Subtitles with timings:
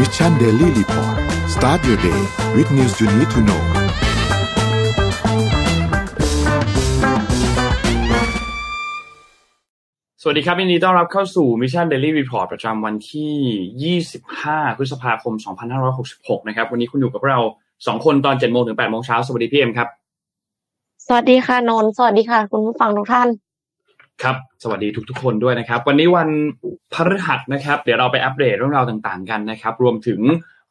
[0.00, 1.16] Mission Daily Report
[1.54, 2.20] start your day
[2.54, 3.62] with news you need to know
[10.22, 15.34] สวัสดีครับยินดีต้อนรับเข้าสู่ Mission Daily Report ประจำวันที่ 25 พฤษภาคม
[15.90, 17.38] 2566 นะครับ วันนี้คุณอยู่กับเรา
[17.72, 19.88] 2คนตอน7โมงถึง8โมงเช้า สวัสดีพี่เอ็มครับ
[21.06, 23.28] สวัสดีค่ะนนท์สวัสดีค่ะ คุณผู้ฟังทุกท่าน
[24.22, 26.28] ครับสวัสดีทุกๆคนด้วยนะครับ วันนี้วัน
[26.92, 30.20] พฤหัสนะครับ เดี๋ยวเราไปอัปเดตเรื่องราวต่างๆกันนะครับ รวมถึง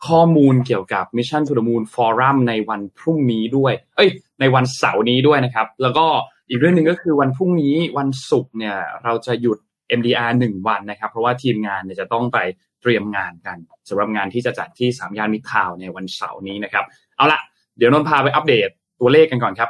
[0.08, 6.06] ข้อมูลเกี่ยวกับ Mission to the Moon Forum ในวันพรุ่งนี้ด้วย เอ้ย ในวันเสาร์นี้ด้วยนะครับ แล้วก็
[6.50, 9.58] อีกเรื่องหนึ่งก็คือวันพรุ่งนี้วันศุกร์เนี่ย เราจะหยุด
[10.00, 12.38] MDR หนึ่งวันนะครับ เพราะว่าทีมงานเนี่ยจะต้องไป
[12.82, 13.58] เตรียมงานกัน
[13.90, 16.86] สำหรับงานที่จะจัดที่สามย่านมิตรทาวในวันเสาร์นี้นะครับ
[17.18, 17.40] เอาละ
[17.78, 18.70] เดี๋ยวนนท์พาไปอัปเดต
[19.00, 19.70] ตัวเลขกันก่อนครับ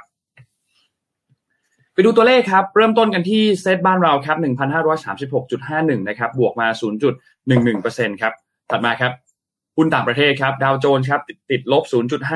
[1.96, 4.38] ไปดูตัวเลขครับ เริ่มต้นกันที่เซตบ้านเราครับ
[5.18, 6.68] 1,536.51 นะครับ บวกมา
[7.30, 8.34] 0.11%ครับ
[8.72, 9.12] ถัดมาครับ
[9.78, 11.84] หุ้นต่างประเทศครับ ดาวโจนส์ครับติดติดลบ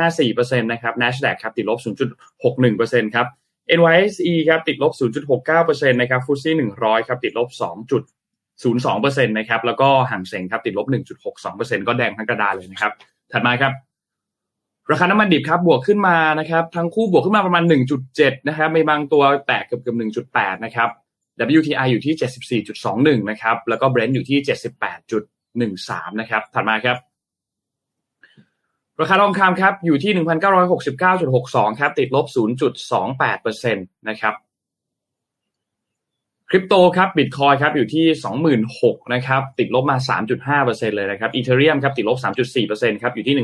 [0.08, 1.80] 0.54%นะครับ NASDAQ ครับ ติดลบ
[2.44, 3.28] 0.61%ครับ
[3.78, 4.94] NYSE ครับติดลบ
[5.42, 7.50] 0.69%นะครับฟุตซี่100 ครับ ติดลบ
[8.64, 10.88] 2.02%นะครับ แล้วก็ห่างเสงครับ ติดลบ
[11.38, 12.94] 1.62%ก็แดงทั้งกระดานเลยนะครับ
[13.32, 13.74] ถัดมาครับ
[14.92, 17.64] ราคาน้ำมันดิบครับบวกขึ้นมานะครับทั้งคู่บวกขึ้นมาประมาณ
[18.06, 19.98] 1.7 นะครับมีบางตัวแตกเกือบเกือบ
[20.36, 20.90] 1.8 นะครับ
[21.60, 24.40] WTI อยู่ที่ 74.21 นะครับ แล้วก็ Brent อยู่ที่
[25.20, 26.98] 78.13 นะครับ ถัดมาครับ
[29.02, 30.12] ราคาทองคำครับอยู่ที่
[30.96, 32.26] 1,969.62 ครับ ติดลบ
[32.98, 34.34] 0.28%นะครับ
[36.52, 38.06] คริปโตครับบิตคอยครับอยู่ที่
[38.64, 39.98] 26,000นะครับติดลบมา
[40.48, 42.18] 3.5%เลยนะครับอีเทเรียมครับติดลบ
[42.60, 43.36] 3.4%ครับอยู่ที่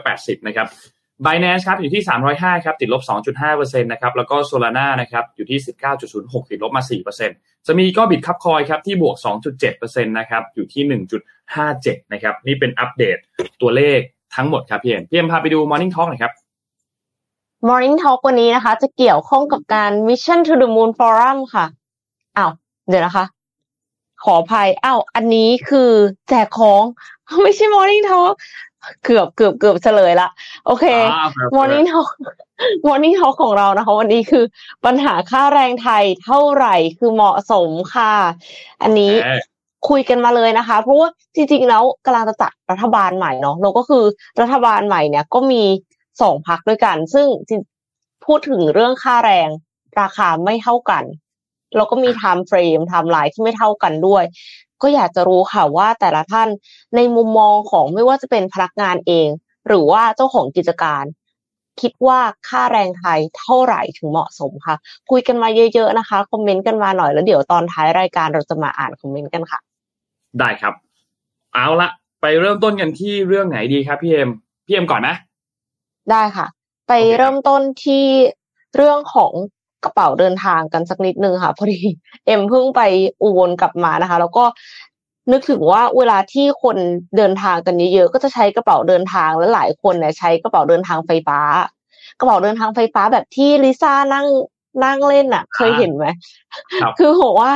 [0.00, 0.66] 1,780นะครับ
[1.24, 2.02] Binance ครับอยู่ที่
[2.32, 3.02] 305ครับติดลบ
[3.42, 5.58] 2.5%นะครับแล้วก็ Solana นะครับอยู่ที่
[6.04, 6.82] 19.06 ติดลบมา
[7.24, 9.16] 4%จะมีก็บิตคับคอยครับที่บวก
[9.60, 10.82] 2.7%นะครับอยู่ที่
[11.48, 13.16] 1.57นะครับนี่เป็นอัปเดต
[13.60, 14.00] ตัวเลข
[14.36, 16.32] ทั้งหมดครับพี่เอ็มพี่เอ็มพาไปดู Morning Talk หน่อยครับ
[17.68, 21.66] Morning Talk วันนี้นะคะ จะเกี่ยวข้องกับการ Mission to the Moon Forum ค่ะ
[22.38, 22.50] อ้าว
[22.88, 23.24] เดี๋ยวนะคะ
[24.24, 25.90] ขออภัยอ้าวอันนี้คือ
[26.28, 26.82] แจกของ
[27.42, 28.34] ไม่ใช่ Morning Talk
[29.04, 30.28] เกือบเกือบเกือบเฉลยละ
[30.66, 32.08] โอเคอ่าครับ Morning Talk
[32.86, 34.44] Morning Talk ของเรานะคะ วันนี้คือ
[34.84, 38.14] ปัญหาค่าแรงไทยเท่าไหร่คือเหมาะสมค่ะ
[38.82, 39.40] อันนี้เอ่อ
[39.88, 44.04] คุยกันมาเลยนะคะ เพราะว่าจริงๆแล้วกำลังจะจัดรัฐบาลใหม่เนาะแล้วก็คือ
[44.40, 45.62] รัฐบาลใหม่เนี่ย ก็มี
[46.22, 47.60] สองพักด้วยกัน ซึ่งจริง
[48.26, 49.48] พูดถึงเรื่องค่าแรง
[50.00, 51.04] ราคาไม่เท่ากัน
[51.76, 54.24] แล้วก็มี timeframe timeline ที่ไม่เท่ากันด้วย
[54.82, 56.48] ก็อยากจะรู้ค่ะว่าแต่ละท่าน
[56.96, 59.28] ในมุมมองของไม่ว่าจะเป็นพนักงานเอง
[59.68, 61.04] หรือว่าเจ้าของกิจการ
[61.80, 64.76] คิดว่าค่าแรงไทยเท่าไหร่ถึงเหมาะสมคะ
[65.10, 69.60] คุยกันมาเยอะ ๆนะคะคอมเมนต์กันมาหน่อยแล้วเดี๋ยวตอนท้ายรายการเราจะมาอ่านคอมเมนต์กันค่ะ
[70.38, 70.74] ได้ครับ
[71.54, 71.88] เอาละ
[72.20, 74.30] ไปเริ่มต้นกันที่เรื่องไหนดีครับพี่เอ็ม
[74.66, 75.14] พี่เอ็มก่อนนะ
[76.10, 76.46] ได้ค่ะ
[76.88, 78.04] ไปโอเคครับเริ่มต้นที่
[78.76, 79.32] เรื่องของ
[79.84, 81.80] กระเป๋าเดินทางกันสักนิดนึงค่ะพอดี
[82.26, 82.80] เอ็มเพิ่งไป
[83.22, 84.44] อุบลกลับมานะคะ แล้วก็
[85.32, 86.76] นึกถึงว่าเวลาที่คน
[87.16, 91.40] เดินทางกันเยอะๆก็จะใช้กระเป๋าเดินทางและหลายคนเนี่ยใช้กระเป๋าเดินทางไฟฟ้า
[92.18, 94.26] กระเป๋าเดินทางไฟฟ้าแบบที่ลิซ่านั่ง
[94.84, 96.06] นั่งเล่นอะ เคยเห็นไหม
[96.82, 97.50] ครับคือบอกว่า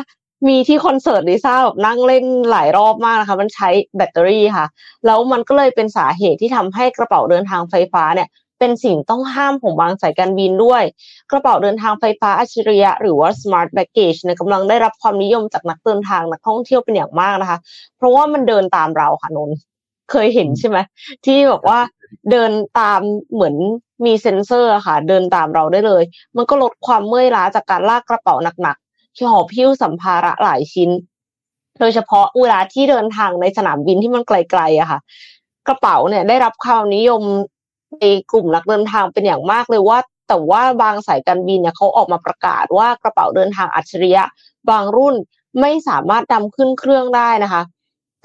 [0.49, 4.67] มีที่คอนเสิร์ตลิซ่าแบบนั่งเล่นหลายรอบมากนะคะ มันใช้แบตเตอรี่ค่ะ
[5.07, 10.83] แล้วมันก็เลยเป็นสาเหตุที่ทำให้กระเป๋าเดินทางไฟฟ้าเนี่ย เป็นสิ่งต้องห้ามของบางสายการบินด้วย
[11.31, 17.59] กระเป๋าเดินทางไฟฟ้าอัจฉริยะหรือว่า smart baggage นี่ยกำลังได้รับความนิยมจากนักเดินทางนักท่องเที่ยวเป็นอย่างมากนะคะ
[17.97, 19.51] เพราะว่ามันเดินตามเราค่ะนน
[20.11, 20.79] เคยเห็นใช่ไหม
[21.25, 21.79] ที่บอกว่า
[22.31, 22.51] เดิน
[22.81, 23.01] ตาม
[23.33, 23.55] เหมือน
[24.07, 26.03] มีเซ็นเซอร์ค่ะ เดินตามเราได้เลย
[26.37, 30.91] มันก็ลดความเมื่อยล้าจากการลากกระเป๋าหนักๆที่หอบหิ้วสัมภาระหลายชิ้น
[31.81, 35.01] โดยเฉพาะเวลาที่เดินทางในสนามบินที่มันไกลๆอะค่ะ
[35.69, 37.23] กระเป๋าเนี่ยได้รับความนิยม
[38.01, 44.25] ในกลุ่มนักเดินทางเป็นอย่างมากเลยว่า แต่ว่าบางสายการบินเนี่ยเขาออกมาประกาศว่ากระเป๋าเดินทางอัจฉริยะ
[44.71, 45.15] บางรุ่น
[45.61, 47.63] ไม่สามารถนำขึ้นเครื่องได้นะคะ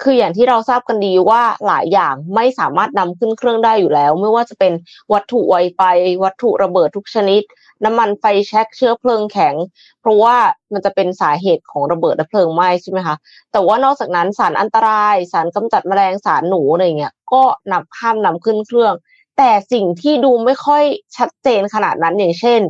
[0.02, 4.72] คืออย่างที่เราทราบกันดีว่าหลายอย่างไม่สามารถนำขึ้นเครื่องได้อยู่แล้ว ไม่ว่าจะเป็น
[5.12, 5.80] วัตถุไวไฟ
[6.24, 7.42] วัตถุระเบิดทุกชนิด
[7.84, 9.54] น้ำมันไฟแช็กเชื้อเพลิงแข็ง
[10.00, 10.36] เพราะว่า
[10.72, 13.16] มันจะเป็นสาเหตุของระเบิดและเพลิงไหม้ใช่ไหมคะ
[13.52, 17.42] แต่ว่านอกจากนั้นสารอันตราย สารกำจัดแมลงสารหนูอะไรเงี้ยก็
[17.72, 18.94] นำห้ามนำขึ้นเครื่อง
[19.36, 20.84] แต่สิ่งที่ดูไม่ค่อย
[21.16, 22.60] ชัดเจนขนาดนั้นอย่างเช่น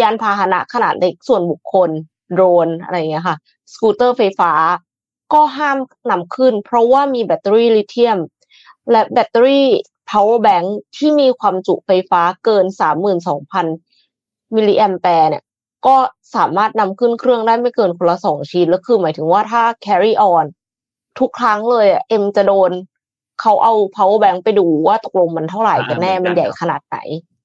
[0.00, 1.90] ยานพาหนะขนาดเล็กส่วนบุคคล
[2.32, 3.36] โดรนอะไรอย่างเงี้ยค่ะ
[3.72, 4.52] สกูตเตอร์ไฟฟ้า
[5.32, 5.78] ก็ห้าม
[6.10, 8.18] นำขึ้น เพราะว่ามีแบตเตอรี่ลิเธียม
[8.90, 9.66] และแบตเตอรี่
[10.10, 10.66] power bank
[10.96, 12.64] ที่มีความจุไฟฟ้าเกิน
[13.80, 15.44] 32,000 มิลลิแอมแปร์เนี่ย
[15.86, 15.96] ก็
[16.34, 20.46] สามารถนำขึ้นเครื่องได้ไม่เกินคนละสองชิ้นแล้วคือหมายถึงว่าถ้า carry on
[21.18, 22.70] ทุกครั้งเลยอะเอ็มจะโดน
[23.40, 26.96] เขาเอา power bank ไปดูว่าตกลงมันเท่าไหร่กันแน่อ่าเหมืมัอนนกันใหญ่ขนาดไหน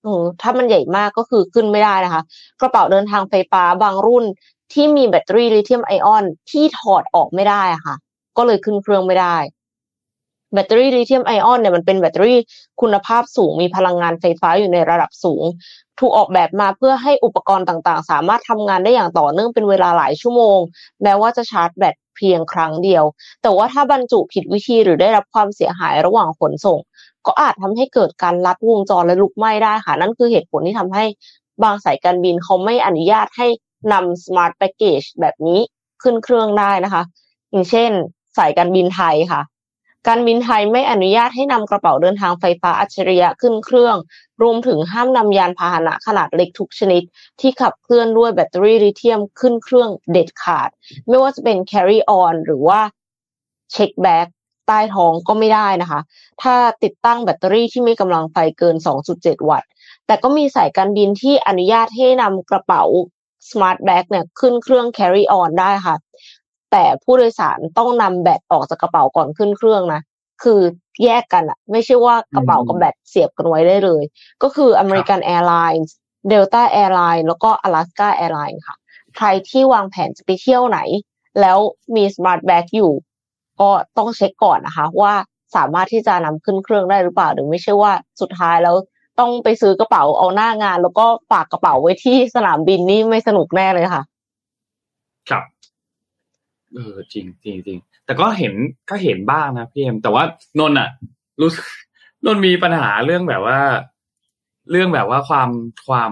[0.04, 2.24] เออถ้ามันใหญ่มากก็คือขึ้นไม่ได้นะคะ
[2.62, 4.26] กระเป๋าเดินทางไฟฟ้าบางรุ่น
[4.74, 7.96] ที่มีแบตเตอรี่ลิเธียมไอออนที่ถอดออกไม่ได้อะค่ะ
[8.38, 9.38] ก็เลยขึ้นเครื่องไม่ได้
[10.54, 12.40] แบตเตอรี่ลิเธียมไอออนเนี่ยมันเป็นแบตเตอรี่
[12.82, 15.44] คุณภาพสูงมีพลังงานไฟฟ้าอยู่ในระดับสูง
[16.00, 20.60] ถูกออกแบบมาเพื่อให้อุปกรณ์ต่างๆ สามารถทำงานได้อย่างต่อเนื่องเป็นเวลาหลายชั่วโมง
[21.04, 23.04] แม้ว่าจะชาร์จแบตเพียงครั้งเดียว
[23.42, 26.80] แต่ว่าถ้าบรรจุผิดวิธีหรือได้รับความเสียหายระหว่างขนส่ง
[27.26, 31.06] ก็อาจทำให้เกิดการลัดวงจรและลุกไหม้ได้ค่ะ นั่นคือเหตุผลที่ทำให้
[31.64, 33.48] บางสายการบินเขาไม่อนุญาตให้
[33.94, 35.60] นำ smart baggage แบบนี้
[36.02, 37.04] ขึ้นเครื่องได้นะคะ
[37.52, 37.92] อย่างเช่น
[38.38, 39.42] สายการบินไทยค่ะ
[40.08, 43.96] การบินไทยไม่อนุญาตให้นำกระเป๋าเดินทางไฟฟ้าอัจฉริยะขึ้นเครื่อง
[44.42, 47.04] รวมถึงห้ามนำยานพาหนะขนาดเล็กทุกชนิด
[47.40, 50.70] ที่ขับเคลื่อนด้วยแบตเตอรี่ลิเธียมขึ้นเครื่องเด็ดขาด
[51.08, 52.80] ไม่ว่าจะเป็น carry on หรือว่า
[53.72, 54.28] check bag
[54.68, 56.02] ใต้ท้องก็ไม่ได้นะคะ
[56.42, 58.76] ถ้าติดตั้งแบตเตอรี่ที่มีกำลังไฟเกิน
[59.12, 59.70] 2.7 วัตต์
[60.08, 62.84] แต่ก็มีสายการบินที่อนุญาตให้นำกระเป๋า
[63.50, 65.96] smart bag เนี่ยขึ้นเครื่อง carry on ได้ค่ะ
[66.72, 70.02] แต่ผู้โดยสารต้องนำแบตออกจากกระเป๋าก่อนขึ้นเครื่องนะ
[70.44, 70.62] คือ
[71.04, 74.04] แยกกันอะไม่ใช่ว่ากระเป๋ากับแบตเสียบกันไว้ได้เลย
[74.44, 75.90] ก็คือ American Airlines
[76.32, 78.78] Delta Airlines แล้วก็ Alaska Airlines ค่ะ
[79.18, 80.80] ใครที่วางแผนจะไปเที่ยวไหน
[81.42, 81.58] แล้ว
[81.96, 82.94] มี smart bag อยู่
[83.62, 85.14] ก็ต้องเช็คก่อนนะคะ ว่า
[85.56, 87.92] สามารถที่จะนำขึ้นเครื่องได้หรือเปล่า หรือไม่ใช่ว่า
[88.22, 88.76] สุดท้ายแล้ว
[89.20, 94.04] ต้องไปซื้อกระเป๋าเอาหน้างาน แล้วก็ฝากกระเป๋าไว้ที่สนามบินนี่ไม่สนุกแน่เลยค่ะ
[95.30, 95.44] ครับ
[96.76, 98.54] เออจริงจริงจริงแต่ก็เห็น
[98.90, 100.24] ก็เห็นบ้างนะพี่เอ็มแต่ว่า
[100.60, 100.90] นนท์อะ
[101.42, 101.66] รู้สึก
[102.26, 103.60] นนท์มีปัญหาเรื่องแบบว่า
[104.72, 105.50] เรื่องแบบว่าความ
[105.88, 106.12] ความ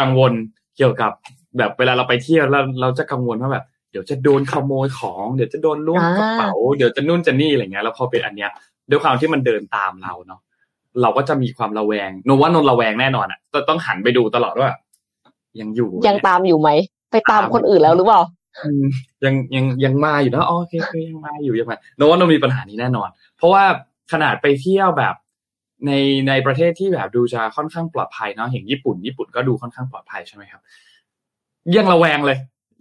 [0.00, 0.32] กังวล
[0.76, 1.12] เกี่ยวกับ
[1.58, 8.50] แบบเวลาเราไปเที่ยวแล้วเราจะกังวลว่าแบบ เดี๋ยวจะโดนขโมยของ เดี๋ยวจะโดนล้วงกระเป๋า เดี๋ยวจะนู่นจะนี่อะไรเงี้ยแล้วพอเป็นอันเนี้ย
[8.90, 10.40] ด้วยความที่มันเดินตามเราเนาะ
[11.02, 14.70] เราก็จะมีความระแวงนนว่านนระแวงแน่นอนอะต้องต้องหันไปดูตลอดว่า
[15.60, 16.70] ยังอยู่ยังเนี่ยตามอยู่ไหม
[17.10, 18.37] ไปตามคนอื่นแล้วหรือเปล่าอืม
[19.24, 23.64] ยังยังยังมาอยู่นะอ๋อโอเคโอเคยังมาอยู่ยังมาโน้ตเรามีปัญหานี้แน่นอน เพราะว่า
[24.12, 25.14] ขนาดไปเที่ยวแบบ
[25.86, 25.92] ใน
[26.28, 30.60] ในประเทศที่แบบดูจะค่อนข้างปลอดภัยเนาะอย่างญี่ปุ่น ญี่ปุ่นก็ดูค่อนข้างปลอดภัยใช่ไหมครับ
[31.76, 32.38] ยังระแวงเลย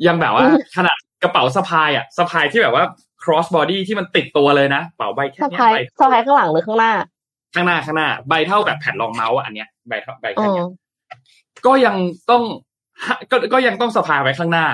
[0.08, 2.84] ยังแบบว่าอืมขนาดกระเป๋าสะพายอะสะพายที่แบบว่า
[3.24, 6.94] cross body ที่มันติดตัวเลยนะเป๋าใบแค่สะเนี้ยพายใบสะพายข้างหลังหรือข้างหน้า
[7.56, 10.68] ข้างหน้าข้างหน้า ใบเท่าแบบแผ่นรองเมาส์อะอันเนี้ยใบเท่าใบอ๋แค่อเนี้ย
[11.66, 11.96] ก็ยัง
[12.30, 12.44] ต้อง
[13.32, 14.66] ก็ก็ยังต้องสะพายไว้ข้างหน้า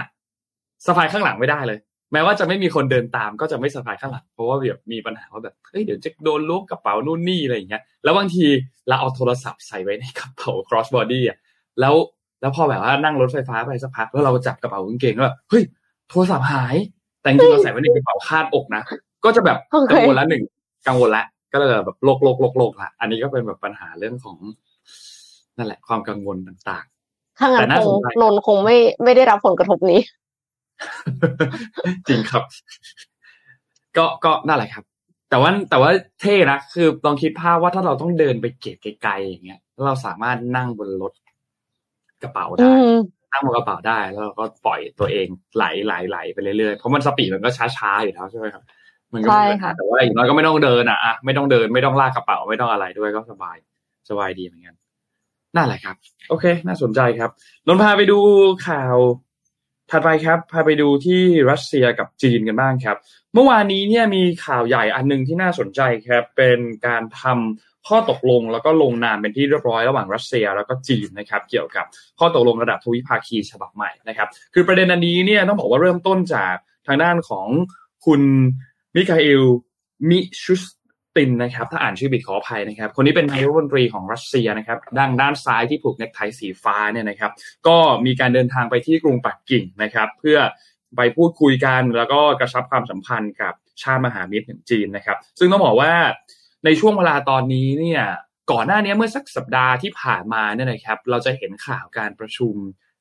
[0.85, 1.79] สะพายข้างหลังไม่ได้เลย
[2.13, 8.45] แม้ว่าจะไม่มีคนเดินตามก็จะไม่สะพายข้างหลังเพราะว่าแบบมีปัญหาว่าแบบเฮ้ยเดี๋ยวจะโดนล้วงกระเป๋านู่นนี่อะไรอย่างเงี้ยแล้วบางที
[8.87, 11.37] เราเอาโทรศัพท์ใส่ไว้ในกระเป๋า cross body อะ
[11.79, 11.95] แล้ว
[12.41, 15.63] แล้วพอแบบว่านั่งรถไฟฟ้าไปสักพักแล้วเราจับกระเป๋ากางเกงแล้วแบบเฮ้ย
[16.09, 16.75] โทรศัพท์หาย
[17.21, 18.81] แต่จริงๆเราใส่ไว้ในกระเป๋าคาดอกนะ
[19.25, 20.43] ก็จะแบบโอเคกังวลละหนึ่ง
[20.87, 24.37] กังวลละก็เลยแบบโลกโลกโลกโลกละอันนี้ก็เป็นแบบปัญหาเรื่องของ
[25.57, 26.85] นั่นแหละความกังวลต่าง
[27.39, 29.99] ถ้างั้แต่นน่าคสงนใจนนท์คงไม่ไม่ได้รับผลกระทบนี้
[32.07, 32.43] จริงครับ
[33.97, 34.83] ก็ก็นั่นแหละครับ
[35.29, 35.91] แต่ว่าแต่ว่า
[36.21, 41.13] เท่นะคือลองคิดภาพว่าถ้าเราต้องเดินไปเก็บไกลๆอย่างเงี้ยแล้วเราสามารถนั่งบนรถ
[42.23, 42.95] กระเป๋าอืได้ม
[43.31, 48.63] นั่งบนกระเป๋าได้ แล้วเราก็ปล่อยตัวเองไหลไหลไหลไปเรื่อยๆเพราะมันสปีดมันก็ช้าๆอยู่แล้วใช่ไหมครับ
[49.13, 53.57] มันก็ไม่มีปัญหาใช่ค่ะแต่ว่าอย่างน้อยก็ไม่ต้องเดินอะอะไม่ต้องเดินไม่ต้องลากกระเป๋าไม่ต้องอะไรด้วยก็สบาย
[54.09, 54.75] สบายดีเหมือนกัน
[55.55, 55.95] นั่นแหละครับ
[56.29, 57.29] โอเค น่าสนใจครับ
[57.67, 58.19] นนท์พาไปดู
[58.67, 58.97] ข่าว
[59.95, 61.21] ถัดไปครับพาไปดูที่
[61.51, 62.97] รัสเซียกับจีนกันบ้างครับ
[63.33, 71.85] เมื่อวานนี้เนี่ยมีข่าวใหญ่อันหนึ่งที่น่าสนใจครับเป็นการทำข้อตกลงแล้วก็ลงนามเป็นที่เรียบร้อยระหว่างรัสเซียแล้วก็จีนนะครับ เกี่ยวกับ
[72.19, 76.55] ข้อตกลงระดับทวิภาคีฉบับใหม่นะครับ คือประเด็นอันนี้เนี่ยต้องบอกว่าเริ่มต้นจาก
[76.87, 77.47] ทางด้านของ
[78.05, 78.21] คุณ
[78.95, 79.43] มิคาอิล
[80.09, 80.63] มิชุส
[81.17, 87.31] ตินนะครับถ้าอ่านชื่อผิดขออภัยนะครับ คนนี้เป็นนายกรัฐมนตรีของรัสเซียนะครับด้านด้านซ้ายที่ผูกเนคไทสีฟ้าเนี่ยนะครับ
[87.67, 90.37] ก็มีการเดินทางไปที่กรุงปักกิ่งนะครับ เพื่อ
[90.95, 95.93] ไปพูดคุยกันแล้วก็กระชับความสัมพันธ์กับชาติมหามิตรอย่างจีนนะครับ ซึ่งต้องบอกว่า
[96.65, 98.03] ในช่วงเวลาตอนนี้เนี่ย
[98.51, 102.55] ก่อนหน้านี้เมื่อสักสัปดาห์ที่ผ่านมาเนี่ยนะครับ เราจะเห็นข่าวการประชุม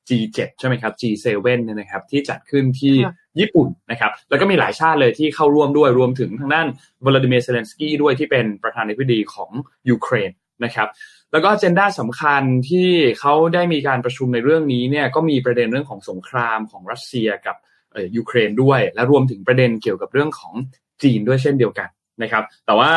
[0.09, 1.25] G7 ใช่ไหมครับ G7
[1.63, 6.67] เนี่ยนะครับที่จัดขึ้นที่ค่ะญี่ปุ่นนะครับแล้วก็มีหลายชาติเลยที่เข้าร่วมด้วยรวมถึงทางด้าน
[7.05, 9.49] วลาดิเมียร์เซเลนสกี้ด้วยที่เป็นประธานาธิบดีของ
[9.89, 10.31] ยูเครน
[10.63, 10.87] นะครับ
[11.31, 17.55] แล้วก็ a เจนดาสำคัญที่เขาได้มีการประชุมในเรื่องนี้เนี่ยก็มีประเด็นเรื่องของสงครามของรัสเซียกับ
[17.93, 20.53] เอ่อยูเครนด้วย และรวมถึงประเด็นเกี่ยวกับเรื่องของ
[21.03, 21.89] จีนด้วยเช่นเดียวกัน
[22.23, 22.93] นะครับแต่ว่า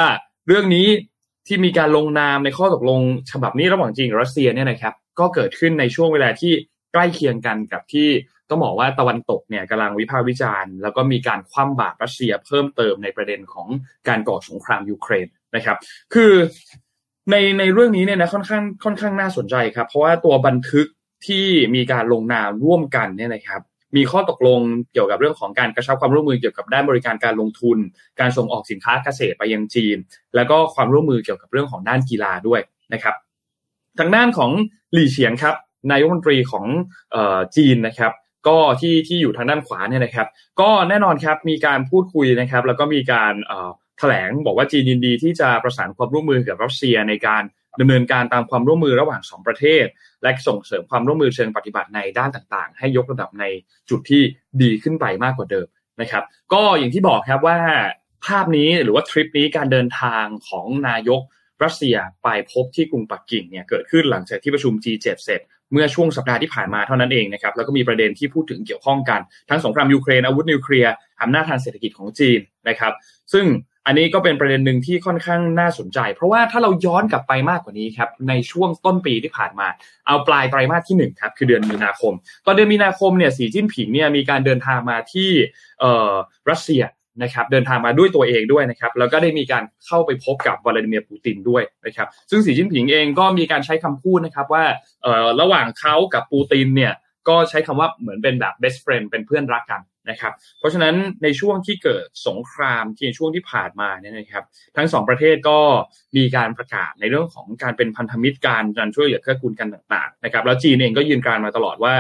[0.47, 0.89] เรื่องนี้
[1.47, 6.53] ที่มีการลงนามในข้อตกลงฉบับนี้ระหว่างจีนกับรัสเซียเนี่ยนะครับก็เกิดขึ้นในช่วงเวลาที่
[6.93, 8.09] ใกล้เคียงกันกับที่
[8.51, 13.69] ต้องบอกว่าตะวันตกเนี่ยกำลังวิพากษ์วิจารณ์ แล้วก็มีการคว่ำบาตรรัสเซียเพิ่มเติมในประเด็นของ
[14.09, 15.27] การก่อสงครามยูเครน
[15.57, 15.77] นะครับ
[16.15, 16.33] คือ
[17.31, 20.87] ในในเรื่องนี้เนี่ยนะค่อนข้างค่อนข้างน่าสนใจครับ เพราะว่าตัวบันทึก
[21.27, 23.61] ที่มีการลงนามร่วมกันเนี่ยนะครับ
[23.97, 24.61] มีข้อตกลง
[24.93, 27.79] เกี่ยวกับเรื่องของการกระชับความร่วมมือเกี่ยวกับด้านบริการการลงทุน
[28.21, 29.97] การส่งออกสินค้าเกษตรไปยังจีน
[30.35, 32.61] แล้วก็ความร่วมมือเกี่ยวกับเรื่องของด้านกีฬาด้วย
[32.93, 33.15] นะครับ
[33.99, 34.51] ทางด้านของ
[34.93, 35.55] หลี่เฉียงครับ
[35.91, 36.67] นายกรัฐมนตรีของ
[37.57, 38.13] จีนนะครับ
[38.49, 40.27] ก็ที่ที่อยู่ทางด้านขวาเนี่ยนะครับ
[40.61, 43.35] ก็แน่นอนครับมีการพูดคุยนะครับ แล้วก็มีการ
[43.99, 47.43] แถลงบอกว่าจีนยินดีที่จะประสานความร่วมมือกับรัสเซียในการ
[47.81, 49.85] ดำเนินการตามความร่วมมือระหว่าง 2 ประเทศ
[50.23, 53.45] และส่งเสริมความร่วมมือเชิงปฏิบัติในด้านต่างๆ ให้ยกระดับใน
[53.91, 54.23] จุดที่
[54.63, 55.67] ดีขึ้นไปมากกว่าเดิม
[56.01, 57.59] นะครับ ก็อย่างที่บอกครับว่า
[58.27, 61.23] ภาพนี้หรือว่าทริปนี้การเดินทางของนายก
[61.65, 65.41] รัสเซียไปพบที่กรุงปักกิ่งเนี่ยเกิดขึ้นหลังจากที่ประชุม G7 เสร็จ
[65.73, 69.21] เมื่อช่วงสัปดาห์ที่ผ่านมาเท่านั้นเองนะครับแล้วก็มีประเด็นที่พูดถึงเกี่ยวข้องกัน
[69.51, 70.93] ทั้งสงครามยูเครนอาวุธนิวเคลียร์
[71.23, 72.93] อำนาจทางเศรษฐกิจของจีนนะครับ
[73.33, 73.47] ซึ่ง
[73.87, 79.69] อันนี้ก็เป็นประเด็นหนึ่งที่ค่อนข้างน่าสนใจ เพราะว่าถ้าเราย้อนกลับไปมากกว่านี้ครับในช่วงต้นปีที่ผ่านมา
[80.07, 82.13] เอาปลายไตรมาสที่1ครับคือเดือนมีนาคม
[82.47, 85.31] ตอนเดือนมีนาคมเนี่ยสีจิ้นผิงเนี่ยมีการเดินทางมาที่
[85.81, 86.13] เอ่อ
[86.51, 86.83] รัสเซีย
[87.23, 94.65] นะครับเดินทางมาด้วยตัวเองด้วยนะครับแล้วก็ได้มีการเข้าไปพบกับวลาดิเมียร์ปูตินด้วยนะครับซึ่งสีจิ้นผิงเองก็มีการใช้คำพูดนะครับว่า
[95.41, 96.93] ระหว่างเขากับปูตินเนี่ย
[97.29, 104.45] ก็ใช้คำว่าเหมือนเป็นแบบ best friend เป็นเพื่อนรักกันนะครับ เพราะฉะนั้นในช่วงที่เกิดสงครามที่ในช่วงที่ผ่านมาเนี่ยนะครับ
[104.77, 105.59] ทั้งสองประเทศก็
[106.17, 111.95] มีการประกาศในเรื่องของการเป็นพันธมิตรการการช่วยเหลือเกื้อกูลกันต่างๆนะครับ แล้วจีนเองก็ยืนการมาตลอดว่า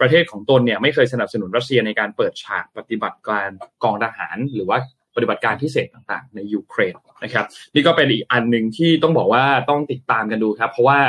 [0.00, 3.50] ประเทศของตนเนี่ยไม่เคยสนับสนุนรัสเซียในการเปิดฉากปฏิบัติการ
[3.82, 4.78] กองทหารหรือว่า
[5.16, 11.00] ปฏิบัติการพิเศษต่างๆ ในยูเครนนะครับ นี่ก็เป็นอีกอันหนึ่งที่ต้องบอกว่าต้องติดตามกันดูครับ เพราะว่า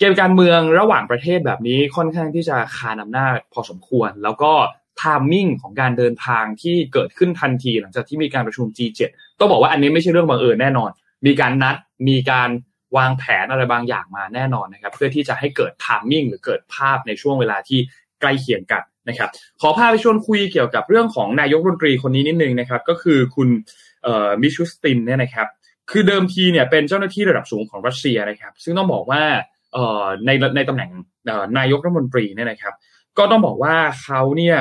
[0.00, 4.52] เกมการเมืองระหว่างประเทศแบบนี้ค่อนข้างที่จะคานอำนาจพอสมควร แล้วก็
[5.00, 9.00] timing ของการเดินทางที่เกิดขึ้นทันที หลังจากที่มีการประชุม G7
[9.38, 10.90] ต้องบอกว่าอันนี้ไม่ใช่เรื่องบังเอิญแน่นอน
[11.26, 11.76] มีการนัด
[12.08, 12.50] มีการ
[12.96, 17.80] วางแผนอะไรบางอย่างมาแน่นอนนะครับ เพื่อที่จะให้เกิด timing หรือเกิดภาพในช่วงเวลาที่
[18.20, 19.28] ใกล้เคียงกันนะครับ
[19.60, 23.48] ขอพาไปชวนคุยเกี่ยวกับเรื่องของนายกรัฐมนตรีคนนี้นิดนึงนะครับ ก็คือคุณ
[24.42, 25.48] มิชูสตินเนี่ยนะครับ
[25.90, 29.22] คือเดิมทีเนี่ยเป็นเจ้าหน้าที่ระดับสูงของรัสเซียนะครับ ซึ่งต้องบอกว่า
[30.26, 30.90] ในในตำแหน่ง
[31.58, 32.74] นายกรัฐมนตรีเนี่ยนะครับ
[33.18, 34.58] ก็ต้องบอกว่าเขาเนี่ย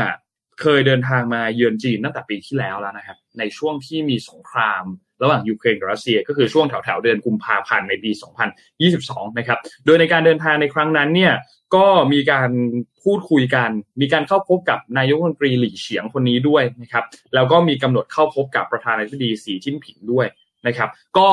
[0.61, 4.83] เคยเดินทางมาเยือนจีนตั้งแต่ปีที่แล้วแล้วนะครับ ในช่วงที่มีสงคราม
[5.23, 8.11] ระหว่างยูเครนกับรัสเซีย ก็คือช่วงแถวๆเดือนกุมภาพันธ์ในปี
[8.73, 11.33] 2022 นะครับ โดยในการเดินทางในครั้งนั้นเนี่ย
[11.75, 12.49] ก็มีการ
[13.03, 13.69] พูดคุยกัน
[14.01, 20.27] มีการเข้าพบกับนายกรัฐมนตรีหลี่เฉียงคนนี้ด้วยนะครับ แล้วก็มีกำหนดเข้าพบกับประธานาธิบดีสีจิ้นผิงด้วย
[20.67, 21.27] นะครับ ก็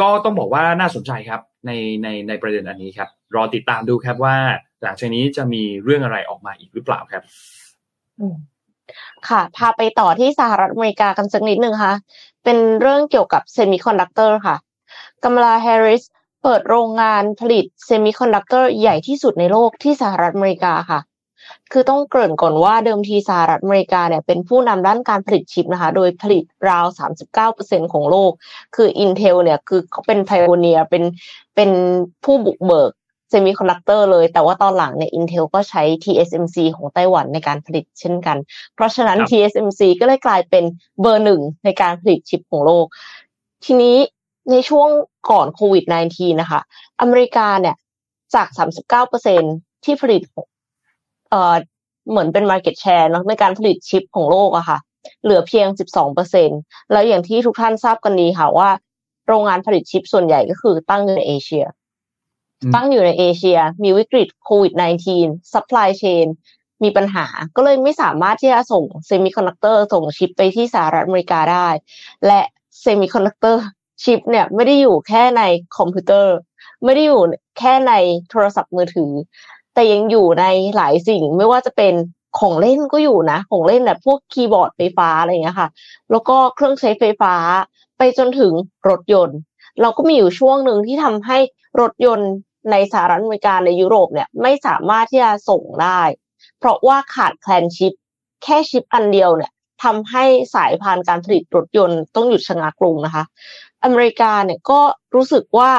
[0.00, 1.70] ก็ต้องบอกว่าน่าสนใจครับ ใน
[2.02, 4.36] ในในประเด็นอันนี้ครับ รอติดตามดูครับว่า
[4.82, 7.22] หลังจากนี้จะมีเรื่องอะไรออกมาอีกหรือเปล่าครับ
[9.28, 11.94] ค่ะ พาไปต่อที่สหรัฐอเมริกากันสักนิดหนึ่งค่ะ
[12.44, 14.56] เป็นเรื่องเกี่ยวกับเซมิคอนดักเตอร์ค่ะ
[15.22, 16.02] กมลาแฮร์ริส
[16.42, 21.00] เปิดโรงงานผลิตเซมิคอนดักเตอร์ใหญ่ที่สุดในโลกที่สหรัฐอเมริกาค่ะ
[21.72, 26.86] คือต้องเกริ่นก่อนว่าเดิมทีสหรัฐอเมริกาเนี่ยเป็นผู้นำด้านการผลิตชิปนะคะ โดยผลิตราว
[27.38, 28.32] 39%ของโลก
[28.76, 31.04] คือ Intel เนี่ยคือเขาเป็น pioneer เป็น
[31.56, 31.70] เป็น
[32.24, 32.92] ผู้บุกเบิก
[33.30, 38.36] เซมิคอนดักเตอร์เลย แต่ว่าตอนหลังเนี่ย Intel ก็ใช้ TSMC ของไต้หวันในการผลิตเช่นกัน
[38.74, 40.64] เพราะฉะนั้น TSMC ก็เลยกลายเป็น
[41.00, 42.86] เบอร์หนึ่งในการผลิตชิปของโลก
[43.64, 43.96] ทีนี้
[44.50, 44.88] ในช่วง
[45.30, 46.60] ก่อนโควิด -19 นะคะ
[47.00, 47.76] อเมริกาเนี่ย
[48.34, 48.48] จาก
[49.16, 50.22] 39%ที่ผลิต
[51.30, 51.54] เอ่อ
[52.10, 54.78] เหมือนเป็น market share เนาะในการผลิตชิปของโลกอะค่ะ
[55.22, 55.66] เหลือเพียง
[56.30, 58.70] 12%แล้วอย่างที่ทุกท่านทราบกันดีค่ะว่า
[59.26, 61.64] โรงงานผลิตชิปส่วนใหญ่ก็คือตั้งอยู่ในเอเชีย
[62.74, 64.72] ตั้งอยู่ในเอเชีย มีวิกฤตโควิด
[65.12, 66.26] -19 supply chain
[66.82, 71.68] มีปัญหาก็เลยไม่สามารถที่จะส่งเซมิคอนดักเตอร์ส่งชิปไปที่สหรัฐอเมริกาได้
[72.26, 72.40] และ
[72.80, 73.62] เซมิคอนดักเตอร์
[74.04, 75.42] ชิปเนี่ยไม่ได้อยู่แค่ใน
[75.76, 76.34] คอมพิวเตอร์
[76.84, 77.22] ไม่ได้อยู่
[77.58, 77.92] แค่ใน
[78.30, 79.12] โทรศัพท์มือถือ
[79.74, 80.44] แต่ยังอยู่ใน
[80.76, 81.94] หลายสิ่งไม่ว่าจะเป็น
[82.38, 85.68] ของเล่นก็อยู่นะ ของเล่นแบบพวกคีย์บอร์ดไฟฟ้าอะไรอย่างเงี้ยค่ะ
[86.10, 87.34] แล้วก็เครื่องใช้ไฟฟ้า
[87.98, 88.52] ไปจนถึง
[88.88, 89.38] รถยนต์
[89.80, 91.38] เราก็มีอยู่ช่วงหนึ่งที่ทำให้
[91.80, 92.30] รถยนต์
[92.70, 96.00] ในสหรัฐอเมริกาในยุโรปเนี่ยไม่สามารถที่จะส่งได้
[96.58, 97.92] เพราะว่าขาดแคลนชิป
[98.42, 99.52] แค่ชิปอันเดียวเนี่ย
[99.84, 100.24] ทำให้
[100.54, 103.24] สายพานการผลิตรถยนต์ต้องหยุดชะงักลงนะคะ
[103.84, 104.80] อเมริกาเนี่ยก็
[105.14, 105.70] รู้สึกว่า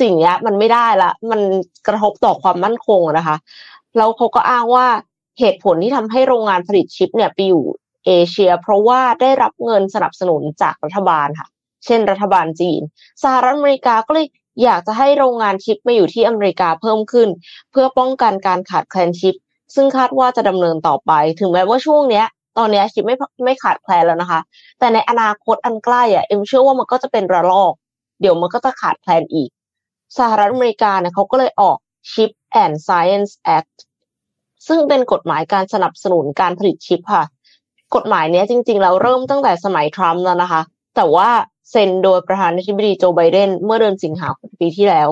[0.00, 1.40] สิ่งนี้มันไม่ได้ละ มัน
[1.86, 3.36] กระทบต่อความมั่นคงนะคะ
[3.96, 4.86] แล้วเขาก็อ้างว่า
[5.40, 7.64] เหตุผลที่ทำให้โรงงานผลิตชิปเนี่ยไปอยู่
[8.06, 11.48] เอเชีย เพราะว่าได้รับเงินสนับสนุนจากรัฐบาลค่ะ
[11.84, 12.80] เช่นรัฐบาลจีน
[13.22, 14.26] สหรัฐอเมริกาก็เลย
[14.64, 17.28] อยากจะให้โรงงานชิปมาอยู่ที่อเมริกาเพิ่มขึ้น
[17.70, 19.34] เพื่อป้องกันการขาดแคลนชิป
[19.74, 22.26] ซึ่งคาดว่าจะดำเนินต่อไป ถึงแม้ว่าช่วงเนี้ย
[22.58, 24.40] ตอนนี้ชิปไม่ไม่ขาดแคลนแล้วนะคะ
[24.78, 27.72] แต่ในอนาคตอันใกล้อะเอ็มเชื่อว่ามันก็จะเป็นระลอก
[28.20, 29.50] เดี๋ยวมันก็จะขาดแคลนอีก
[30.16, 31.78] สหรัฐอเมริกาเนี่ยเขาก็เลยออก
[32.10, 32.30] Chip
[32.62, 33.76] and Science Act
[34.66, 37.24] ซึ่งเป็นกฎหมายการสนับสนุนการผลิตชิปค่ะ
[37.94, 40.62] กฎหมายนี้จริงๆ แล้วเริ่มตั้งแต่สมัยทรัมป์แล้วนะคะ
[40.96, 41.28] แต่ว่า
[41.70, 45.08] เซ็นโดยประธานาธิบดีโจไบเดนเมื่อเดือนสิงหาคมปีที่แล้ว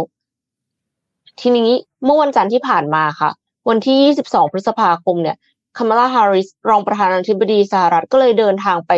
[1.41, 1.71] ทีนี้
[2.05, 3.31] เมื่อวันจันทร์ที่ผ่านมาค่ะ
[3.69, 5.37] วันที่ 22 พฤษภาคมเนี่ย
[5.77, 8.93] คามาลา แฮร์ริสรองประธานาธิบดีสหรัฐก็เลยเดินทางไป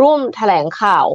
[0.00, 1.06] ร่วมแถลงข่าว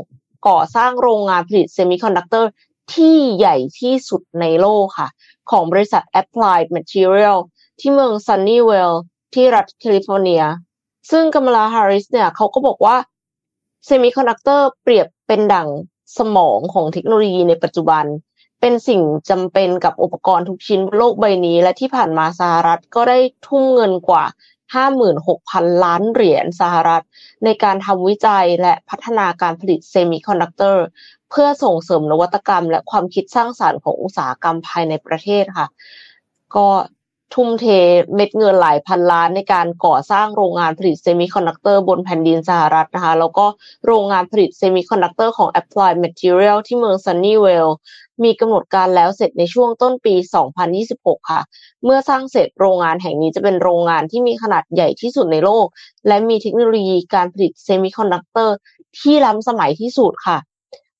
[0.47, 2.49] ก่อสร้างโรงงานผลิตเซมิคอนดักเตอร์
[2.95, 5.09] ที่ใหญ่ที่สุดในโลกค่ะ
[5.49, 7.37] ของบริษัท Applied Material
[7.79, 8.97] ที่เมือง Sunnyvale
[9.33, 10.43] ที่รัฐแคลิฟอร์เนีย
[11.11, 12.95] ซึ่งกมลา แฮร์ริสเนี่ยเขาก็บอกว่า
[13.85, 15.69] เซมิคอนดักเตอร์เปรียบเป็นดั่ง
[16.17, 18.05] สมองของเทคโนโลยีในปัจจุบัน
[18.61, 24.25] เป็นสิ่งจำเป็นกับอุปกรณ์ทุกชิ้นบนโลกใบนี้ และที่ผ่านมาสหรัฐก็ได้ทุ่มเงินกว่า
[25.03, 27.03] 56,000 ล้านเหรียญสหรัฐ
[27.43, 30.85] ในการทำวิจัยและพัฒนาการผลิตเซมิคอนดักเตอร์
[31.29, 35.67] เพื่อส่งเสริมนวัตกรรม และความคิดสร้างสรรค์ของอุตสาหกรรมภายในประเทศค่ะ
[36.55, 36.67] ก็
[37.35, 37.65] ทุ่มเท
[38.15, 43.45] เม็ดเงินหลายพันล้านในการก่อสร้างโรงงานผลิตเซมิคอนดักเตอร์บนแผ่นดินสหรัฐนะคะ แล้วก็
[43.85, 47.71] โรงงานผลิตเซมิคอนดักเตอร์ของ Applied Material ที่เมือง Sunnyvale
[48.23, 50.15] มีกำหนดการแล้วเสร็จในช่วงต้นปี
[50.71, 51.41] 2026 ค่ะ
[51.83, 55.65] เมื่อสร้างเสร็จโรงงานแห่งนี้จะเป็นโรงงานที่มีขนาดใหญ่ที่สุดในโลก
[56.07, 58.55] และมีเทคโนโลยีการผลิตเซมิคอนดักเตอร์
[58.99, 60.37] ที่ล้ำสมัยที่สุดค่ะ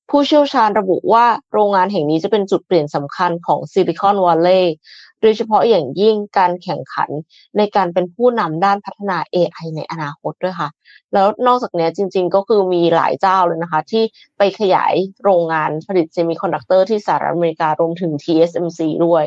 [0.10, 4.76] ผู้เชี่ยวชาญระบุว่าโรงงานแห่งนี้จะเป็นจุดเปลี่ยนสำคัญของซิลิคอนวัลเลย์
[5.22, 7.10] โดยเฉพาะอย่างยิ่งการแข่งขัน
[7.58, 10.70] ในการเป็นผู้นำด้านพัฒนา AI ในอนาคตด้วยค่ะ
[11.14, 14.04] แล้วนอกจากนี้จริง ๆ ก็คือมีหลายเจ้าเลยนะคะ ที่
[14.38, 19.24] ไปขยายโรงงานผลิตเซมิคอนดักเตอร์ที่สหรัฐอเมริการวมถึง TSMC ด้วย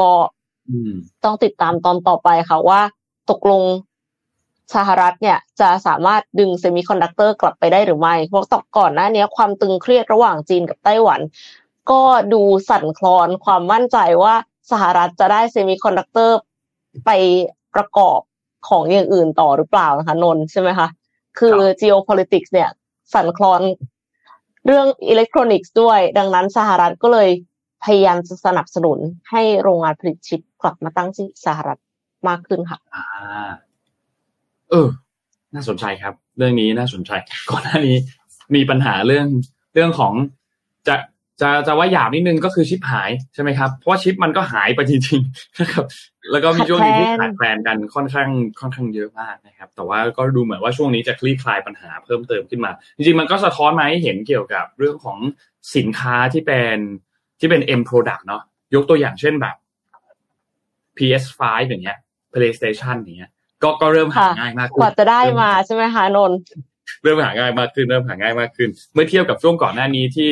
[0.00, 0.10] ก็
[1.24, 2.80] ต้องติดตามตอนต่อไปค่ะว่า
[3.30, 3.62] ตกลง
[4.74, 11.20] สหรัฐเนี่ยจะสามารถดึงเซมิคอนดักเตอร์กลับไปได้หรือไม่ เพราะตอนก่อนหน้านี้ความตึงเครียดระหว่างจีนกับไต้หวัน
[11.90, 14.34] ก็ดูสั่นคลอนความมั่นใจว่า
[14.70, 16.38] สหรัฐจะได้เซมิคอนดักเตอร์
[17.04, 17.10] ไป
[17.74, 18.20] ประกอบ
[18.68, 20.88] ของอย่างอื่นต่อหรือเปล่านะคะนนใช่ไหมคะ
[21.38, 22.70] คือ geopolitics เนี่ย
[23.14, 23.62] สั่นคลอน
[24.66, 27.28] เรื่องอิเล็กทรอนิกส์ด้วย ดังนั้นสหรัฐก็เลย
[27.84, 28.98] พยายามจะสนับสนุน
[29.30, 31.80] ให้โรงงานผลิตชิปกลับมาตั้งที่สหรัฐ
[32.28, 33.04] มากขึ้นค่ะอ่า
[34.70, 34.88] เออ
[35.54, 37.12] น่าสนใจครับ เรื่องนี้น่าสนใจ
[37.50, 37.96] ก่อนหน้านี้
[38.54, 39.26] มีปัญหาเรื่อง
[39.74, 40.12] เรื่องของ
[40.88, 40.94] จะ
[41.40, 45.84] จะจะว่าหยาบนิดนึงก็คือชิปหายใช่ไหมครับ เพราะว่าชิปมันก็หายไปจริงๆนะครับ
[46.30, 48.28] แล้วก็มีช่วงนี้ที่ขาดแคลนกันค่อนข้าง
[48.60, 55.18] ค่อนข้างเยอะมากนะครับ แต่ว่าก็ดูเหมือนว่าช่วงนี้จะคลี่คลายปัญหาเพิ่มเติมขึ้นมา จริงๆ มันก็สะท้อนมาให้เห็นเกี่ยวกับเรื่องของ
[55.76, 56.78] สินค้าที่เป็น
[57.40, 58.42] ที่เป็น M product เนาะ
[58.74, 59.56] ยกตัวอย่างเช่นแบบ
[60.96, 61.98] PS5 อย่างเงี้ย
[62.32, 63.30] PlayStation อย่างเงี้ย
[63.62, 66.32] ก็ก็เริ่มหาง่ายมากขึ้นกว่าจะได้มาใช่ไหมคะนน
[67.02, 70.30] เริ่มหาง่ายมากขึ้นเริ่มหาง่ายมากขึ้น เมื่อเทียบกับช่วงก่อนหน้านี้ที่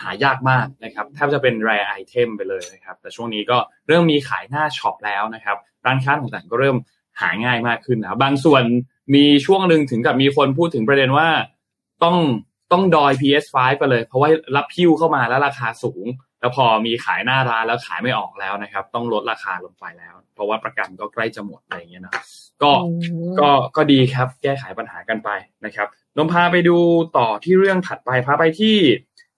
[0.00, 6.76] หายากมากนะครับแทบจะเป็น rare item ไปเลยนะครับ แต่ช่วงนี้ก็เริ่มมีขายหน้าช็อปแล้วนะครับร้านค้าต่างๆก็เริ่ม
[7.20, 8.62] หาง่ายมากขึ้นนะบางส่วน
[9.14, 11.28] มีช่วงหนึ่งถึงกับมีคนพูดถึงประเด็นว่า
[12.04, 12.16] ต้อง
[12.72, 16.06] ต้องดอย PS5 ไปเลย เพราะว่ารับพิ้วเข้ามาแล้วราคาสูง
[16.44, 22.14] แล้วพอมีขายหน้าร้านแล้วขายไม่ออกแล้วนะครับ ต้องลดราคาลงไปแล้ว เพราะว่าประกันก็ใกล้จะหมดอะไรอย่างเงี้ยนะ
[22.62, 22.72] ก็
[23.40, 25.30] ก็ก็ดีครับ แก้ไขปัญหากันไป
[25.64, 26.76] นะครับนมพาไปดู
[27.16, 28.76] ต่อที่เรื่องถัดไปพาไปที่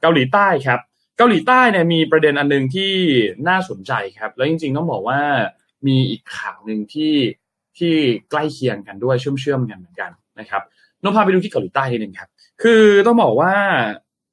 [0.01, 0.81] เกาหลีใต้ครับ
[1.19, 2.92] เกาหลีใต้เนี่ยมีประเด็นอันหนึ่งที่
[3.49, 5.21] น่าสนใจครับ แล้วจริงๆต้องบอกว่า
[5.87, 7.14] มีอีกข่าวหนึ่งที่
[7.79, 7.95] ที่
[8.31, 10.62] ใกล้เคียงกันด้วยเชื่อมๆกันเหมือนกันนะครับ
[11.03, 12.29] นพาไปดูที่เกาหลีใต้ทีหนึ่งครับ
[12.62, 13.55] คือต้องบอกว่า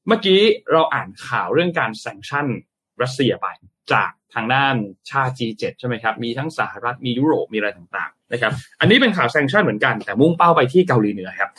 [0.08, 2.48] เมื่อกี้เราอ่านข่าวเรื่องการแซงชั่น
[3.02, 3.48] รัสเซียไป
[3.94, 4.76] จากทางด้าน
[5.10, 11.50] ชาติ G7 ใช่ไหมครับ มีทั้งสหรัฐมียุโรปมีอะไรต่างๆนะครับ อันนี้เป็นข่าวแซงชั่นเหมือนกันแต่มุ่งเป้าไปที่เกาหลีเหนือครับ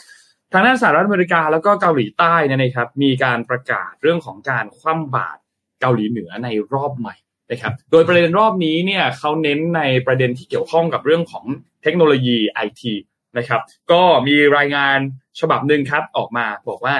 [0.53, 5.39] ทางด้านสหรัฐอเมริกาแล้วก็เกาหลีใต้นะครับ มีการประกาศเรื่องของการคว่ำบาตร
[5.81, 7.15] เกาหลีเหนือในรอบใหม่
[7.51, 11.45] นะครับ โดยประเด็นรอบนี้เนี่ยเขาเน้นในประเด็นที่เกี่ยวข้องกับเรื่องของ
[11.83, 12.93] เทคโนโลยีไอที
[13.37, 14.97] นะครับ ก็มีรายงาน
[15.39, 16.95] ฉบับหนึ่งครับออกมาบอกว่า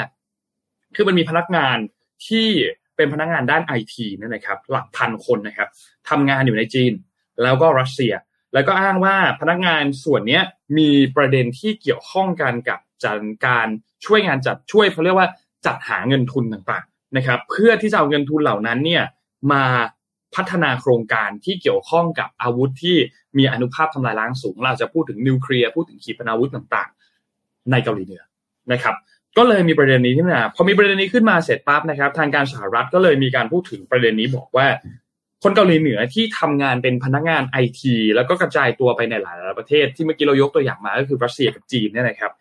[0.96, 1.78] คือมันมีพนักงาน
[2.28, 2.48] ที่
[2.96, 5.70] เป็นพนักงานด้านไอทีนี่นะครับ หลักพันคนนะครับ
[6.10, 6.94] ทำงานอยู่ในจีน
[7.44, 8.14] แล้วก็รัสเซีย
[8.54, 10.42] แล้วก็อ้างว่าพนักงานส่วนนี้
[10.78, 13.68] มีประเด็นที่เกี่ยวข้องกันกับจัดการ
[14.06, 15.30] ช่วยงานจัดช่วยเขาเรียกว่า
[15.66, 19.04] จัดหาเงินทุนต่างๆนะครับ เพื่อที่จะเอาเงินทุนเหล่านั้นเนี่ย
[19.52, 19.64] มา
[20.36, 22.98] พัฒนาโครงการที่เกี่ยวข้องกับอาวุธที่
[23.38, 28.24] มีอนุภาพทำลายล้างสูง เราจะพูดถึงนิวเคลียร์พูดถึงขีปนาวุธต่างๆ ในเกาหลีเหนือ
[28.72, 28.96] นะครับ
[29.38, 34.68] ก็เลยมีประเด็นนี้ขึ้นมาพอมีประเด็นนี้ขึ้นมาเสร็จปั๊บนะครับ ทางการสหรัฐก็เลยมีการพูดถึงประเด็นนี้บอกว่า
[35.44, 42.32] คนเกาหลีเหนือที่ทำงานเป็นพนักงานไอทีแล้วก็กระจายตัวไปในหลายประเทศที่เมื่อกี้เรายกตัวอย่างมาก็คือรัสเซียกับจีนเนี่ยนะครับ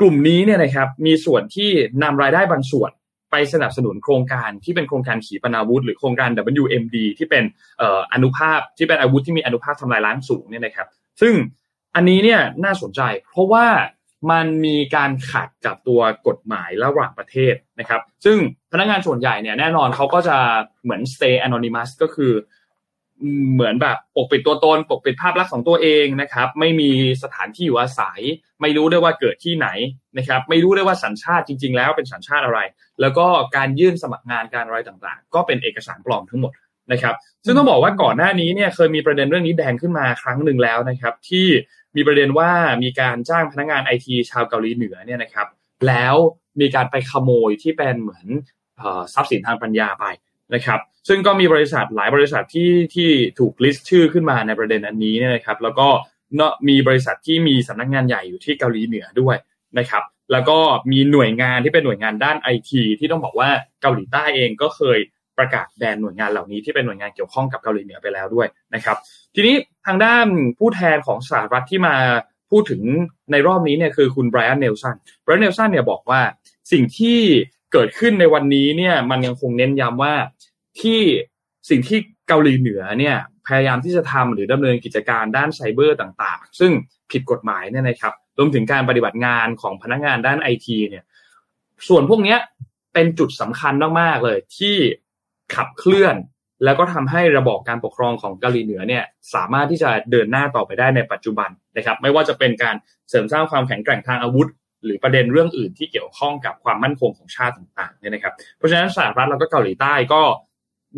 [0.00, 1.70] กลุ่มนี้เนี่ยนะครับมีส่วนที่
[2.02, 2.90] นำรายได้บางส่วน
[3.30, 6.30] ไปไปสนับสนุนโครงการที่เป็นโครงการขีปนาวุธ หรือโครงการ
[6.62, 7.44] WMD ที่เป็น
[8.12, 10.86] อนุภาพที่เป็นอาวุธที่มีอนุภาพทำลายล้างสูงเนี่ยนะครับ
[11.20, 11.34] ซึ่ง
[11.94, 13.66] อันนี้เนี่ยน่าสนใจ เพราะว่า
[14.30, 18.38] มันมีการขัดกับตัวกฎหมายระหว่างประเทศนะครับ ซึ่ง
[18.72, 20.36] พนักงานส่วนใหญ่เนี่ยแน่นอนเขาก็จะ
[20.82, 22.32] เหมือน stay anonymous ก็คือ
[23.54, 26.90] เหมือนแบบปกปิดตัวตนปกปิดภาพลักษณ์ของตัวเองนะครับ ไม่มี
[27.22, 28.20] สถานที่อยู่อาศัย
[28.60, 29.68] ไม่รู้ได้ว่าเกิดที่ไหน
[30.18, 32.60] นะครับ ไม่รู้ได้ว่าสัญชาติจริง ๆ แล้วเป็นสัญชาติอะไร
[33.00, 36.52] แล้วก็การยื่นสมัครงานการอะไรต่างๆ ก็เป็นเอกสารปลอมทั้งหมด
[36.92, 41.46] นะครับ ซึ่งต้องบอกว่าก่อนหน้านี้เนี่ยเคยมีประเด็นเรื่องนี้แดงขึ้นมาครั้งหนึ่งแล้วนะครับ ที่
[41.96, 42.50] มีประเด็นว่า
[42.82, 45.46] มีการจ้างพนักงานไอทีชาวเกาหลีเหนือเนี่ยนะครับ
[45.88, 46.14] แล้ว
[46.60, 48.26] มีการไปขโมยที่เป็นเหมือน
[49.14, 50.04] ทรัพย์สินทางปัญญาไป
[50.54, 55.88] นะครับ ซึ่งก็มีบริษัทหลายบริษัทที่ที่ถูกลิสต์ชื่อขึ้นมาในประเด็นอันนี้เนี่ยนะครับ แล้วก็
[56.68, 59.36] มีบริษัทที่มีสำนักงานใหญ่อยู่ที่เกาหลีเหนือด้วย
[59.78, 60.02] นะครับ
[60.32, 60.58] แล้วก็
[60.92, 63.50] มีหน่วยงานที่เป็นหน่วยงานด้านไอทีที่ต้องบอกว่า
[63.82, 64.98] เกาหลีใต้เองก็เคย
[65.38, 68.96] ประกาศแบนหน่วยงานเหล่านี้ที่เป็นหน่วยงานเกี่ยวข้องกับเกาหลีเหนือไปแล้วด้วยนะครับ
[69.34, 70.26] ทีนี้ทางด้าน
[70.58, 71.96] ผู้แทนของสหรัฐที่มา
[72.50, 72.82] พูดถึง
[73.32, 76.20] ในรอบนี้เนี่ยคือคุณไบรอันเนลสันไบรอันเนลสันเนี่ยบอกว่า
[76.72, 77.18] สิ่งที่
[77.72, 80.14] เกิดขึ้นในวันนี้เนี่ยมันยังคงเน้นย้ำว่า
[80.80, 81.00] ที่
[81.70, 83.16] สิ่งที่เกาหลีเหนือเนี่ย
[83.46, 86.72] พยายามที่จะทำหรือดำเนินกิจการด้านไซเบอร์ต่างๆ ซึ่ง
[87.10, 91.04] ผิดกฎหมายเนี่ยนะครับรวมถึงการปฏิบัติงานของพนักงานด้านไอทีเนี่ย
[91.88, 92.36] ส่วนพวกนี้
[92.94, 94.76] เป็นจุดสำคัญมากๆเลยที่
[95.56, 96.16] ขับเคลื่อน
[96.64, 102.76] แล้วก็ทำให้ระบอบการปกครองของเกาหลีเหนือเนี่ยสามารถที่จะเดินหน้าต่อไปได้ในปัจจุบันนะครับ ไม่ว่าจะเป็นการ
[103.10, 104.48] เสริมสร้างความแข็งแกร่งทางอาวุธ
[104.84, 110.22] หรือประเด็นเรื่องอื่นที่เกี่ยวข้องกับความมั่นคงของชาติต่างๆเนี่ยนะครับ เพราะฉะนั้นสหรัฐแล้วก็เกาหลีใต้ก็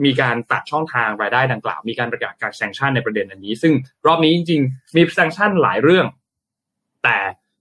[0.04, 3.72] มีการตัดช่องทางรายได้ดังกล่าว มีการประกาศการแซงชั่นในประเด็นอันนี้ ซึ่ง
[4.06, 6.06] รอบนี้จริงๆ มีแซงชั่นหลายเรื่อง
[7.04, 7.16] แต่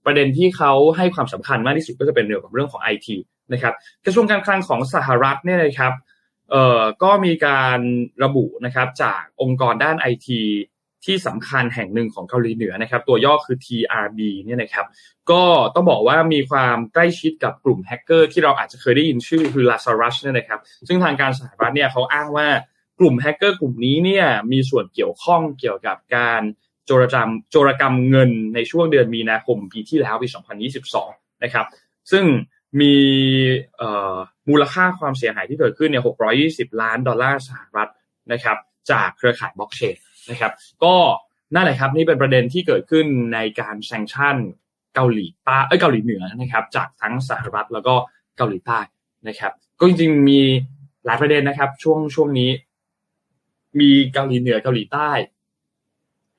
[0.06, 3.16] ประเด็นที่เขาให้ความสำคัญมากที่สุดก็จะเป็นเรื่องกับเรื่องของไอที
[3.52, 5.92] นะครับ กระทรวงการคลังของสหรัฐเนี่ยนะครับ
[6.50, 7.78] เอ่อก็มีการ
[8.24, 10.42] ระบุนะครับจากองค์กรด้านไอที
[11.04, 14.86] ที่สำคัญแห่งหนึ่งของเกาหลีเหนือนะครับ ตัวย่อคือ TRB เนี่ยนะครับ
[15.30, 15.42] ก็
[15.74, 22.48] ต้องบอกว่ามีความใกล้ชิดกับกลุ่มแฮกเกอร์ที่เราอาจจะเคยได้ยินชื่อคือ Lazarus เนี่ยนะครับ ซึ่งทางการสหรัฐเนี่ยเขาอ้างว่า
[22.98, 26.42] กลุ่มแฮกเกอร์กลุ่มนี้เนี่ยมีส่วนเกี่ยวข้องเกี่ยวกับการ
[26.86, 30.28] โจรกรรมโจรกรรมเงินในช่วงเดือนมีนาคมปีที่แล้วปี
[30.84, 31.66] 2022 นะครับ
[32.10, 32.24] ซึ่ง
[32.80, 32.96] มี
[34.50, 36.02] มูลค่าความเสียหายที่เกิดขึ้นเนี่ย
[36.42, 37.90] 620 ล้านดอลลาร์สหรัฐ
[38.32, 38.56] นะครับ
[38.90, 39.96] จากเครือข่ายบล็อกเชน
[40.30, 40.52] นะครับ
[40.84, 40.94] ก็
[41.54, 44.36] นั่นแหละครับ นี่เป็นประเด็นที่เกิดขึ้นในการแซงชั่น
[44.94, 47.94] เกาหลีใต้เอ้ยเกาหลีเหนือนะครับ จากทั้งสหรัฐแล้วก็
[48.36, 48.78] เกาหลีใต้
[49.28, 50.40] นะครับ ก็จริงๆมี
[51.06, 52.50] หลายประเด็นนะครับ ช่วงช่วงนี้
[53.80, 55.10] มีเกาหลีเหนือเกาหลีใต้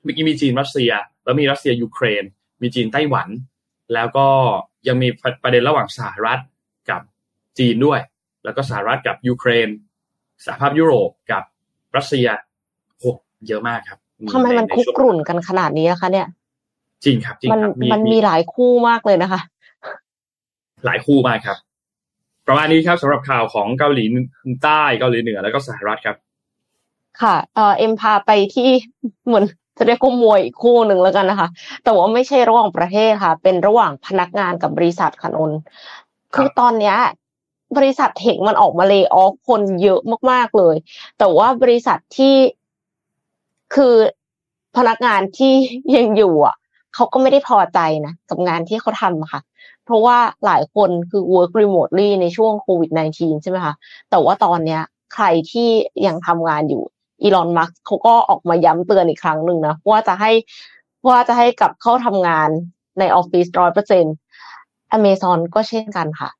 [0.02, 0.92] เมื่อกี้มีจีนรัสเซีย
[1.24, 2.24] แล้วมีรัสเซียยูเครน
[2.62, 3.28] มีจีนไต้หวัน
[3.94, 4.28] แล้วก็
[4.86, 5.08] ยังมี
[5.42, 6.40] ประเด็นระหว่างสหรัฐ
[6.90, 7.00] กับ
[7.58, 8.00] จีนด้วย
[8.44, 9.68] แล้วก็สหรัฐกับยูเครน
[10.44, 11.42] สหภาพยุโรปกับ
[11.96, 12.26] รัสเซีย
[13.48, 13.98] เยอะมากครับ
[14.32, 16.26] ทำไมมันคุกกรุ่นกันขนาดนี้นะคะเนี่ย
[17.04, 19.40] จริงครับจริงครับมันมีหลายคู่มากเลยนะคะ
[20.86, 21.58] หลายคู่มากครับ
[22.46, 24.04] ประมาณนี้ครับสำหรับข่าวของเกาหลี
[24.62, 26.16] ใต้เกาหลีเหนือแล้วก็สหรัฐครับ
[27.22, 28.68] ค่ะ เออเอ็มพาไปที่
[29.26, 29.44] เหมือน
[29.78, 31.48] จะเรียกว่ามวยอีกคู่หนึ่งแล้วกันนะคะ
[31.84, 35.52] แต่ว่าไม่ใช่ระหว่างประเทศค่ะ เป็นระหว่างพนักงานกับบริษัทค่ะนน
[36.34, 36.96] คือตอนเนี้ย
[37.76, 40.76] บริษัทเทคมันออกมาเลย์ออฟคนเยอะมากๆเลย
[41.18, 42.34] แต่ว่าบริษัทที่
[43.74, 43.94] คือ
[44.76, 45.52] พนักงานที่
[45.96, 46.56] ยังอยู่อะ
[46.94, 49.40] เขาก็ไม่ได้พอใจนะกับงานที่เขาทำค่ะ
[49.84, 53.74] เพราะว่าหลายคนคือ work remotely ในช่วงโควิด -19 ใช่ไหมคะ
[54.10, 54.82] แต่ว่าตอนเนี้ย
[55.14, 55.68] ใครที่
[56.06, 56.82] ยังทำงานอยู่
[57.22, 60.32] อีลอนมัสก์เขาก็ออกมาย้ำเตือนอีกครั้งหนึ่งนะว่าจะให้
[61.08, 62.48] ว่าจะให้กลับเข้าทำงาน
[62.98, 64.14] ในออฟฟิศร้อยเปอร์เซ็นต์
[64.92, 66.30] อเมซอนก็เช่นกันค่ะ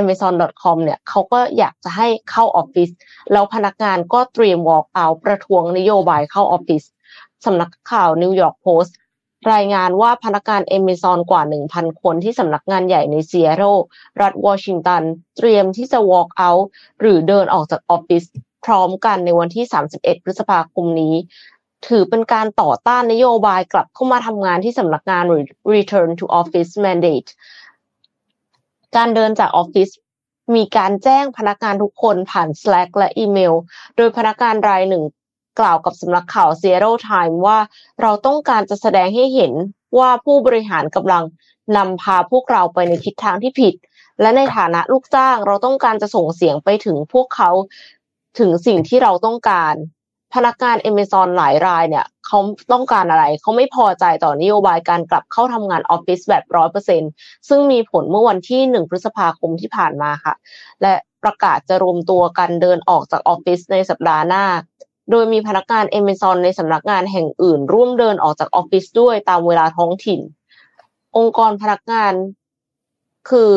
[0.00, 2.90] amazon.com เนี่ยเขาก็อยากจะให้เข้าออฟฟิศ
[3.32, 6.82] แล้วพนักงานก็เตรียม walk out ประท้วงนโยบายเข้าออฟฟิศ
[7.44, 8.96] สำนักข่าวนิวยอร์กโพสต์
[9.52, 11.42] รายงานว่าพนักงาน Amazon กว่า
[11.72, 13.76] 1,000 คนที่สำนักงานใหญ่ในซีแอตเทิล
[14.20, 15.02] รัฐวอชิงตัน
[15.36, 16.64] เตรียมที่จะ walk out
[17.00, 18.24] หรือเดินออกจากออฟฟิศ
[18.64, 21.14] พร้อมกันในวันที่ 31 พฤษภาคมนี้
[21.88, 25.24] ถือเป็นการต่อต้านนโยบายกลับเข้ามาทำงานที่สำนักงาน
[25.74, 27.30] Return to Office Mandate
[28.96, 29.90] การเดินจากออฟฟิศ
[30.54, 33.54] มีการแจ้งพนักงานทุกคนผ่าน Slack และอีเมล
[33.96, 35.04] โดยพนักงานรายหนึ่ง
[35.60, 37.58] กล่าวกับสำนักข่าว Seattle Times ว่า
[38.02, 39.52] เราต้องการจะแสดงให้เห็น
[39.98, 41.24] ว่าผู้บริหารกำลัง
[41.76, 43.74] นำพาพวกเราไปในทิศทางที่ผิด
[44.20, 47.50] และในฐานะลูกจ้างเราต้องการจะส่งเสียงไปถึงพวกเขา
[48.38, 49.74] ถึงสิ่งที่เราต้องการ
[50.34, 52.38] พนักงาน Amazon หลายรายเนี่ยเขา
[52.72, 57.02] ต้องการอะไร เขาไม่พอใจต่อนโยบายการกลับเข้าทำงานออฟฟิศแบบร้อยเปอร์เซ็น
[57.48, 60.34] ซึ่งมีผลเมื่อวันที่หนึ่งพฤษภาคมที่ผ่านมาค่ะ
[60.82, 64.44] และประกาศจะรวมตัวกันเดินออกจากออฟฟิศในสัปดาห์หน้า
[65.10, 70.20] โดยมีพนักงานเอเมซอนในสำนักงานแห่งอื่น ร่วมเดินออกจากออฟฟิศด้วยตามเวลาท้องถิ่น
[71.16, 72.12] องค์กรพนักงาน
[73.30, 73.50] คือ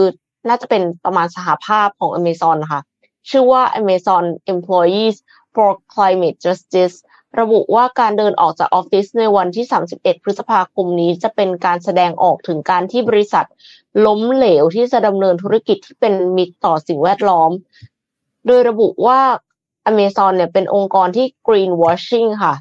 [0.47, 2.81] น่าจะเป็นประมาณสหภาพของ Amazon นะคะ
[3.29, 5.15] ชื่อว่า Amazon Employees
[5.53, 6.95] for Climate Justice
[7.39, 13.45] ระบุว่าการเดินออกจากออฟฟิศในวันที่ 31 พฤษภาคมนี้จะเป็นการแสดงออกถึงการที่บริษัท
[14.05, 17.51] ล้มเหลวที่จะดำเนินธุรกิจที่เป็นมิตรต่อสิ่งแวดล้อม
[18.45, 19.19] โดยระบุว่า
[19.89, 22.53] Amazon เนี่ยเป็นองค์กรที่ greenwashing ค่ะ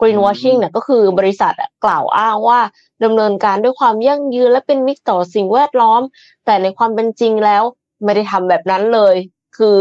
[0.00, 1.52] greenwashing เนี่ยก็คือบริษัท
[1.84, 2.60] กล่าวอ้างว่า
[3.04, 6.02] ดำเนินการด้วยความยั่งยืนและเป็นมิตรต่อสิ่งแวดล้อม
[6.44, 7.62] แต่ในความเป็นจริงแล้ว
[8.04, 9.16] ไม่ได้ทำแบบนั้นเลย
[9.58, 9.76] คือ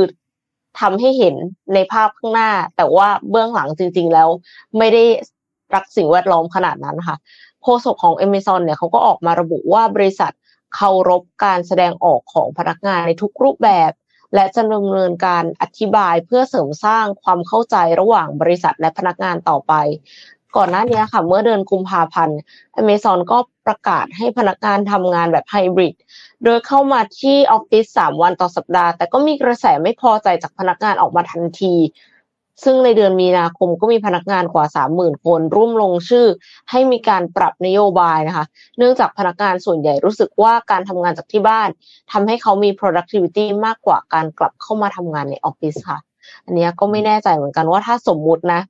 [0.80, 1.36] ทำให้เห็น
[1.74, 4.30] ในภาพข้างหน้า แต่ว่าเบื้องหลังจริง ๆ แล้ว
[4.78, 5.04] ไม่ได้
[5.76, 7.18] รักสิ่งแวดล้อมขนาดนั้นค่ะ
[7.63, 10.32] โฆษกของ Amazon เนี่ยเขาก็ออกมาระบุว่าบริษัท
[10.76, 13.92] เคารพการแสดงออกของพนักงานในทุกรูปแบบ
[14.36, 19.74] และจะดำเนินการอธิบายเพื่อเสริมสร้างความเข้าใจระหว่างบริษัทและพนักงานต่อไป
[20.58, 22.39] ก่อนหน้านี้ค่ะ เมื่อเดือนกุมภาพันธ์
[22.82, 25.96] Amazon ก็ประกาศให้พนักงานทำงานแบบไฮบริด
[26.43, 31.76] โดยเข้ามาที่ออฟฟิศสามวันต่อสัปดาห์ แต่ก็มีกระแสไม่พอใจจากพนักงานออกมาทันที
[32.63, 36.28] ซึ่งในเดือนมีนาคมก็มีพนักงานกว่าสามหมื่นคน ร่วมลงชื่อ
[36.72, 38.46] ให้มีการปรับนโยบายนะคะ
[38.78, 41.70] เนื่องจากพนักงานส่วนใหญ่รู้สึกว่าการทำงานจากที่บ้าน
[42.12, 46.00] ทำให้เขามี productivity มากกว่าการกลับเข้ามาทำงานในออฟฟิศค่ะ
[46.46, 48.62] อันนี้ก็ไม่แน่ใจเหมือนกันว่าถ้าสมมุตินะ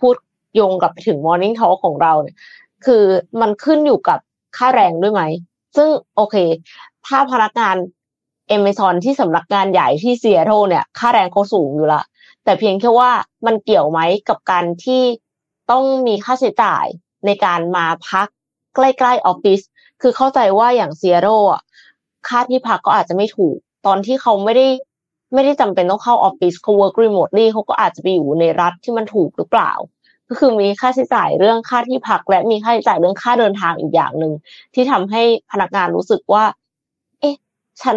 [0.00, 0.14] พูด
[0.56, 2.36] โยงกลับไปถึง Morning Talk ของเราเนี่ย
[2.84, 3.04] คือ
[3.40, 4.18] มันขึ้นอยู่กับ
[4.56, 5.22] ค่าแรงด้วยไหม
[5.76, 6.36] ซึ่งโอเค
[7.06, 7.76] ถ้าพนักงาน
[8.56, 12.02] Amazon ที่สำนักงานใหญ่ที่เซียโตเนี่ย ค่าแรงเขาสูงอยู่ละ
[12.44, 13.10] แต่เพียงแค่ว่า
[13.46, 15.02] มันเกี่ยวไหมกับการที่
[15.70, 16.86] ต้องมีค่าใช้จ่าย
[17.26, 18.28] ในการมาพัก
[18.74, 19.60] ใกล้ๆออฟฟิศ
[20.02, 21.62] คือเข้าใจว่าอย่างเซียโตอะ
[22.28, 24.66] ค่าที่พักก็อาจจะไม่ถูก ตอนที่เขาไม่ได้
[25.34, 29.72] ไม่ได้จำเป็นต้องเข้าออฟฟิศเขา work remotely เขาก็อาจจะไปอยู่ในรัฐที่มันถูกหรือเปล่า
[30.28, 34.32] ก็คือมีค่าใช้จ่ายเรื่องค่าที่พัก และมีค่าใช้จ่ายเรื่องค่าเดินทางอีกอย่างหนึ่ง
[34.74, 36.44] ที่ทำให้พนักงานรู้สึกว่า
[37.20, 37.34] เอ๊ะ
[37.82, 37.96] ฉัน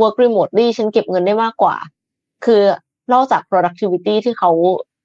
[0.00, 1.76] work remotely ฉันเก็บเงินได้มากกว่า
[2.44, 2.62] คือ
[3.12, 4.50] นอกจาก productivity ที่เขา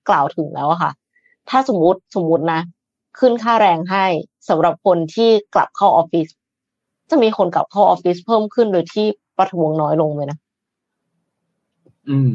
[0.10, 0.92] กล่าวถึงแล้วค่ะ
[1.50, 2.62] ถ้าสมมติสมมตินะ
[3.20, 4.06] ขึ้นค่าแรงให้
[4.50, 6.28] สำหรับคนที่กลับเข้าออฟฟิศ
[7.10, 9.06] จะมีคนกลับเข้าออฟฟิศเพิ่มขึ้นโดยที่
[9.38, 10.38] ประท้วงน้อยลงไหมนะ
[12.10, 12.32] อืม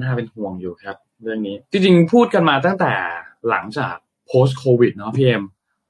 [0.00, 2.92] น่าเป็นห่วงอยู่ครับ เรื่องนี้ จริงๆ พูดกันมาตั้งแต่
[3.50, 3.94] หลังจาก
[4.30, 5.42] post covid เนาะพี่เอ็ม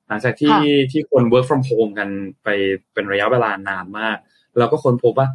[0.08, 0.60] หลังจากที่ค่ะ
[0.92, 2.08] ที่คน work from home กัน
[2.42, 2.48] ไป
[2.92, 4.16] เป็นระยะเวลานานมาก
[4.58, 5.28] เราก็ค้นพบว่า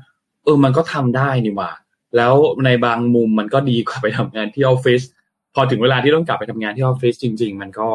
[0.43, 1.71] เออมันก็ทำได้นี่หว่า
[2.15, 2.33] แล้ว
[2.65, 5.01] ในบางมุมมันก็ดีกว่าไปทำงานที่ออฟฟิศ
[5.55, 7.87] พอถึงเวลาที่ต้องกลับไปทำงานที่ออฟฟิศจริง ๆ มันก็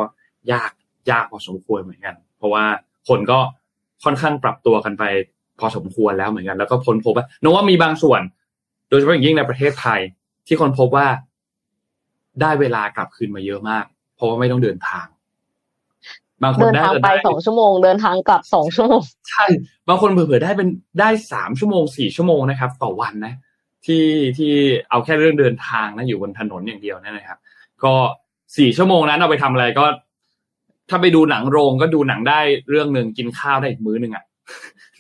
[0.53, 0.73] ยาก
[1.11, 2.65] ยากพอสมควรเหมือนกัน เพราะว่า
[3.09, 3.39] คนก็
[4.05, 5.05] ค่อนข้างปรับตัวกันไป
[5.59, 8.21] พอสมควรแล้วเหมือนกัน แล้วก็ค้นพบว่าโนว่ามีบางส่วน
[8.89, 10.01] โดยเฉพาะอย่างยิ่งในประเทศไทย
[10.47, 11.07] ที่คนพบว่า
[12.41, 15.07] ได้เวลากลับคืนมาเยอะมาก เพราะว่าไม่ต้องเดินทาง
[16.43, 19.45] บางคนเดินได้ทางไปได้สองชั่วโมง เดินทางกลับสองชั่วโมงใช่
[19.89, 20.69] บางคนเผื่อๆได้เป็น
[21.01, 23.35] ได้สามชั่วโมงสี่ชั่วโมงนะครับ ต่อวันนะ
[23.87, 24.07] ที่
[24.39, 24.53] ที่
[24.91, 27.39] เอาแค่เรื่องเดินทางนะอยู่บนถนนอย่างเดียวเนยนะครับ
[27.85, 27.95] ก็
[28.57, 29.85] สี่ชั่วโมงนั้นเอาไปทำอะไรก็
[30.91, 34.25] ถ้าไปดูหนังโรงก็ดูหนังได้เรื่องหนึ่งกินข้าวได้อีกมื้อหนึ่งอะ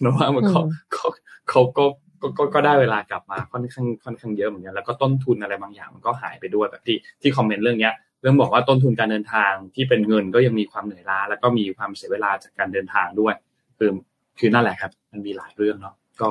[0.00, 1.08] เนอะว่ามันก็อืมเขา
[1.50, 1.84] เขาก็
[2.22, 13.34] ก็ก็ก็ได้เวลากลับมาค่อนข้างค่อนข้างเยอะเหมือนกันแล้วก็ต้นทุนอะไรบางอย่างมันก็หายไปด้วยแบบที่ที่คอมเมนต์เรื่องเนี้ยเรื่องบอกว่าต้นทุนการเดินทางที่เป็นเงินก็ยังมีความเหนื่อยล้า แล้วก็มีความเสียเวลาจากการเดินทางด้วย
[13.78, 13.90] คือ
[14.38, 16.30] คือนั่นแหละครับ มันมีหลายเรื่องเนาะก็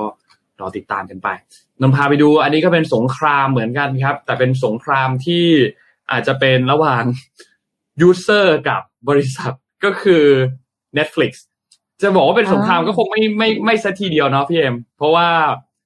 [0.60, 1.28] รอติดตามกันไป
[1.80, 5.46] นำพาไปดู อันนี้ก็เป็นสงครามเหมือนกันครับ แต่เป็นสงครามที่
[6.10, 7.04] อาจจะเป็นระหว่าง
[8.00, 9.52] user กับบริษัท
[9.84, 10.24] ก็คือ
[10.98, 11.32] Netflix
[12.02, 15.28] จะบอกว่าเป็นสงครามก็คงไม่ไม่ไม่ซะทีเดียวเนาะพี่เอ็มเพราะว่า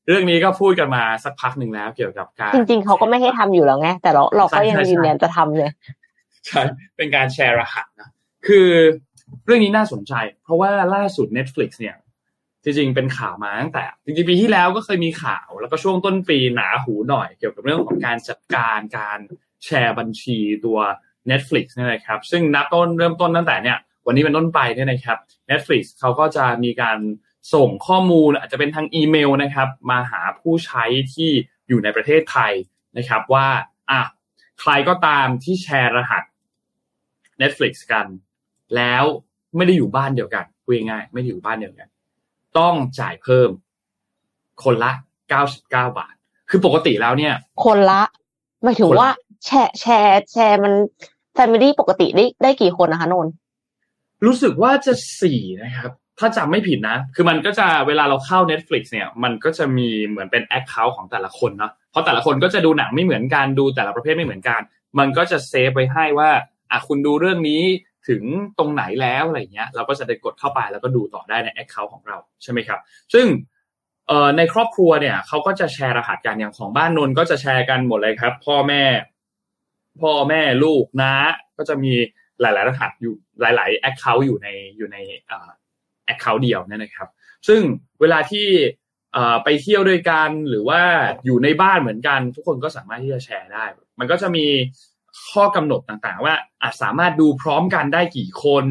[0.07, 5.71] เรื่องนี้ก็พูดกันมาสักพักหนึ่งแล้วเกี่ยวกับการ จริง ๆ เขาก็ไม่ให้ทำอยู่แล้วไง แต่เราเราก็ยังใช่ใช่ยืนยันจะทำเลย
[6.47, 6.62] ใช่
[6.97, 8.11] เป็นการแชร์รหัสนะ
[8.47, 8.69] คือ
[9.45, 10.12] เรื่องนี้น่าสนใจ
[10.45, 11.97] เพราะว่าล่าสุด Netflix เนี่ย
[12.64, 19.19] จริงๆเป็นข่าวมาตั้งแต่จริงๆปีที่แล้วก็เคยมีข่าว แล้วก็ช่วงต้นปีหนาหูหน่อยเกี่ยวกับเรื่องของการจัดการการ
[19.64, 20.79] แชร์บัญชีตัว
[21.31, 25.19] Netflix เนี่ยนะครับซึ่งนับต้นเริ่มต้นตั้งแต่เนี่ยวันนี้เป็นต้นไปเนี่ยนะครับ
[25.51, 26.99] Netflix เขาก็จะมีการ
[27.55, 31.31] ส่งข้อมูลอาจจะเป็นทางอีเมลนะครับ มาหาผู้ใช้ที่
[31.69, 32.53] อยู่ในประเทศไทย
[32.97, 33.47] นะครับว่า
[33.91, 34.03] อะ
[34.61, 36.23] ใครก็ตามที่แชร์รหัส
[37.41, 38.07] Netflix กัน
[38.77, 39.05] แล้ว
[39.57, 41.89] ไม่ได้อยู่บ้านเดียวกันพูดง่ายๆไม่ได้อยู่บ้านเดียวกัน
[42.59, 43.51] ต้องจ่ายเพิ่ม
[44.63, 44.93] คนละ
[45.41, 46.15] 99บาท
[46.51, 48.03] คือปกติแล้วเนี่ย คนละ
[48.63, 49.13] หมายถึงคนละว่า
[49.45, 50.73] แชร์แชร์แชร์มัน
[51.37, 53.33] Family ปกติได้ได้กี่คนนะคะนนท์
[54.25, 64.61] รู้สึกว่าจะสี่นะครับ ถ้าจำไม่ผิดนะ คือมันก็จะเวลาเราเข้า Netflix เนี่ย มันก็จะมีเหมือนเป็น account ของแต่ละคนเนาะ เพราะแต่ละคนก็จะดูหนังไม่เหมือนกัน ดูแต่ละประเภทไม่เหมือนกัน
[64.99, 66.31] มันก็จะ save ไว้ให้ว่า
[66.71, 67.63] อะคุณดูเรื่องนี้
[68.09, 68.23] ถึง
[68.59, 72.81] ตรงไหนแล้วอะไรเงี้ย เราก็จะได้กดเข้าไปแล้วก็ดูต่อได้ใน account ของเราใช่ไหมครับ
[73.15, 73.27] ซึ่ง
[74.09, 78.83] เอ่อในครอบครัวเนี่ยเขาก็จะแชร์รหัสกันอย่างของบ้านนนท์ก็จะแชร์กันหมดเลยครับ พ่อแม่
[80.03, 81.13] พ่อแม่ลูกน้า
[81.57, 81.93] ก็จะมี
[82.41, 84.97] หลาย ๆ รหัสอยู่หลายๆแอคเคาท์อยู่ในอยู่ใน
[86.07, 87.09] แอคเคาท์เดียวเนี่ยนะครับ
[87.49, 87.61] ซึ่ง
[88.01, 88.47] เวลาที่
[89.45, 90.83] ไปเที่ยวด้วยกันหรือว่า
[91.25, 93.64] อยู่ในบ้านเหมือนกัน ทุกคนก็สามารถที่จะแชร์ได้
[93.99, 94.47] มันก็จะมี
[95.33, 98.64] ข้อกำหนดต่างๆ ว่าอาจสามารถดูพร้อมกันได้กี่คน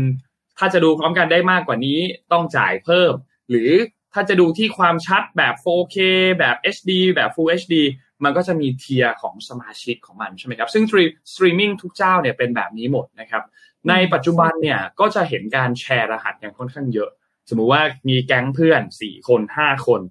[0.58, 2.00] ถ้าจะดูพร้อมกันได้มากกว่านี้
[2.32, 3.14] ต้องจ่ายเพิ่ม
[3.50, 3.72] หรือ
[4.14, 5.98] ถ้าจะดูที่ความชัดแบบ 4K
[6.40, 7.76] แบบ HD แบบ Full HD
[8.24, 10.84] มันก็จะมี tier ของสมาชิกของมันใช่ไหมครับ ซึ่ง
[11.34, 13.44] สตรีมมิ่งทุกเจ้าเนี่ยเป็นแบบนี้หมดนะครับ
[13.90, 17.12] ในปัจจุบันเนี่ยก็จะเห็นการแชร์รหัสกันค่อนข้างเยอะ
[17.50, 20.02] สมมุติว่ามีแก๊งเพื่อนสี่คนห้าคน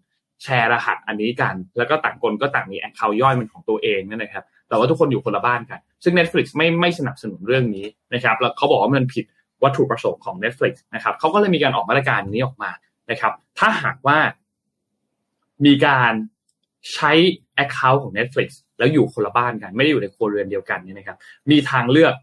[0.42, 9.24] แชร์รหัสอันนี้กัน แล้วก็ต่างคนก็ต่างมี account ย่อยเป็นของตัวเองนั่นนะครับ แต่ว่าทุกคนอยู่คนละบ้านกัน ซึ่ง Netflix ไม่ไม่สนับสนุนเรื่องนี้นะครับแล้วเขาบอกว่ามันผิด
[9.62, 12.70] วัตถุประสงค์ของ Netflix นะครับเขาก็เลยมีการออกมาตรการนี้ออกมา
[13.10, 14.18] นะครับ ถ้าหากว่า
[15.66, 16.12] มีการ
[16.92, 17.12] ใช้
[17.64, 21.16] Account ของ Netflix แล้วอยู่คนละบ้านกัน ไม่ได้อยู่ในครัวเรือนเดียวกันนี่นะครับ
[21.50, 22.14] มีทางเลือก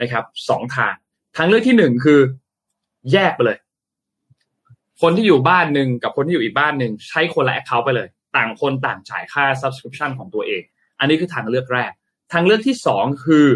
[0.00, 0.94] นะครับสองทาง
[1.36, 2.20] ทางเลือกที่หนึ่งคือ
[3.12, 3.58] แยกไปเลย
[5.02, 10.62] คนที่อยู่บ้านหนึ่งกับคนที่อยู่อีกบ้านหนึ่งใช้คนละ Account ไปเลย ต่างคนต่างจ่ายค่า subscription ของตัวเอง
[10.98, 11.92] อันนี้คือทางเลือกแรก
[12.32, 13.46] ทางเลือกที่สองคือ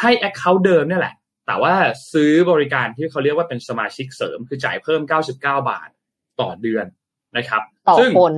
[0.00, 1.14] ให้ Account เดิมเนี่ยแหละ
[1.46, 1.74] แต่ว่า
[2.12, 5.88] ซื้อบริการที่เขาเรียกว่าเป็นสมาชิกเสริม คือจ่ายเพิ่ม 99 บาท
[6.40, 6.86] ต่อเดือน
[7.36, 8.32] นะครับต่อซึ่งคน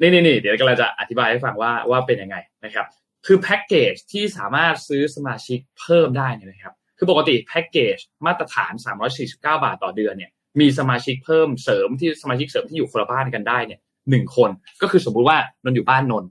[0.00, 2.86] นี่นี่นี่เดี๋ยวกำลังจะอธิบายให้ฟังว่าว่าเป็นยังไงนะครับ
[3.26, 8.72] คือแพ็กเกจที่สามารถซื้อสมาชิกเพิ่มได้เนี่ยนะครับ คือปกติแพ็กเกจมาตรฐาน
[9.16, 14.50] 349 บาทต่อเดือนเนี่ย มีสมาชิกเพิ่มเสริมที่สมาชิกเสริมที่อยู่คนละบ้านกันได้เนี่ยหนึ่งคน
[14.82, 16.24] ก็คือสมมุติว่านนอยู่บ้านนน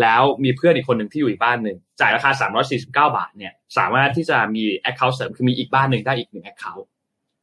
[0.00, 2.30] แล้วมีเพื่อนอีกคนหนึ่งที่อยู่อีกบ้านหนึ่งจ่ายราคา
[2.72, 6.84] 349 บาทเนี่ยสามารถที่จะมี Account เสริมคือมีอีกบ้านหนึ่งได้อีกหนึ่ง Account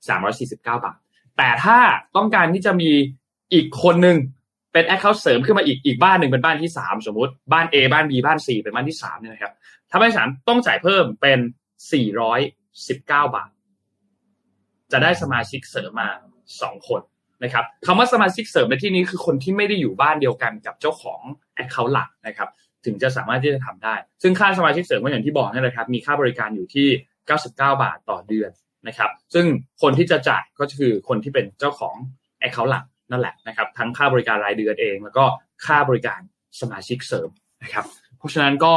[0.07, 0.97] 349 บาท
[1.37, 1.77] แต่ถ้า
[2.15, 2.91] ต้องการที่จะมี
[3.53, 4.17] อีกคนหนึ่ง
[4.73, 9.53] เป็น Account เสริมขึ้นมาอีกอีกบ้านหนึ่งเป็นบ้านที่สามสมมติบ้าน A บ้าน B บ้าน C เป็นบ้านที่สามเนี่ยนะครับ
[9.89, 11.39] ถ้าบ้านสามต้องจ่ายเพิ่มเป็น
[12.21, 13.49] 419 บาท
[14.91, 16.09] จะได้สมาชิกเสริมมา
[16.61, 17.01] สองคน
[17.43, 21.19] นะครับคำว่าสมาชิกเสริมในที่นี้คือคนที่ไม่ได้อยู่บ้านเดียวกันกับเจ้าของ
[21.63, 22.49] Account หลักนะครับ
[22.85, 26.87] ถึงจะสามารถที่จะทำได้ ซึ่งค่าสมาชิกเสริมก็อย่างที่บอกนี่แหละครับ มีค่าบริการอยู่ที่
[27.27, 28.51] 99 บาทต่อเดือน
[28.87, 29.45] นะครับ ซึ่ง
[29.81, 31.95] คนที่จะจ่ายก็คือคนที่เป็นเจ้าของ
[32.43, 35.25] Account หลักนั่นแหละนะครับ ทั้งค่าบริการรายเดือนเอง แล้วก็
[35.65, 36.19] ค่าบริการ
[36.61, 37.29] สมาชิกเสริม
[37.63, 37.85] นะครับ
[38.17, 38.73] เพราะฉะนั้นก็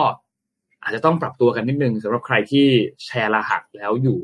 [0.83, 2.67] อาจจะต้องปรับตัวกันนิดนึงสำหรับใครที่
[3.05, 4.19] แชร์รหัสแล้วอยู่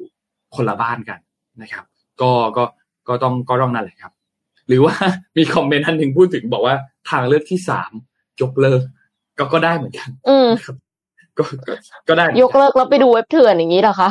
[0.57, 1.19] คนละบ้านกัน
[1.63, 1.85] นะครับ
[2.21, 2.65] ก็ก็
[3.09, 4.13] ก็ต้องก็ต้องนั่นแหละครับ
[4.69, 4.95] หรือว่า
[5.37, 6.75] มีคอมเมนต์ท่านหนึ่งพูดถึงบอกว่า
[7.11, 7.93] ทางเลือกที่สาม
[8.43, 8.83] ยกเลิก
[9.39, 10.49] ก็ก็ได้เหมือนกันอืม
[11.39, 11.73] ก็ก็
[12.09, 14.11] ก็ได้เหมือนกันยกเลิกแล้วไปดูเว็บเถื่อนอย่างนี้เหรอคะ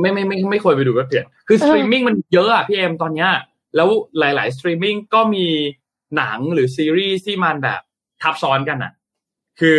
[0.00, 3.30] ไม่ไม่ไม่ไม่ควรไปดูก็เปลี่ยนคือสเออสตรีมมิ่งมันเยอะอะพี่เอ็มตอนเนี้ย
[3.76, 3.88] แล้ว
[4.18, 5.46] หลาย ๆ สตรีมมิ่งก็มี
[6.16, 7.80] หนังหรือซีรีส์ที่มันแบบ
[8.22, 8.92] ทับซ้อนกันอะ
[9.60, 9.78] คือ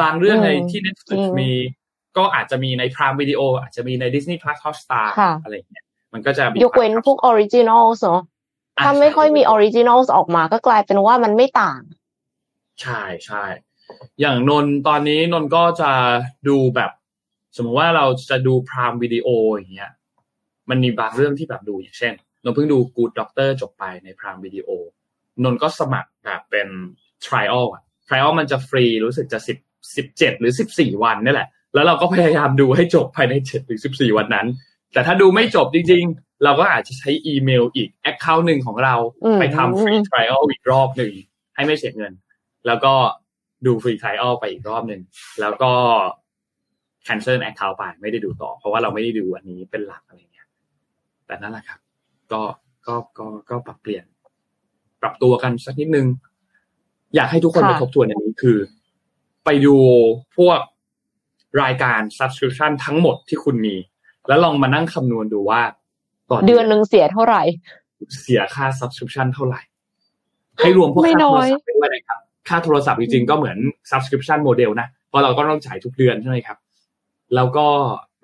[0.00, 1.50] บางเรื่องในที่ Netflix มี
[2.16, 5.83] ก็อาจจะมีใน Prime Video อาจจะมีใน Disney Plus Hotstar ค่ะอะไรอย่างเงี้ย
[6.14, 8.20] มันก็จะมียกเว้นพวก original เนาะ
[8.76, 11.80] อะถ้าไม่ค่อยมี original ออกมาก็กลายเป็นว่ามันไม่ต่าง
[12.82, 13.44] ใช่ใช่
[14.20, 15.90] อย่างนนท์ตอนนี้นนท์ก็จะ
[16.48, 16.90] ดูแบบ
[17.56, 19.92] สมมติว่าเราจะดู Prime Video อย่างเงี้ย
[20.70, 22.12] มันมีบางเรื่องที่แบบดูอย่างเช่น
[22.44, 24.68] นนท์เพิ่งดู Good Doctor จบไปใน Prime Video
[25.44, 26.68] นนท์ก็สมัครแบบเป็น
[27.26, 29.58] trial อะ trial มันจะฟรีรู้สึกจะสิบ
[29.96, 34.46] สิบเจ็ดหรือสิบสี่วันนี่แหละ แล้วเราก็พยายามดูให้จบภายในเจ็ดหรือสิบสี่วันนั้น
[34.94, 41.12] แต่ถ้าดูไม่จบจริง ๆ เราก็อาจจะใช้อีเมลอีก account หนึ่งของเราอืมไปทำ free trial อีกรอบหนึ่ง
[41.54, 42.12] ให้ไม่เสียเงิน
[42.66, 42.94] แล้วก็
[43.66, 45.00] ดู free trial ไปอีกรอบหนึ่ง
[45.40, 45.72] แล้วก็
[47.06, 50.48] cancel account ไปไม่ได้ดูต่อ เพราะว่าเราไม่ได้ดูอันนี้เป็นหลักอะไรเงี้ย
[51.26, 51.78] แต่นั่นแหละครับ
[52.32, 52.42] ก็
[52.86, 54.04] ก็ก็ก็ปรับเปลี่ยน
[55.02, 56.06] ปรับตัวกันสักนิดนึง
[57.14, 58.58] อยากให้ทุกคนค่ะไปทบทวนอันนี้คือ
[59.44, 59.76] ไปดู
[60.36, 60.60] พวก
[61.62, 63.74] รายการ subscription ทั้งหมดที่คุณมี
[64.28, 65.60] แล้วลองมานั่งคำนวณดูว่า
[66.30, 67.42] ต่อเดือนหนึ่งเสียเท่าไหร่
[68.22, 69.60] เสียค่า subscription เท่าไหร่
[70.58, 73.58] ให้รวมพวกไม่ค่าน้โทอรยศัพท์ไปด้วยนะครับ ค่าโทรศัพท์จริงๆก็เหมือน
[73.90, 76.58] subscription model นะเพราะเราก็ต้องจ่ายทุกเดือนใช่ไหมครับ
[77.34, 77.66] แล้วก็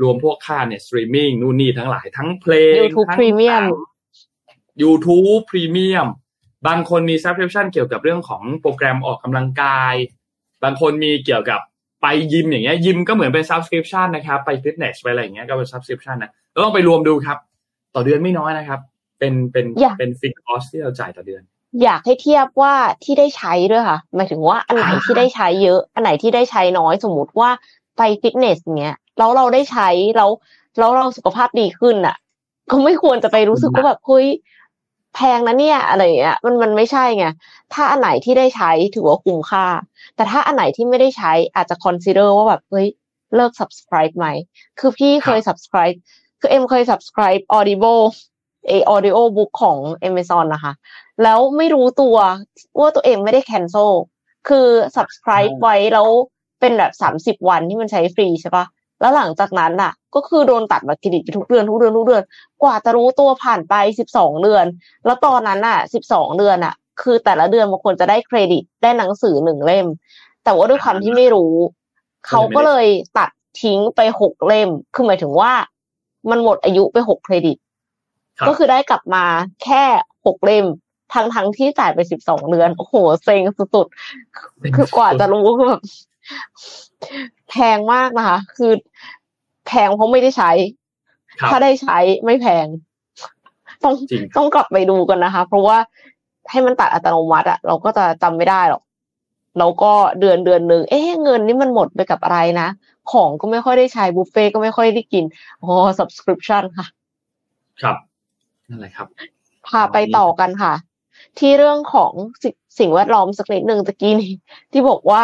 [0.03, 6.09] รวมพวกค่าเนี่ย streaming นู่นนี่ทั้งหลายทั้งเพลง YouTube ทั้ง Premium หนัง YouTube Premium
[6.67, 9.95] บางคนมี subscription เกี่ยวกับเรื่องของโปรแกรมออกกำลังกาย
[10.65, 11.61] บางคนมีเกี่ยวกับ
[12.03, 17.39] ไปยิมอย่างเงี้ยยิมก็เหมือนเป็น subscription นะครับ ไปฟิตเนสไปอะไรอย่างเงี้ยก็เป็น subscription นะแล้วลองไปรวมดูครับ
[17.95, 18.81] ต่อเดือนไม่น้อยนะครับ
[19.19, 21.43] เป็นเป็นอยากเป็นฟิกคอสที่เราจ่ายต่อเดือน
[21.83, 22.75] อยากให้เทียบว่า
[23.05, 27.51] ที่ได้ใช้ด้วยค่ะหมายถึงว่าอันไหนอ่าที่ได้ใช้เยอะ อันไหนที่ได้ใช้น้อยสมมติว่า
[27.97, 30.31] ไปฟิตเนสเงี้ยแล้วเราได้ใช้แล้ว
[30.79, 32.17] แล้วเราสุขภาพดีขึ้นอะ
[32.71, 34.27] ก็ไม่ควรจะไปรู้สึกว่าแบบเฮ้ย
[35.15, 37.27] แพงนะเนี่ยอะไรอย่างเงี้ยมันมันไม่ใช่ไง
[37.75, 39.67] ถ้าอันไหนที่ได้ใช้ถือว่าคุ้มค่า
[40.17, 42.89] แต่ถ้าอันไหนที่ไม่ได้ใช้อาจจะ consider ว่าแบบเฮ้ย
[43.35, 44.27] เลิก subscribe ไหม
[44.79, 45.97] คือพี่เคย subscribe
[46.41, 48.03] คือเอ็มเคย subscribe Audible
[48.69, 50.73] เอ audio book ของ Amazon นะคะ
[51.23, 52.17] แล้วไม่รู้ตัว
[52.79, 53.93] ว่าตัวเองไม่ได้ cancel
[54.49, 56.09] คือ subscribe อ่าไว้แล้ว
[56.61, 58.65] เป็นแบบสามสิบวันที่มันใช้ฟรีใช่ปะ
[59.01, 62.23] แล้วหลังจากนั้นน่ะ ก็คือโดนตัดบัตรเครดิตไปทุกเดือนทุกเดือนทุกเดือน
[62.63, 64.65] กว่าจะรู้ตัวผ่านไปสิบสองเดือน
[65.05, 69.87] แล้วตอนนั้นน่ะสิบสองเดือนน่ะ คือแต่ละเดือนมันควรจะได้เครดิตได้หนังสือหนึ่งเล่ม
[70.45, 71.55] แต่ว่าด้วยความที่ไม่รู้
[72.27, 72.87] เขาก็เลย
[73.19, 73.31] ตัด
[73.63, 75.53] ทิ้งไปหกเล่ม คือหมายถึงว่า
[76.31, 77.57] มันหมดอายุไปหกเครดิต
[78.39, 79.25] ครับก็คือได้กลับมา
[79.65, 79.85] แค่
[80.27, 80.67] หกเล่ม
[81.15, 82.95] ทั้งทั้งที่จ่ายไปสิบสองเดือน โอ้โห
[83.25, 83.43] เซ็ง
[83.75, 85.83] สุดๆ คือกว่าจะรู้คือแบบ
[87.51, 88.73] แพงมากนะคะ คือ
[89.67, 90.51] แพงเพราะไม่ได้ใช้
[91.41, 92.67] ครับถ้าได้ใช้ไม่แพง
[93.83, 95.79] ต้องจริงต้องกลับไปดูกันนะคะ เพราะว่า
[96.51, 98.83] ให้มันตัดอัตโนมัติอะเราก็จะจำไม่ได้หรอก
[99.59, 102.69] แล้วก็เดือนเดือนหนึ่งเอ๊ะเงินนี่มันหมดไปกับอะไรนะ
[103.13, 105.25] ของก็ไม่ค่อยได้ใช้บุฟเฟ่ต์ก็ไม่ค่อยได้กิน
[105.63, 106.87] อ๋อ subscription ค่ะ
[107.83, 107.97] ครับ
[108.69, 109.07] นั่นแหละครับ
[109.67, 110.75] พาไปต่อกันค่ะ
[111.39, 112.49] ที่เรื่องของสิ
[112.79, 114.33] สิ่งแวดล้อมสักนิดหนึ่งตะกี้นี้
[114.73, 115.23] ที่บอกว่า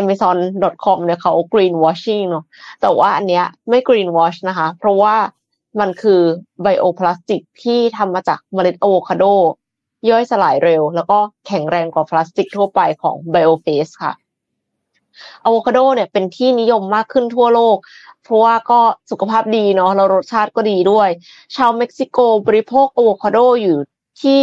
[0.00, 2.44] amazon.com เนี่ยเขา greenwashing เนอะ
[2.80, 5.16] แต่ว่าอันเนี้ยไม่ greenwash นะคะ เพราะว่า
[5.80, 6.20] มันคือ
[6.62, 9.24] ไบโอพลาสติกที่ทำมาจากเมล็ดอะโวคาโด
[10.10, 14.12] ย่อยสลายเร็ว แล้วก็แข็งแรงกว่าพลาสติกทั่วไปของ BioFace ค่ะ
[15.44, 17.76] อะโวคาโดเนี่ยเป็นที่นิยมมากขึ้นทั่วโลก
[18.24, 18.80] เพราะว่าก็
[19.10, 21.08] สุขภาพดีเนาะแล้วรสชาติก็ดีด้วย
[21.56, 23.76] ชาวเม็กซิโกบริโภคอะโวคาโดอยู่
[24.22, 24.40] ที่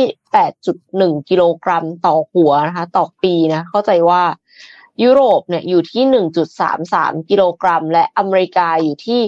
[0.62, 4.22] 8.1 กิโลกรัมต่อหัวนะคะ ต่อปีนะ เข้าใจว่า
[5.04, 6.04] ยุโรปเนี่ยอยู่ที่
[6.68, 9.22] 1.33 กิโลกรัม และอเมริกาอยู่ที่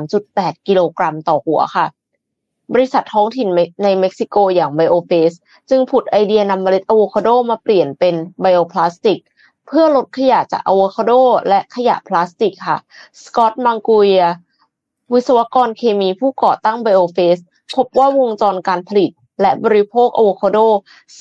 [0.00, 1.86] 3.8 กิโลกรัมต่อหัวค่ะ
[2.72, 3.48] บริษัทท้องถิ่น
[3.82, 5.36] ในเม็กซิโกอย่าง Biofase
[5.70, 9.18] จึงผุดไอเดียนำเมล็ดอะโวคาโดมาเปลี่ยนเป็นไบโอพลาสติก
[9.66, 11.12] เพื่อลดขยะจากอะโวคาโด
[11.48, 12.78] และขยะพลาสติกค่ะ
[13.24, 14.08] สกอตต์มังกุย
[15.12, 17.42] วิศวกรเคมีผู้ก่อตั้ง BioFace
[17.74, 19.10] พบว่าวงจรการผลิต
[19.40, 20.58] และบริโภคอะโวคาโด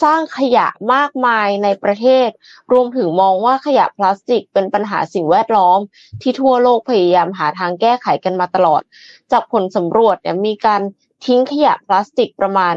[0.02, 2.30] สร้างขยะมากมายในประเทศ
[2.72, 5.80] รวมถึงมองว่าขยะพลาสติกเป็นปัญหาสิ่งแวดล้อม
[6.22, 8.82] ที่ทั่วโลกพยายามหาทางแก้ไขกันมาตลอด
[9.32, 10.82] จากผลสำรวจเนี่ยมีการ
[11.26, 12.74] ทิ้งขยะพลาสติกประมาณ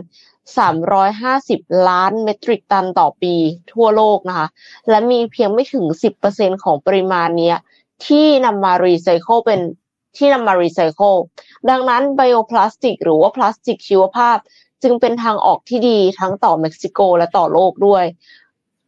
[0.93, 3.35] 350 ล้านเมตริกตันต่อปี
[3.73, 4.49] ทั่วโลกนะคะ
[4.89, 5.85] และมีเพียงไม่ถึง
[6.25, 7.57] 10%ของปริมาณเนี้ย
[8.07, 9.61] ที่นำมารีไซเคิลเป็น
[10.17, 11.15] ที่นำมารีไซเคิล
[11.71, 14.39] ดังนั้นไบโอพลาสติกหรือว่าพลาสติกชีวภาพ
[14.83, 18.05] จึงเป็นทางออกที่ดีทั้งต่อเม็กซิโกและต่อโลกด้วย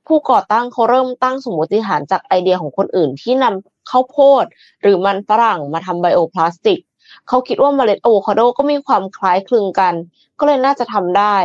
[0.07, 4.45] ผู้ก่อตั้งเขาเริ่มตั้งสมมติฐานจากไอเดียของคนอื่นที่นำข้าวโพด
[4.83, 6.81] หรือมันฝรั่งมาทำไบโอพลาสติก
[7.29, 9.95] เขาคิดว่าเมล็ดอะโวคาโดก็มีความคล้ายคลึงกัน
[10.39, 11.37] ก็เลยน่าจะทำได้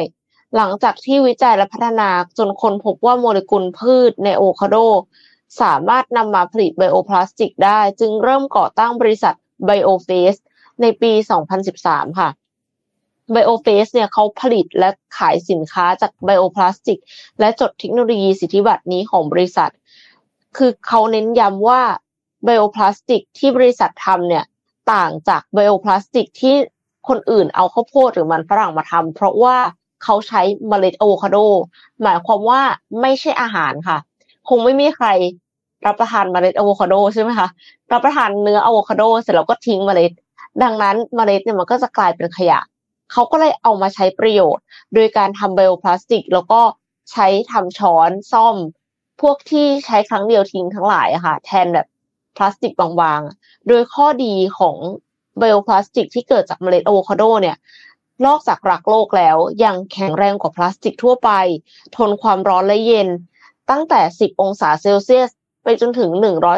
[0.55, 4.75] หลังจากที่วิจัยและพัฒนาจนคนพบว่าโมเลกุลพืชในอะโวคาโด
[5.61, 9.35] สามารถนำมาผลิตไบโอพลาสติกได้ จึงเริ่มก่อตั้งบริษัท
[9.67, 10.39] BioFace
[10.81, 11.11] ในปี
[11.65, 12.29] 2013 ค่ะ
[13.33, 16.99] BioFace เนี่ยเขาผลิตและขายสินค้าจากไบโอพลาสติก
[17.39, 19.71] และจดเทคโนโลยีสิทธิบัตรนี้ของบริษัท
[20.57, 21.81] คือเขาเน้นย้ำว่า
[22.43, 24.45] ไบโอพลาสติกที่บริษัททำเนี่ย
[24.93, 26.55] ต่างจากไบโอพลาสติกที่
[27.07, 29.57] คนอื่นเอาข้าวโพดหรือมันฝรั่งมาทำเพราะว่า
[30.03, 31.37] เขาใช้เมล็ดอะโวคาโด
[32.01, 32.61] หมายความว่า
[33.01, 33.97] ไม่ใช่อาหารค่ะ
[34.49, 35.07] คงไม่มีใคร
[35.85, 37.47] รับประทานเมล็ดอะโวคาโดใช่ไหมคะ
[37.91, 40.11] รับประทานเนื้ออะโวคาโดเสร็จแล้วก็ทิ้งเมล็ด
[40.63, 42.59] ดังนั้นเมล็ดเนี่ยมันก็จะกลายเป็นขยะ
[43.11, 46.61] เขาก็เลยเอามาใช้ประโยชน์ โดยการทำไบโอพลาสติก แล้วก็
[47.11, 48.55] ใช้ทำช้อนส้อม
[49.21, 51.87] พวกที่ใช้ครั้งเดียวทิ้งทั้งหลายค่ะ แทนแบบ
[52.35, 54.75] พลาสติกบางๆ โดยข้อดีของ
[55.37, 57.57] ไบโอพลาสติกที่เกิดจากเมล็ดอะโวคาโดเนี่ย
[58.25, 61.31] นอกจากรักโลกแล้วยังแข็งแรงกว่าพลาสติกทั่วไป
[61.97, 63.09] ทนความร้อนและเย็น
[63.69, 65.29] ตั้งแต่ 10 องศาเซลเซียส
[65.63, 66.09] ไปจนถึง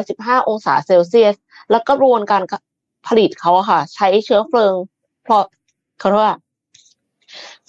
[0.02, 1.36] 115 องศาเซลเซียส
[1.70, 2.44] แล้วกระบวนการ
[3.08, 4.74] ผลิตเขาค่ะ ใช้เชื้อเพลิง
[6.00, 6.36] เขาเรียกว่า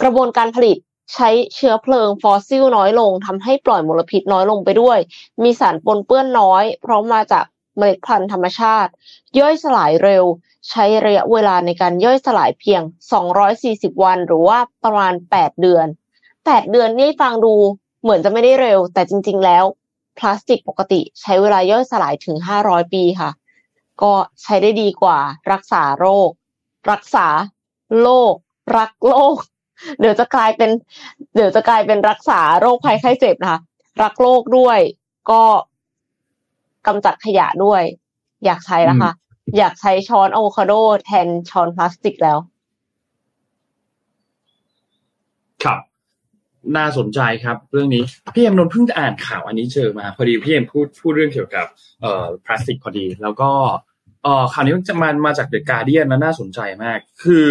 [0.01, 0.77] กระบวนการผลิต
[1.15, 4.99] ใช้เชื้อเพลิงฟอสซิลน้อยลงทำให้ปล่อยมลพิษน้อยลงไปด้วย
[5.43, 7.45] มีสารปนเปื้อนน้อย เพราะมาจาก
[7.77, 8.91] เมล็ดพันธุ์ธรรมชาติ
[9.39, 10.25] ย่อยสลายเร็ว
[10.69, 12.83] ใช้ระยะเวลาในการย่อยสลายเพียง
[13.43, 15.87] 240 วัน หรือว่าประมาณ 8 เดือน
[16.35, 17.55] 8 เดือนนี่ฟังดู
[18.03, 19.65] เหมือนจะไม่ได้เร็ว แต่จริง ๆ แล้ว
[20.19, 23.31] พลาสติกปกติใช้เวลาย่อยสลายถึง 500 ปีค่ะ
[24.03, 24.13] ก็
[24.43, 25.19] ใช้ได้ดีกว่า
[25.53, 26.31] รักษาโรค
[26.91, 27.27] รักษา
[28.01, 28.35] โรค
[28.79, 29.37] รักโลก
[30.01, 30.71] เดี๋ยวจะกลายเป็น
[31.35, 33.61] เดี๋ยวจะกลายเป็นรักษาโรคภัยไข้เจ็บนะคะ
[34.03, 34.79] รักโลกด้วย
[35.31, 35.43] ก็
[36.87, 37.83] กำจัดขยะด้วย
[38.45, 39.13] อยากใช้แล้วค่ะ
[39.59, 40.73] อยากใช้ช้อนอะโวคาโด
[41.05, 42.39] แทนช้อนพลาสติกแล้ว
[45.65, 45.79] ครับ
[46.77, 48.03] น่าสนใจครับเรื่องนี้
[48.35, 51.67] พี่เอ็มนนท์เพิ่งจะอ่านข่าวอันนี้เจอมา พอดีพี่เอ็มพูดพูดเรื่องเกี่ยวกับ
[52.01, 53.51] เอ่อพลาสติกพอดี แล้วก็
[54.25, 57.49] เอ่อข่าวนี้มันจะมามาจากเดอะการเดียนนะน่าสนใจมาก คือ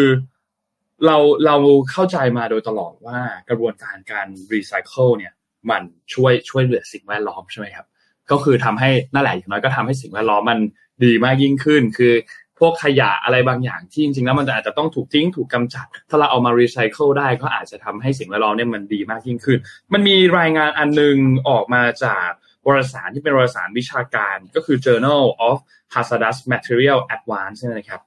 [1.05, 1.55] เราเรา
[1.91, 3.19] เข้าใจมาโดยตลอดว่า
[3.49, 5.33] กระบวนการการรีไซเคิลเนี่ย
[5.69, 5.81] มัน
[6.13, 7.85] ช่วยช่วยเหลือสิ่งแวดล้อมใช่ไหมครับ
[8.31, 10.59] ก็คือทำให้นั่นแหละอย่างน้อยก็ทำให้สิ่งแวดล้อมมัน
[11.03, 12.13] ดีมากยิ่งขึ้น คือ
[12.59, 19.59] พวกขยะอะไรบางอย่างที่จริงๆแล้วมันอาจจะต้องถูกทิ้งถูกกำจัด ถ้าเราเอามารีไซเคิลได้ก็อาจจะทำให้สิ่งแวดล้อมเนี่ยมันดีมากยิ่งขึ้น
[19.93, 21.15] มันมีรายงานอันนึง
[21.49, 22.29] ออกมาจาก
[22.67, 25.57] วารสารที่เป็นวารสารวิชาการก็คือ Journal of
[25.93, 28.01] Hazardous Material Advance นี่ยนะครับ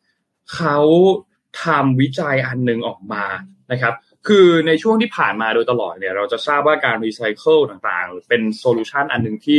[0.55, 0.79] เขา
[1.65, 3.25] ทำวิจัยอันหนึ่งออกมา
[3.73, 3.95] นะครับ
[4.27, 9.59] คือในช่วงที่ผ่านมาโดยตลอดเนี่ย เราจะทราบว่าการรีไซเคิลต่างๆ เป็น solution อันหนึ่งที่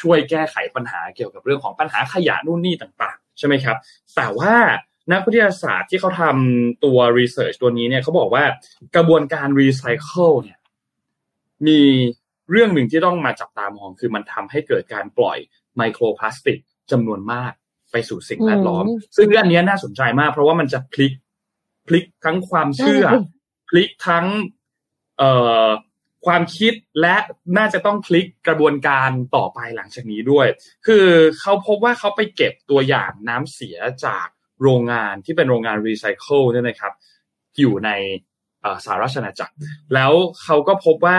[0.00, 3.76] ช่วยแก้ไขปัญหาเกี่ยวกับเรื่องของปัญหาขยะนู่นนี่ต่างๆ ใช่ไหมครับ
[4.16, 4.54] แต่ว่า
[5.12, 8.44] นักวิทยาศาสตร์ที่เขาทำตัว research ตัวนี้เนี่ยเขาบอกว่า
[8.96, 10.58] กระบวนการรีไซเคิลเนี่ย
[11.66, 11.80] มี
[12.50, 15.38] เรื่องหนึ่งที่ต้องมาจับตามองคือมันทำให้เกิดการปล่อย
[15.76, 16.58] ไมโครพลาสติก
[16.90, 17.52] จำนวนมาก
[17.92, 18.84] ไปสู่สิ่งแวดล้อม
[19.16, 21.12] ซึ่งเรื่องนี้น่าสนใจมาก เพราะว่ามันจะพลิก
[21.86, 23.04] พลิกทั้งความเชื่อ
[23.68, 24.26] พลิกทั้ง
[25.18, 25.32] เอ่
[25.64, 25.68] อ
[26.26, 27.16] ความคิดและ
[27.58, 30.46] น่าจะต้องพลิกกระบวนการต่อไปหลังจากนี้ด้วย
[30.86, 31.06] คือ
[31.40, 34.26] เขาพบว่าเขาไปเก็บตัวอย่างน้ำเสียจาก
[34.62, 36.92] โรงงานที่เป็นโรงงานรีไซเคิลเนี่ยนะครับ
[37.58, 37.90] อยู่ใน
[38.84, 39.54] สหรัฐอาณาจักร
[39.94, 41.14] แล้วเขาก็พบว่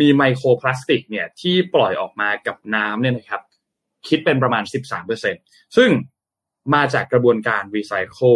[0.00, 3.42] มีไมโครพลาสติกเนี่ยที่ปล่อยออกมากับน้ำเนี่ยนะครับ
[4.08, 4.64] คิดเป็นประมาณ
[5.20, 5.90] 13%ซึ่ง
[6.74, 8.34] มาจากกระบวนการรีไซเคิล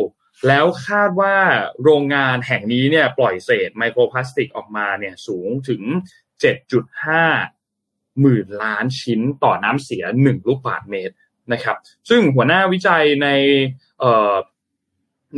[0.48, 1.36] แล้วคาดว่า
[1.82, 5.82] โรงงานแห่งนี้เนี่ยปล่อยเศษไมโครพลาสติกออกมาเนี่ยสูงถึง
[7.42, 11.14] 7.5 หมื่นล้านชิ้นต่อน้ำเสีย 1 ลูกบาศก์เมตร
[11.52, 11.76] นะครับ
[12.08, 13.28] ซึ่งหัวหน้าวิจัยใน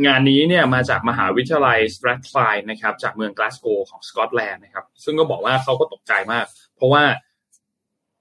[0.05, 2.35] งานนี้เนี่ยมาจากมหาวิทยาลัยสแตรธไคลด์
[2.69, 6.45] นะครับจากเมืองกลาสโกของสกอตแลนด์นะครับ ซึ่งก็บอกว่าเขาก็ตกใจมาก
[6.75, 7.03] เพราะว่า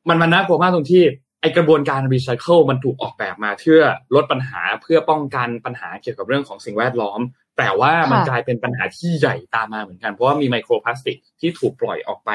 [0.09, 1.05] มันมันน่ากลัวมากตรงที่
[1.41, 3.81] ไอกระบวนการรีไซเคิลมันถูกออกแบบมาเพื่อ
[4.15, 7.21] ลดปัญหาเพื่อป้องกันปัญหาเกี่ยวกับเรื่องของสิ่งแวดล้อม
[7.59, 12.31] แต่ว่ามันกลายเป็นปัญหาที่ใหญ่ตามมาเหมือนกัน เพราะว่ามีไมโครพลาสติกที่ถูกปล่อยออกไป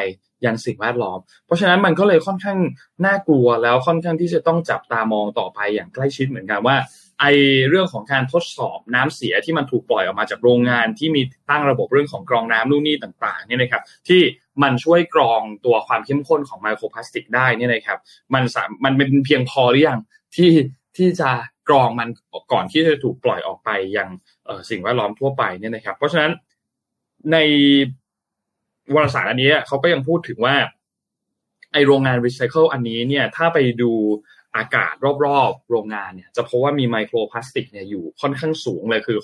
[0.46, 2.60] ยังสิ่งแวดล้อม เพราะฉะนั้นมันก็เลยค่อนข้าง
[3.06, 6.76] น่ากลัวแล้วค่อนข้างที่จะต้องจับตามองต่อไปอย่างใกล้ชิดเหมือนกันว่า
[7.22, 7.26] ไอ
[7.70, 14.22] เรื่องของการทดสอบน้ำเสียที่มันถูกปล่อยออกมาจากโรงงานที่มีตั้งระบบเรื่องของกรองน้ำนู่นนี่ต่าง ๆ เนี่ยนะครับที่
[14.64, 18.00] มันช่วยกรองตัวความเข้มข้นของไมโครพลาสติกได้เนี่ยนะครับ
[18.34, 20.00] มันสามมันเป็นเพียงพอหรือยัง
[20.36, 20.52] ที่
[20.98, 21.30] ที่จะ
[21.70, 22.10] กรองมัน
[22.52, 24.10] ก่อนที่จะถูกปล่อยออกไปยัง
[24.70, 26.32] สิ่งแวดล้อมทั่วไปเนี่ยนะครับ เพราะฉะนั้น
[27.32, 27.38] ใน
[28.94, 30.56] วารสารอันนี้เขาก็ยังพูดถึงว่า
[31.74, 33.92] ไอโรงงานรีไซเคิลอันนี้เนี่ยถ้าไปดู
[34.58, 34.94] อากาศ
[35.26, 39.18] รอบๆ โรงงานเนี่ยจะพบว่ามีไมโครพลาสติกเนี่ยอยู่ค่อนข้างสูงเลยคือ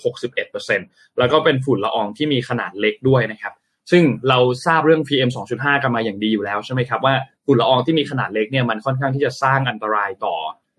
[0.57, 3.53] 61%แล้วก็เป็นฝุ่นละอองที่มีขนาดเล็กด้วยนะครับ
[3.91, 7.13] ซึ่งเราทราบเรื่อง PM 2.5 กันมาอย่างดีอยู่แล้วใช่ไหมครับว่า
[7.45, 10.36] ฝุ่นละอองที่มีขนาดเล็กเนี่ยมันค่อนข้างที่จะสร้างอันตรายต่อ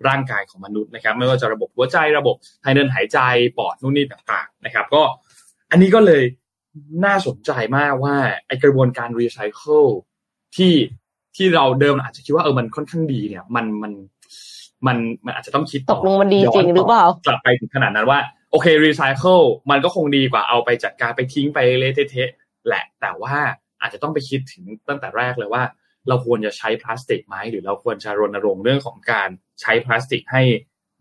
[0.08, 3.18] ร่างกายของมนุษย์นะครับ ไม่ว่าจะระบบหัวใจระบบทางเดินหายใจ
[3.58, 5.02] ปอดนู่นนี่ต่างๆนะครับ ก็
[5.70, 6.22] อันนี้ก็เลย
[7.04, 9.84] น่าสนใจมากว่าไอกระบวนการรีไซเคิล
[10.56, 10.74] ที่
[11.36, 13.92] ที่เราเดิมอาจจะคิดว่าเออมันค่อนข้างดีเนี่ย มันมัน
[14.86, 18.20] มันมันอาจจะต้องคิดตกลงมันดีจริงหรือเปล่ากลับไปถึงขนาดนั้นว่า
[18.50, 22.30] โอเครีไซเคิลมันก็คงดีกว่าเอาไปจัดการไปทิ้งไปเละเทะ
[22.66, 23.36] แหละ แต่ว่า
[23.80, 25.62] อาจจะต้องไปคิดถึงตั้งแต่แรกเลยว่า
[26.08, 29.28] เราควรจะใช้พลาสติกไหมหรือเราควรจะรณรงค์เรื่องของการ
[29.60, 30.42] ใช้พลาสติกให้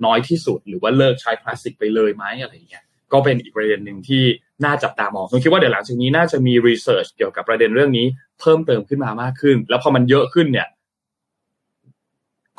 [0.05, 4.23] น้อยที่สุด หรือว่าเลิกใช้พลาสติกไปเลยไหมอะไรอย่างเงี้ยก็เป็นอีกประเด็นหนึ่งที่
[4.65, 8.05] น่าจับตามองผมคิดว่าเดี๋ยวหลังจากนี้น่าจะมีรีเสิร์ชเกี่ยวกับประเด็นเรื่องนี้
[8.39, 10.67] เพิ่มเติมขึ้นมามากขึ้น แล้วพอมันเยอะขึ้นเนี่ย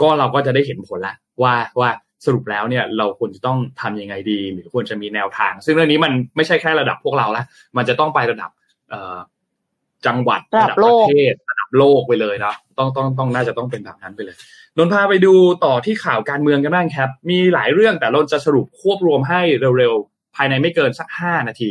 [0.01, 1.91] ก็เราก็จะได้เห็นผลละว่าว่า
[2.25, 7.45] สรุปแล้วเนี่ยเราควรจะต้องทํำยังไงดีหรือควรจะมีแนวทาง ซึ่งเรื่องนี้มันไม่ใช่แค่ระดับพวกเราละ
[7.77, 8.51] มันจะต้องไประดับ
[10.07, 14.37] จังหวัดระดับประเทศระดับโลกไปเลยนะต้องต้องต้องน่าจะต้องเป็นแบบนั้นไปเลย
[14.77, 15.35] นนพาไปดู
[15.65, 19.41] ต่อที่ข่าวการเมืองกันบ้างครับ มีหลายเรื่องแต่เราจะสรุปควบรวมให้
[19.79, 21.71] เร็วๆ ภายในไม่เกินสักห้านาที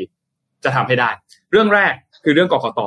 [0.63, 1.09] จะทำให้ได้
[1.51, 2.79] เรื่องแรกคือเรื่องกกต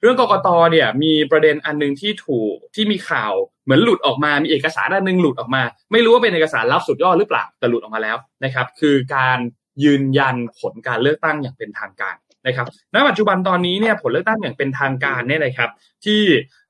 [0.00, 3.32] เรื่องกกตเนี่ยมีประเด็นอันนึงที่ถูกที่มีข่าว
[3.66, 5.62] เหมือนหลุดออกมามีเอกสารอันนึงหลุดออกมา
[5.92, 9.38] ไม่รู้ว่าเป็นเอกสารลับสุดยอดหรือเปล่าแต่หลุดออกมาแล้วนะครับ คือการ
[9.84, 15.70] ยืนยันผลการเลือกตั้งอย่างเป็นทางการนะครับณปัจจุบันตอนนี้เนี่ยผลเลือกตั้งอย่างเป็นทางการเนี่ยนะครับ
[16.04, 16.22] ที่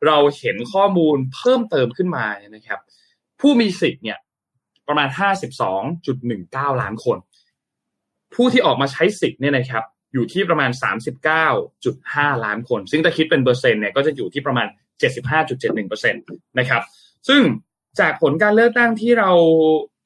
[0.07, 2.81] เราเห็นข้อมูลเพิ่มเติมขึ้นมานะครับ
[3.41, 4.19] ผู้มีสิทธิ์เนี่ย
[4.89, 5.09] ประมาณ
[5.75, 7.19] 52.19 ล้านคน
[8.35, 10.71] ผู้ที่ออกมาใช้สิทธิ์เนี่ยนะครับอยู่ที่ประมาณ
[11.53, 14.67] 39.5 ล้านคน ซึ่งถ้าคิดเป็นเปอร์เซ็นต์เนี่ยก็จะอยู่ที่ประมาณ
[15.03, 16.13] 75.71%
[16.59, 16.83] นะครับ
[17.29, 17.43] ซึ่ง
[18.01, 19.31] จากผลการเลือกตั้งที่เรา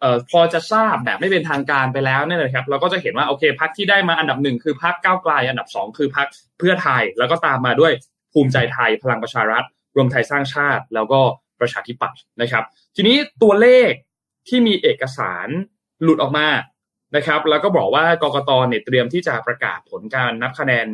[0.01, 6.27] เอ่อพอจะทราบแบบไม่เป็นทางการไปแล้วเนี่ยนะครับ เราก็จะเห็นว่าโอเคพักที่ได้มาอันดับหนึ่งคือพักก้าวไกลอันดับสองคือพัก
[6.59, 7.93] เพื่อไทย แล้วก็ตามมาด้วย
[8.33, 9.65] ภูมิใจไทยพลังประชารัฐ
[9.97, 11.21] รวมไทยสร้างชาติ แล้วก็
[11.61, 12.65] ประชาธิปัตย์นะครับ
[12.97, 13.91] ทีนี้ตัวเลข
[14.49, 15.49] ที่มีเอกสาร
[16.03, 16.49] หลุดออกมา
[17.17, 20.87] นะครับ แล้วก็บอกว่ากกตเนี่ยเตรียมที่จะประกาศผลการนับคะแนน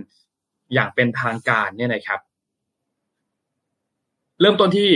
[0.74, 2.20] อย่างเป็นทางการเนี่ยนะครับ
[4.40, 4.90] เริ่มต้นที่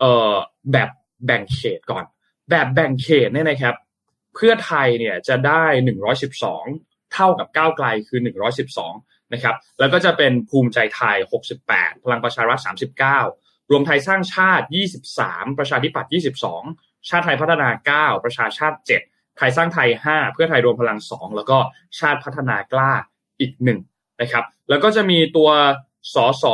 [0.00, 0.34] เอ่อ
[0.72, 0.90] แบบ
[1.26, 2.04] แบ่งเขตก่อน
[2.50, 3.74] แบบแบ่งเขตเนี่ยนะครับ
[4.34, 5.64] เพื่อไทยเนี่ยจะได้
[6.38, 8.20] 112เท่ากับก้าวไกลคือ
[8.76, 11.16] 112นะครับ แล้วก็จะเป็นภูมิใจไทย
[11.60, 12.60] 68พลังประชารัฐ
[13.16, 14.66] 39รวมไทยสร้างชาติ
[15.12, 16.10] 23ประชาธิปัตย์
[16.54, 18.76] 22ชาติไทยพัฒนา9ประชาชาติ
[19.06, 21.58] 7ไทยสร้างไทย5เพื่อไทยรวมพลัง2แล้วก็
[21.98, 22.92] ชาติพัฒนากล้า
[23.40, 23.52] อีก
[23.86, 25.50] 1นะครับ แล้วก็จะมีตัว
[26.14, 26.44] สส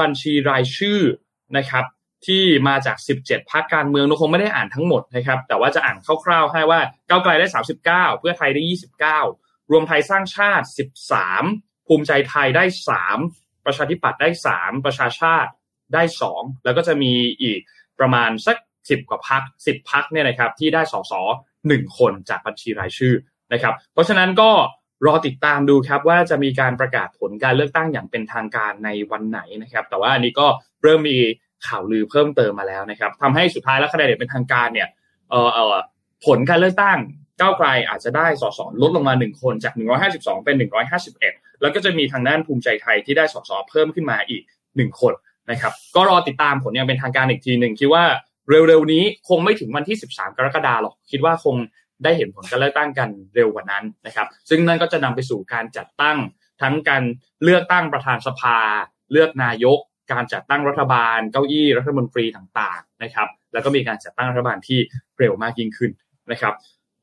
[0.00, 1.00] บัญชีรายชื่อ
[1.56, 1.84] นะครับ
[2.26, 7.46] ที่มาจาก 17พรรคการเมืองเราคงไม่ได้อ่านทั้งหมดนะครับ แต่ว่าจะอ่านคร่าวๆ ให้ว่าก้าวไกลได้
[7.82, 8.62] 39 เพื่อไทยได้
[9.26, 10.66] 29 รวมไทยสร้างชาติ
[11.26, 12.64] 13 ภูมิใจไทยได้
[13.14, 15.50] 3 ประชาธิปัตย์ได้ 3 ประชาชาติ
[15.94, 16.02] ได้
[16.32, 17.60] 2 แล้วก็จะมีอีก
[17.98, 21.12] ประมาณสัก 10 กว่าพัก 10 พักเนี่ยนะครับที่ได้สส
[21.68, 23.14] หนึ่งคนจากบัญชีรายชื่อ
[23.52, 24.50] นะครับ เพราะฉะนั้นก็
[25.06, 30.46] รอติดตามดูครับว่าจะมีการประกาศผลการเลือกตั้งอย่างเป็นทางการในวันไหนนะครับ แต่ว่าอันนี้ก็
[30.82, 31.18] เริ่มมี
[31.66, 34.88] ข่าวลือเพิ่มเติมมาแล้วนะครับทำให้สุดท้ายแล้วคะแนนเด็ดเป็นทางการเนี่ย
[35.30, 35.76] เอ่อเอ่อ
[36.26, 36.98] ผลการเลือกตั้ง
[37.40, 39.74] ก้าวไกลอาจจะได้สสลดลงมาหนึ่งคนจาก
[40.10, 40.56] 152 เป็น
[41.08, 44.42] 151 แล้วก็จะมีทางด้านภูมิใจไทยที่ได้สสเพิ่มขึ้นมาอีก
[44.76, 45.14] หนึ่งคน
[45.50, 48.04] นะครับ ก็รอติดตามผลอย่างเป็นทางการอีกทีหนึ่งคิดว่า
[48.48, 51.56] เร็วๆนี้คงไม่ถึงวันที่ 13 กรกฎาคมหรอก คิดว่าคง
[52.04, 56.18] ได้เห็นผลการเลือกตั้งกันเร็วกว่านั้นนะครับ ซึ่งนั่นก็จะนำไปสู่การจัดตั้ง
[56.62, 57.02] ทั้งการ
[57.42, 58.58] เลือกตั้งประธานสภา
[59.12, 59.78] เลือกนายก
[60.12, 64.78] การจัดตั้งรัฐบาลเก้าอี้รัฐมนตรีต่างๆนะครับ แล้วก็มีการจัดตั้งรัฐบาลที่
[65.18, 65.90] เร็วมากยิ่งขึ้น
[66.32, 66.54] นะครับ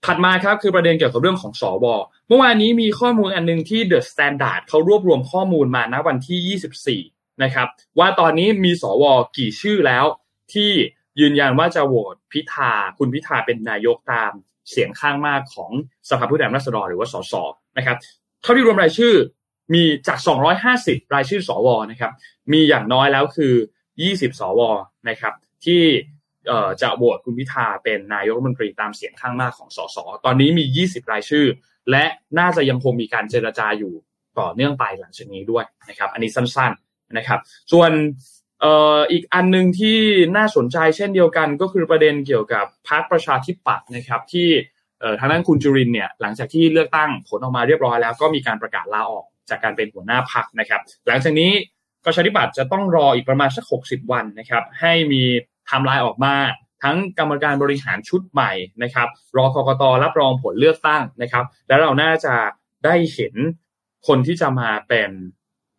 [0.05, 1.85] ถัดมาครับคือประเด็นเกี่ยวกับเรื่องของสว
[2.27, 7.67] เมื่อวานนี้มีข้อมูลอันนึงที่ The Standard เขารวบรวมข้อมูลมาณวันที่ 24 นะครับ
[7.99, 9.03] ว่าตอนนี้มีสว
[9.37, 10.05] กี่ชื่อแล้ว
[10.53, 10.71] ที่
[11.19, 14.31] ยืนยันว่าจะโหวตพิธาคุณพิธาเป็นนายกตาม
[14.69, 15.71] เสียงข้างมากของ
[16.09, 17.33] สภาผู้แทนราษฎรหรือว่าสส
[17.77, 17.97] นะครับ
[18.41, 19.13] เท่าที่รวมรายชื่อ
[19.73, 20.19] มีจาก
[20.65, 22.11] 250 รายชื่อสวนะครับ
[22.53, 23.53] มีอย่างน้อยแล้วคือ
[23.97, 24.61] 20 สว
[25.09, 25.33] นะครับ
[25.65, 25.83] ที่
[26.81, 31.45] จะโหวตคุณพิธาเป็นนายกรัฐมนตรีตามเสียงข้างมากของสส ตอนนี้มี 20 รายชื่อ
[31.91, 32.05] และ
[32.39, 33.93] น่าจะยังคงมีการเจรจาอยู่
[34.39, 37.39] ต่อเนื่องไปหลังจากนี้ด้วยนะครับ อันนี้สั้นๆนะครับ
[37.71, 37.91] ส่วน
[39.11, 39.97] อีกอันหนึ่งที่
[40.37, 44.49] น่าสนใจเช่นเดียวกันก็คือประเด็นเกี่ยวกับพรรคประชาธิปัตย์นะครับที่
[45.19, 51.51] ทางด้านคุณจุรินเนี่ยหลังจากที่เลือกตั้งผลออกมาเรียบร้อยแล้วก็มีการประกาศลาออก จากการเป็นหัวหน้าพรรคนะครับ หลังจากนี้
[52.05, 55.23] ประชาธิปัตย์จะต้องรออีกประมาณสัก 60 วันนะครับ ให้มี
[55.65, 56.35] ไทม์ไลน์ออกมา
[56.83, 58.51] ทั้งกรรมการบริหารชุดใหม่
[58.83, 62.35] นะครับ รอกกตรับรองผลเลือกตั้งนะครับ แล้วเราน่าจะ
[62.85, 63.33] ได้เห็น
[64.07, 65.09] คนที่จะมาเป็น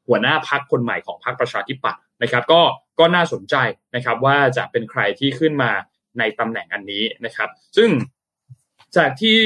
[0.07, 2.63] หัวหน้าพักคนใหม่ของพรรคประชาธิปัตย์นะครับ ก็
[2.99, 3.55] ก็น่าสนใจ
[3.95, 5.71] นะครับ ว่าจะเป็นใครที่ขึ้นมา
[6.19, 7.91] ในตำแหน่งอันนี้นะครับ ซึ่ง
[8.97, 9.41] จากที่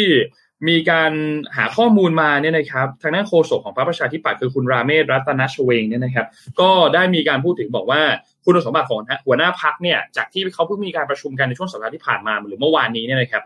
[0.68, 1.12] มีการ
[1.56, 6.26] หาข้อมูลมาเนี่ยนะครับทางด้านโฆษกของพรรคประชาธิปัตย์คือคุณราเมศรัตนชเวงเนี่ยนะครับ
[6.60, 8.02] ก็ได้มีการพูดถึงบอกว่า
[8.44, 13.42] คุณสมบัติของหัวหน้าพักเนี่ยจากที่เขาเพิ่งมีการประชุมกันในช่วงสัปดาห์ที่ผ่านมาหรือเมื่อวานนี้เนี่ยนะครับ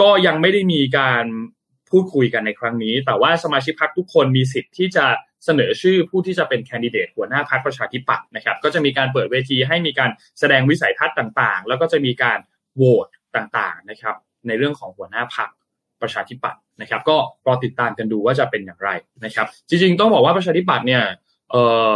[0.00, 1.24] ก็ยังไม่ได้มีการ
[1.90, 5.06] พูดคุยกันในครั้งนี้ แต่ว่าสมาชิกพักทุกคนมีสิทธิ์ที่จะ
[5.44, 12.38] เสนอชื่อผู้ที่จะเป็นแคนดิเดตหัวหน้าพรรคประชาธิปัตย์นะครับ ก็จะมีการเปิดเวทีให้มีการแสดงวิสัยทัศน์ต่างๆ แล้วก็จะมีการ
[12.76, 15.48] โหวตต่างๆนะครับ ในเรื่องของหัวหน้าพรรค
[16.02, 17.16] ประชาธิปัตย์นะครับ ก็
[17.46, 18.90] รอติดตามกันดูว่าจะเป็นอย่างไร
[19.24, 21.02] นะครับ จริงๆ ต้องบอกว่าประชาธิปัตย์เนี่ย
[21.50, 21.92] เอ่อ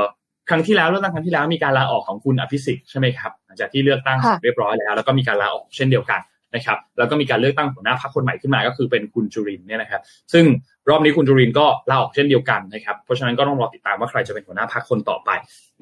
[0.48, 6.20] ครั้งที่แล้วเลือกตั้งครั้งที่แล้วมีการลาออกของคุณอภิสิทธิ์ใช่ไหมครับหลังจากที่เลือกตั้งเรียบร้อยแล้ว แล้วก็มีการลาออกเช่นเดียวกัน
[6.54, 10.44] นะครับ แล้วก็มีการเลือกตั้งหัวหน้าพรรคคนใหม่ขึ้นมาก็คือเป็นคุณจุรินเนี่ยนะครับ ซึ่ง
[10.88, 15.30] รอบนี้คุณจุรินก็ลาออกเช่นเดียวกันนะครับ เพราะฉะนั้นก็ต้องรอติดตามว่าใครจะเป็นหัวหน้าพรรคคนต่อไป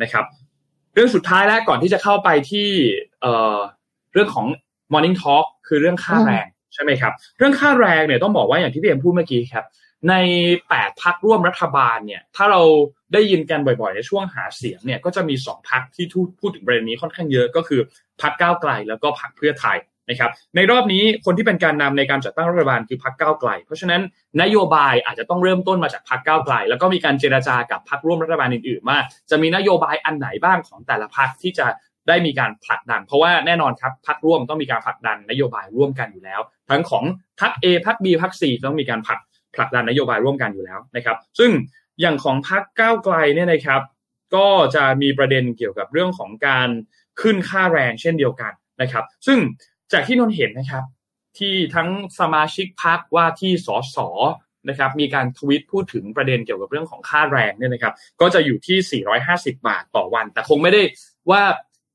[0.03, 0.25] นะครับ
[0.95, 2.69] เรื่องสุดท้ายแล้วก่อนที่จะเข้าไปที่
[3.21, 3.59] เอ่อ
[4.12, 4.47] เรื่องของ
[4.93, 9.64] Morning Talk คือเรื่องค่าแรง ใช่ไหมครับ เรื่องค่าแรงเนี่ยต้องบอกว่าอย่างที่พี่เอ็มพูดเมื่อกี้ครับ
[10.09, 10.14] ใน
[10.61, 12.62] 8พักร่วมรัฐบาลเนี่ย ถ้าเรา
[13.12, 16.07] ได้ยินกันบ่อยๆ ในช่วงหาเสียงเนี่ยก็จะมี 2พักที่
[16.41, 17.81] พูดถึงประเด็นนี้ค่อนข้างเยอะก็คือ
[18.23, 19.79] พักก้าวไกลแล้วก็พักเพื่อไทย
[20.11, 24.01] นะครับในรอบนี้คนที่เป็นการนำในการจัดตั้งรัฐบาลคือพรรคก้าวไกล เพราะฉะนั้น
[24.43, 28.99] นโยบายอาจจะต้องเริ่มต้นมาจากพรรคก้าวไกล แล้วก็มีการเจราจากับพรรคร่วมรัฐบาลอื่นๆว่า
[29.31, 31.66] จะมีนโยบายอันไหนบ้างของแต่ละพรรคที่จะ
[32.09, 36.41] ได้มีการผลักดัน เพราะว่าแน่นอนครับพรรคร่วมต้องมีการผลักดันนโยบายร่วมกันอยู่แล้ว
[36.71, 37.05] ทั้งของ
[37.41, 39.21] พรรค A พรรค B พรรค C ต้องมีการผลัก
[39.55, 41.51] ผลักดันนโยบายร่วมกันอยู่แล้วนะครับ ซึ่ง
[42.01, 43.83] อย่างของพรรคก้าวไกลเนี่ยนะครับ
[44.35, 46.69] ก็จะมีประเด็นเกี่ยวกับเรื่องของการ
[47.21, 48.53] ขึ้นค่าแรงเช่นเดียวกัน
[48.83, 49.39] นะครับ ซึ่ง
[49.93, 50.85] จากที่นนเห็นนะครับ
[51.39, 51.89] ที่ทั้ง
[52.21, 53.99] สมาชิกพรรคว่าที่สส
[54.69, 60.83] นะครับมีการทวิตพูดถึงประเด็นเกี่ยวกับเรื่องของค่าแรงเนี่ยนะครับ ก็จะอยู่ที่ 450 บาทต่อวัน แต่คงไม่ได้
[61.31, 61.43] ว่า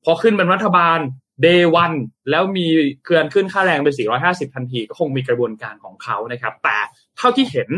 [0.04, 0.98] พอขึ้นเป็นรัฐบาล
[1.42, 1.92] เดวัน
[2.30, 2.66] แล้วมี
[3.04, 3.94] เคลื่อนขึ้นค่าแรงเป็น
[4.24, 6.78] 450 ทันที ก็คงมีกระบวนการของเขานะครับ แต่
[7.18, 7.68] เท่าที่เห็น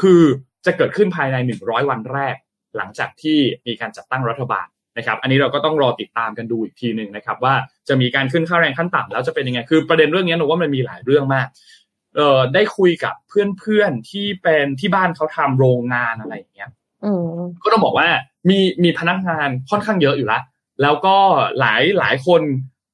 [0.00, 0.22] คือ
[0.66, 2.36] จะเกิดขึ้นภายใน 100 วันแรก
[2.76, 4.66] หลังจากที่มีการจัดตั้งรัฐบาล
[4.98, 7.54] นะครับ อันนี้เราก็ต้องรอติดตามกันดูอีกทีหนึ่งนะครับ ว่า
[7.88, 11.46] จะมีการขึ้นค่าแรงขั้นต่ำแล้วจะเป็นยังไง คือประเด็นเรื่องนี้หนูว่ามันมีหลายเรื่องมาก
[12.16, 16.70] เอ่อได้คุยกับเพื่อนๆที่เป็นที่บ้านเขาทำโรงงานอะไรอย่างเงี้ย
[17.64, 18.08] ก็ต้องบอกว่า
[18.48, 20.42] มีมีพนักงานค่อนข้างเยอะอยู่แล้ว
[20.82, 21.16] แล้วก็
[21.60, 22.42] หลายหลายคน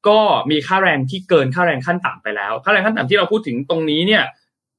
[0.09, 0.19] ก็
[0.51, 4.25] มีค่าแรงที่เกินค่าแรงขั้นต่ำไปแล้ว ค่าแรงขั้นต่ำที่เราพูดถึงตรงนี้เนี่ย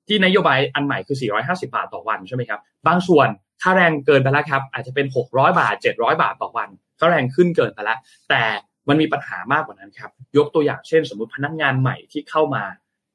[0.08, 3.28] ที่นโยบายอันใหม่คือ 450 บาทต่อวันใช่ไหมครับ บางส่วน
[3.62, 7.98] ค่าแรงเกินไปแล้วครับ อาจจะเป็น 600 บาท 700 บาทต่อวัน ค่าแรงขึ้นเกินไปแล้ว
[8.30, 8.44] แต่
[8.88, 12.64] มันมีปัญหามากกว่านั้นครับ ยกตัวอย่างเช่น สมมติพนักงานใหม่ที่เข้ามา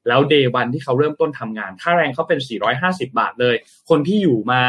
[0.07, 2.39] แล้วเดย์วันที่เขาเริ่มต้นทำงาน ค่าแรงเขาเป็น
[2.79, 3.55] 450 บาทเลย
[3.89, 4.61] คนที่อยู่มา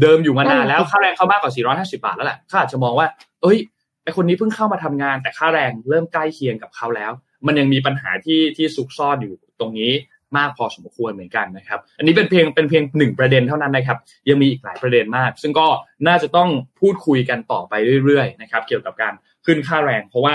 [0.00, 3.06] เดิมอยู่มานานแล้ว ค่าแรงเขามากกว่า 450 บาทแล้วแหละเขาอาจจะมองว่า
[3.42, 3.58] เอ้ย
[4.06, 7.12] ไอคนนี้เพิ่งเข้ามาทำงาน แต่ค่าแรงเริ่มใกล้เคียงกับเขาแล้ว
[7.46, 9.92] มันยังมีปัญหาที่ที่ซุกซ่อนอยู่ตรงนี้
[10.36, 13.98] มากพอสมควรเหมือนกันนะครับ อันนี้เป็นเพียงเป็นเพียงหนึ่งประเด็นเท่านั้นนะครับ
[14.28, 15.66] ยังมีอีกหลายประเด็นมาก ซึ่งก็
[16.06, 16.48] น่าจะต้อง
[16.80, 19.12] พูดคุยกันต่อไปเรื่อยๆนะครับ เกี่ยวกับการ
[19.46, 20.34] ขึ้นค่าแรง เพราะว่า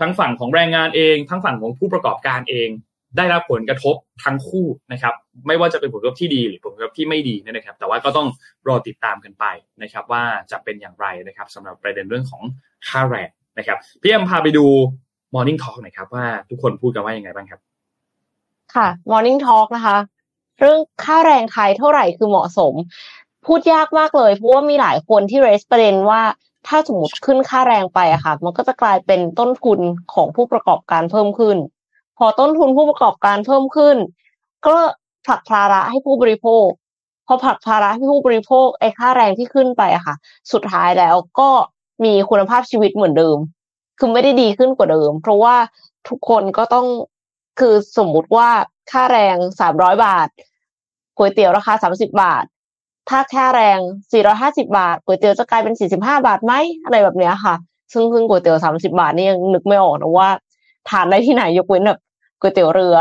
[0.00, 2.68] ทั้งฝั่งของแรงงานเอง ทั้งฝั่งของผู้ประกอบการเอง
[3.16, 3.94] ได้รับผลกระทบ
[4.24, 5.14] ทั้งคู่นะครับ
[5.46, 8.28] ไม่ว่าจะเป็นผลกระทบที่ดีหรือผลกระทบที่ไม่ดีนะครับ แต่ว่าก็ต้อง
[8.68, 9.44] รอติดตามกันไป
[9.82, 12.42] นะครับ ว่าจะเป็นอย่างไรนะครับสำหรับประเด็นเรื่องของ
[12.88, 14.66] ค่าแรงนะครับพี่แอมพาไปดู
[15.34, 17.60] Morning Talk หน่อยครับว่าทุกคนพูดกันว่ายังไงบ้างครับ
[18.74, 19.96] ค่ะ Morning Talk นะคะ
[20.60, 22.74] เรื่องค่าแรงไทยเท่าไหร่คือเหมาะสม
[23.46, 26.22] พูดยากมากเลย เพราะว่ามีหลายคนที่เรสประเด็นว่า
[26.66, 29.80] ถ้าสมมติขึ้นค่าแรงไปอะค่ะ มันก็จะกลายเป็นต้นทุน
[30.14, 31.56] ของผู้ประกอบการเพิ่มขึ้น
[32.18, 33.96] พอต้นทุนผู้ประกอบการเพิ่มขึ้น
[34.66, 34.76] ก็
[35.26, 36.68] ผลักภาระให้ผู้บริโภค
[37.26, 40.14] พอผลักภาระให้ผู้บริโภคไอ้ค่าแรงที่ขึ้นไปอะค่ะ
[40.52, 41.50] สุดท้ายแล้วก็
[42.04, 43.38] มีคุณภาพชีวิตเหมือนเดิม
[43.98, 45.56] คือไม่ได้ดีขึ้นกว่าเดิม เพราะว่า
[46.08, 46.86] ทุกคนก็ต้อง
[47.60, 48.48] คือสมมุติว่า
[48.90, 50.28] ค่าแรงสามร้อยบาท
[51.16, 52.44] ก๋วยเตี๋ยวราคาสามสิบาท
[53.08, 53.78] ถ้าค่าแรง
[54.12, 56.52] สี่ร้อยห้าสิบาทก๋วยเตี๋ยวจะกลายเป็นสี่สิบห้าบาทไหม
[56.84, 57.54] อะไรแบบเนี้ยค่ะ
[57.92, 60.30] ซึ่งซึ่งก๋วยเตี๋ยวสามสิบาทนี่ยังนึกไม่ออกนะว่า
[60.88, 62.00] ทานได้ที่ไหนยกเว้นแบบ
[62.40, 62.96] ก๋วยเตี๋ยวเรือ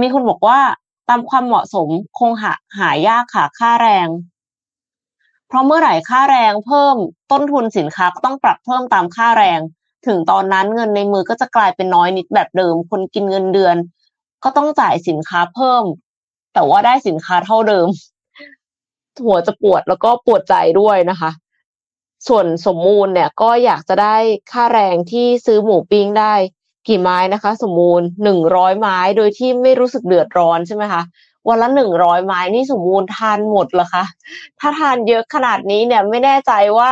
[0.00, 0.58] มีคนบอกว่า
[1.08, 1.88] ตามความเหมาะสม
[2.18, 4.08] คงหาหายากค่ะค่าแรง
[5.48, 6.96] เพราะเมื่อไหร่ค่าแรงเพิ่ม
[7.32, 9.60] ต้นทุนสินค้าก็ต้องปรับเพิ่มตามค่าแรง
[10.06, 13.76] ถึงตอนนั้นเงินในมือก็จะกลายเป็นน้อยนิดแบบเดิม คนกินเงินเดือน
[14.44, 15.84] ก็ต้องจ่ายสินค้าเพิ่ม
[16.54, 17.88] แต่ว่าได้สินค้าเท่าเดิม
[19.24, 21.30] หัวจะปวดแล้วก็ปวดใจด้วยนะคะ
[22.28, 24.16] ส่วนสมมูลเนี่ยก็อยากจะได้
[24.52, 26.34] ค่าแรงที่ซื้อหมูปิ้งได้
[26.88, 31.02] กี่ไม้นะคะ สมมูลหนึ่งร้อยไม้โดยที่ไม่รู้สึกเดือดร้อนใช่ไหมคะ
[31.48, 34.04] วันละหนึ่งร้อยไม้นี่สมบูรณ์ทานหมดเหรอคะ
[34.60, 36.90] ถ้าทานเยอะขนาดนี้เนี่ยไม่แน่ใจว่า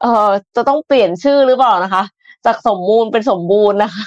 [0.00, 2.02] เออจะต้องเปลี่ยนชื่อหรือเปล่านะคะ
[2.46, 4.04] จากสมบูรณ์เป็นสมบูรณ์นะคะ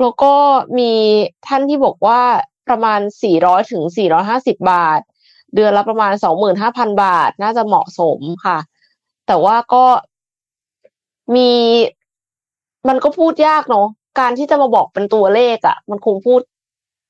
[0.00, 0.34] แล้วก็
[0.78, 0.92] มี
[1.46, 2.20] ท่านที่บอกว่า
[2.68, 5.00] ประมาณสี่ร้อยถึงสี่ร้อยห้าสิบบาท
[5.54, 8.58] เดือนละประมาณสองหมื่นห้าพันบาท น่าจะเหมาะสมค่ะ
[9.26, 9.84] แต่ว่าก็
[11.36, 11.50] มี
[12.88, 13.86] มันก็พูดยากเนาะ
[14.18, 16.40] การที่จะมาบอกเป็นตัวเลขอะ่ะ มันคงพูด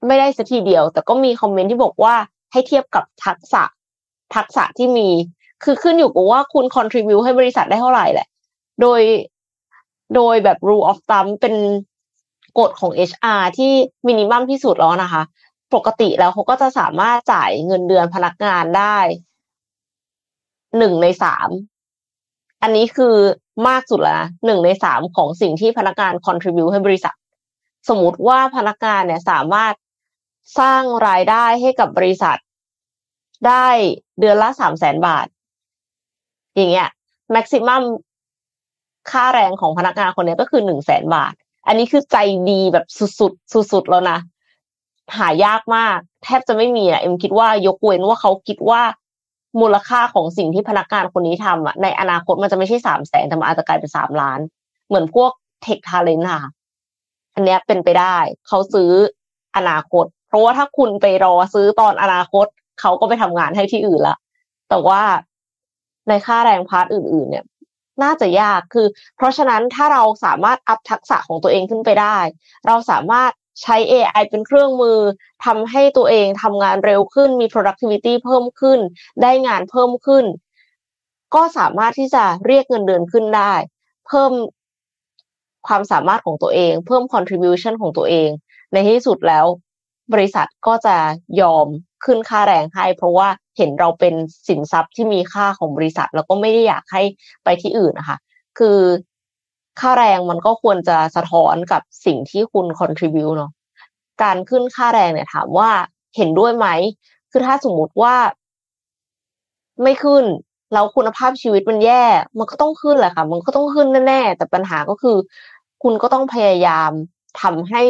[0.06, 2.14] ไม่ได้สักทีเดียว แต่ก็มีคอมเมนต์ที่บอกว่า
[2.52, 3.62] ให้เทียบกับทักษะ
[4.34, 5.08] ทักษะที่มี
[5.64, 8.26] คือขึ้นอยู่กับว่าคุณ contribu ให้บริษัทได้เท่าไหร่แหละ
[8.80, 9.00] โดย
[10.14, 11.54] โดยแบบ rule of thumb เป็น
[12.58, 13.72] กฎของ HR ที่
[14.06, 15.22] มินิมัมที่สุดแล้วนะคะ
[15.74, 18.98] ปกติแล้วเขาก็จะสามารถจ่ายเงินเดือนพนักงานได้
[20.78, 21.48] หนึ่งในสาม
[22.62, 23.16] อันนี้คือ
[23.66, 27.14] มากสุดแล้วนะหนึ่งในสามของสิ่งที่พนักงาน contribu ให้บริษัท
[27.88, 29.74] สมมติว่าพนักงานเนี่ยสามารถ
[30.58, 32.38] สร้างรายได้ให้กับบริษัท
[33.46, 33.66] ได้
[34.20, 35.26] เดือนละสามแสนบาท
[36.56, 36.88] อย่างเงี้ย
[37.32, 37.82] แม็กซิมัม
[39.10, 41.34] ค่าแรงของพนักงานคนนี้ก็คือหนึ่งแสนบาท
[41.66, 42.16] อันนี้คือใจ
[42.50, 44.18] ดีแบบสุดๆสุดๆแล้วนะ
[45.16, 48.82] หายากมาก แทบจะไม่มีอะเอ็มคิดว่ายกเว้นว่าเขาคิดว่า
[49.60, 54.40] มูลค่าของสิ่งที่พนักงานคนนี้ทำอะในอนาคตมันจะไม่ใช่สามแสนแต่มันอาจจะกลายเป็นสามล้าน
[54.88, 55.30] เหมือนพวก
[55.62, 56.42] เทคทาเลนต์ค่ะ
[57.34, 58.90] อันเนี้ยเป็นไปได้ เขาซื้อ
[59.56, 62.46] อนาคต เพราะว่าถ้าคุณไปรอซื้อตอนอนาคต
[62.80, 64.16] เขาก็ไปทำงานให้ที่อื่นละ
[64.68, 65.02] แต่ว่า
[66.08, 67.44] ในค่าแรงพาร์ทอื่น ๆ เนี่ย
[68.02, 68.86] น่าจะยากคือ
[69.16, 72.18] เพราะฉะนั้นถ้าเราสามารถอัพทักษะของตัวเองขึ้นไปได้
[72.66, 73.30] เราสามารถ
[73.62, 74.98] ใช้ AI เป็นเครื่องมือ
[75.44, 78.78] ทำให้ตัวเองทำงานเร็วขึ้นมี productivity เพิ่มขึ้น
[79.22, 80.24] ได้งานเพิ่มขึ้น
[81.34, 83.54] ก็สามารถที่จะเรียกเงินเดือนขึ้นได้
[84.06, 84.32] เพิ่ม
[85.66, 88.28] ความสามารถของตัวเอง เพิ่ม contribution ของตัวเอง
[88.72, 89.46] ในที่สุดแล้ว
[90.12, 90.96] บริษัทก็จะ
[91.40, 91.66] ยอม
[92.04, 94.14] ขึ้นค่าแรงให้ เพราะว่าเห็นเราเป็น
[94.48, 97.02] สินทรัพย์ที่มีค่าของบริษัท แล้วก็ไม่ได้อยากให้
[97.44, 98.18] ไปที่อื่นนะคะ
[98.58, 98.78] คือ
[99.80, 103.50] ค่าแรงมันก็ควรจะสะท้อนกับสิ่งที่คุณ contribu เนาะ
[104.22, 105.70] การขึ้นค่าแรงเนี่ยถามว่า
[106.16, 106.66] เห็นด้วยไหม
[107.30, 108.14] คือถ้าสมมติว่า
[109.82, 110.24] ไม่ขึ้น
[110.72, 112.04] แล้วคุณภาพชีวิตมันแย่
[112.38, 115.16] มันก็ต้องขึ้นแหละค่ะ มันก็ต้องขึ้นแน่ๆ แต่ปัญหาก็คือ
[115.82, 116.90] คุณก็ต้องพยายาม
[117.42, 117.82] ทำให้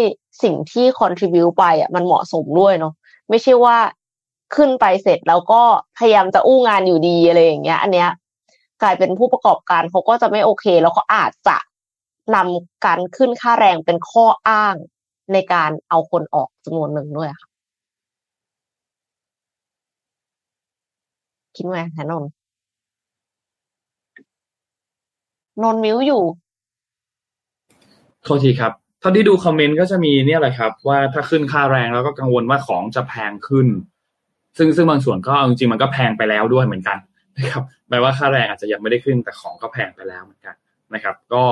[0.42, 2.92] สิ่งที่ contribu ไปอะมันเหมาะสมด้วยเนาะ
[3.30, 3.76] ไม่ใช่ว่า
[4.56, 5.62] ขึ้นไปเสร็จแล้วก็
[5.98, 8.10] พยายามจะอู้งานอยู่ดีอะไรอย่างเงี้ย อันเนี้ย
[8.82, 11.56] กลายเป็นผู้ประกอบการเขาก็จะไม่โอเค แล้วเขาอาจจะ
[12.34, 14.74] นำการขึ้นค่าแรงเป็นข้ออ้าง
[15.32, 17.48] ในการเอาคนออกจำนวนหนึ่งด้วยค่ะ
[21.56, 22.30] คิดไหมคะนนท์
[25.62, 26.22] นน์มิวอยู่
[28.24, 33.66] โทษทีครับเท่าที่ดูคอมเมนต์ก็จะมีเนี่ยแหละครับ ว่าถ้าขึ้นค่าแรงแล้วก็กังวลว่าของจะแพงขึ้น
[34.58, 36.98] ซึ่งซึ่งบางส่วนก็จริงๆมันก็แพงไปแล้วด้วยเหมือนกัน
[37.38, 40.54] นะครับแม้ว่าค่าแรงอาจจะยังไม่ได้ขึ้นแต่ของก็แพงไปแล้วเหมือนกัน
[40.94, 41.44] นะครับ ก็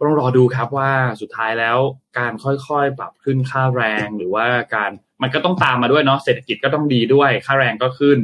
[0.00, 0.90] ต้องรอดูครับว่า
[1.20, 1.78] สุดท้ายแล้ว
[2.18, 4.90] การค่อยๆ ปรับขึ้นค่าแรงหรือว่าการ
[5.22, 8.18] มันก็ต้องตามมาด้วยเนาะเศรษฐกิจก็ต้องดีด้วย ค่าแรงก็ขึ้น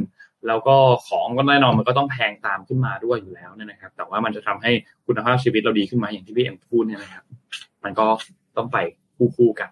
[0.47, 0.75] แล้วก็
[1.07, 4.71] ของก็แน่นอนมันก็ต้องแพงตามขึ้นมาด้วยอยู่แล้วเนี่ยนะครับ แต่ว่ามันจะทำให้
[5.07, 7.23] คุณภาพชีวิตเราดีขึ้นมาอย่างที่พี่เอ็มพูดเนี่ยนะครับ
[7.83, 8.05] มันก็
[8.57, 8.77] ต้องไป
[9.35, 9.69] คู่ๆกัน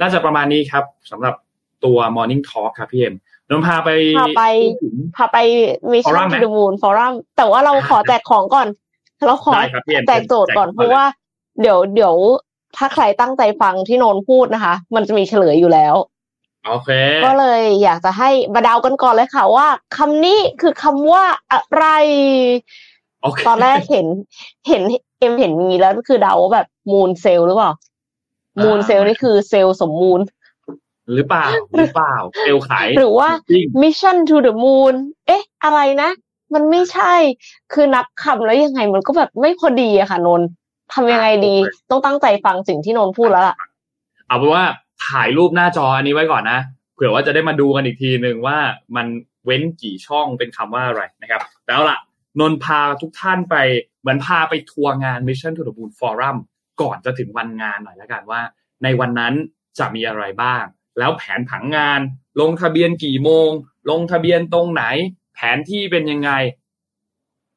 [0.00, 1.34] น่าจะประมาณนี้ครับสำหรับ
[1.84, 3.14] ตัว Morning Talk ครับพี่เอ็ม
[3.48, 4.42] นนพาไปพาไป
[4.82, 5.36] ถึงพาไป
[5.92, 8.68] มิชชั่ Forum นไหมทูดมูนฟอรัมแต่ว่าเราขอแจกของก่อน
[9.26, 11.04] เราขอได้ครับพี่เอ็มแจกโจทย์ก่อนแจกเพราะว่า
[11.60, 12.14] เดี๋ยวเดี๋ยว
[12.76, 15.94] ถ้าใครตั้งใจฟังที่โนนพูดนะคะ มันจะมีเฉลยอยู่แล้ว
[16.66, 16.90] โอเค
[17.24, 21.84] ก็เลยอยากจะให้มาเดากันก่อนเลยค่ะว่าคำนี้คือคำว่าอะไร
[23.22, 24.06] โอเคตอนแรกเห็น
[24.68, 24.82] เห็น
[25.18, 27.72] เอ็มเห็นมีแล้วคือเดาว่าแบบมูนเซลหรือเปล่า
[28.62, 30.20] มูนเซลนี่คือเซลล์สมมูล
[31.14, 31.46] หรือเปล่า
[31.76, 34.94] หรือเปล่าเอลขาย หรือว่าจริง Mission to the Moon
[35.26, 36.10] เอ๊ะ อะไรนะ
[36.54, 37.14] มันไม่ใช่
[37.72, 40.42] คือนับคำแล้วยังไงมันก็แบบไม่พอดีอะค่ะนน
[40.92, 41.54] ท์ทำยังไงดี
[41.90, 43.56] ต้องตั้งใจฟังสิ่งที่นนพูดแล้วล่ะ
[44.26, 44.64] เอาเป็นว่า
[45.06, 46.60] ถ่ายรูปหน้าจออันนี้ไว้ก่อนนะ
[46.94, 48.58] เผื่อว่าจะได้มาดูกันอีกทีหนึ่งว่า
[48.96, 49.06] มัน
[49.46, 51.98] เว้นกี่ช่องเป็นคำว่าอะไรนะครับแต่เอาล่ะ
[52.40, 53.56] นนพาทุกท่านไป
[54.00, 56.36] เหมือนพาไปทัวร์งาน Mission to the Moon Forum
[56.80, 58.40] ก่อนจะถึงวันงานหน่อยแล้วกันว่า
[58.82, 59.34] ในวันนั้น
[59.78, 60.64] จะมีอะไรบ้าง
[60.98, 62.00] แล้วแผนผังงาน
[62.40, 63.50] ลงทะเบียนกี่โมง
[63.90, 64.84] ลงทะเบียนตรงไหน
[65.34, 66.30] แผนที่เป็นยังไง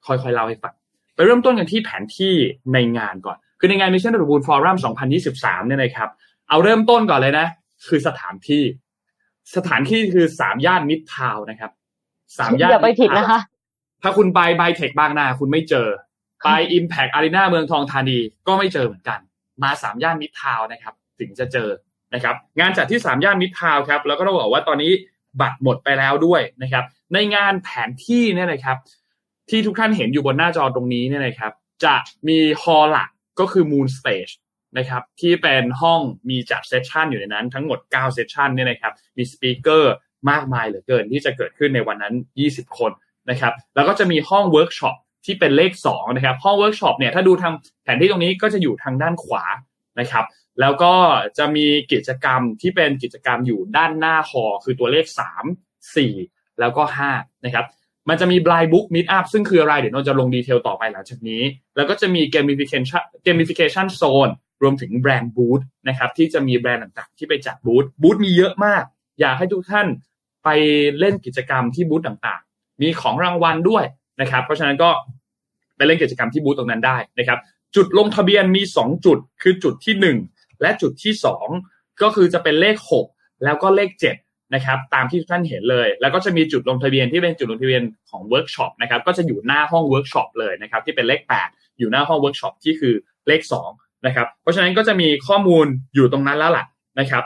[0.06, 0.74] ค่อยๆเล่าให้ฟัง
[1.16, 2.34] ไปเริ่มต้นกันที่แผนที่
[2.74, 4.78] ในงานก่อน คือในงาน Mission to the Moon Forum
[5.22, 6.10] 2023 เนี่ยนะครับ
[6.50, 7.48] เอาเริ่มต้นก่อนเลยนะ
[7.88, 8.64] คือสถานที่
[9.56, 11.72] สถานที่คือสามย่านมิตรทาวน์นะครับ
[12.38, 13.40] สามย่านอย่าไปผิด Midtown นะคะ
[14.02, 15.88] ถ้าคุณไปไบเทคบางนาคุณไม่เจอ
[16.46, 19.20] ไป Impact Arena เมืองทองธานีก็ไม่เจอเหมือนกัน
[19.64, 21.70] มาสามย่านมิตรทาวน์นะครับ ถึงจะเจอ
[22.14, 24.92] นะครับ งานจัดที่สามย่านมิตรทาวน์ครับ แล้วก็ต้องบอกว่าตอนนี้
[25.42, 28.78] บัตรหมดไปแล้วด้วยนะครับ ในงานแผนที่เนี่ยนะครับ
[29.50, 31.52] ที่ทุกท่านเห็นอยู่บนหน้าจอตรงนี้เนี่ยนะครับ
[31.84, 31.96] จะ
[32.28, 34.34] มี hall หลักก็คือ Moon Stage
[34.78, 39.94] นะครับที่เป็นห้องมีจัด session อยู่ในนั้นทั้งหมด 9 session เนี่ยนะครับมี speaker
[40.30, 42.14] มากมายเหลือเกินที่จะเกิดขึ้นในวันนั้น
[42.48, 42.92] 20 คน
[43.30, 49.44] นะครับแล้วก็จะมีห้องเวิร์กช็อปที่เป็นเลข2นะครับห้องเวิร์กช็อปเนี่ยถ้าดูทางแผนที่ตรงนี้ก็จะอยู่ทางด้านขวา
[50.00, 50.26] นะครับ
[50.62, 50.94] แล้วก็
[51.38, 55.06] จะมีกิจกรรมที่เป็นกิจกรรมอยู่ด้านหน้าหอคือตัวเลข
[55.60, 56.84] 3 4 แล้วก็
[57.14, 57.66] 5นะครับ
[58.10, 61.42] มันจะมี blind book meet up ซึ่งคืออะไร เดี๋ยวนนจะลง detail ต่อไปหลังจากนี้
[61.76, 62.84] แล้วก็จะมี gamification
[63.26, 64.32] gamification zone
[64.62, 68.84] รวมถึงแบรนด์บูธนะครับที่จะมีแบรนด์ต่างๆ ที่ไปจัดบูธบูธมีเยอะมาก
[69.20, 69.88] อยากให้ทุกท่าน
[70.44, 70.50] ไป
[71.00, 73.84] เล่นกิจกรรมที่บูธต่างๆ มีของรางวัลด้วย
[74.22, 74.90] นะครับ เพราะฉะนั้นก็
[75.78, 77.40] ไปเล่นกิจกรรมที่บูธตรงนั้นได้นะครับ
[77.76, 81.14] จุดลงทะเบียนมี 2 จุด คือจุดที่ 1 และจุดที่
[81.58, 82.76] 2 ก็คือจะเป็นเลข
[83.10, 92.94] 6 แล้วก็เลข 7 นะครับตามที่ท่านเห็นเลย แล้วก็จะมีจุดลงทะเบียนที่เป็นจุดลงทะเบียนของเวิร์กช็อปนะครับก็จะอยู่หน้าห้องเวิร์กช็อปเลยนะครับที่เป็นเลข 8 อยู่หน้าห้องเวิร์กช็อปที่คือ
[93.28, 93.42] เลข
[93.74, 95.66] 2นะครับเพราะฉะนั้นก็จะมีข้อมูล
[95.96, 96.66] อยู่ตรงนั้นแล้วล่ะ
[97.00, 97.24] นะครับ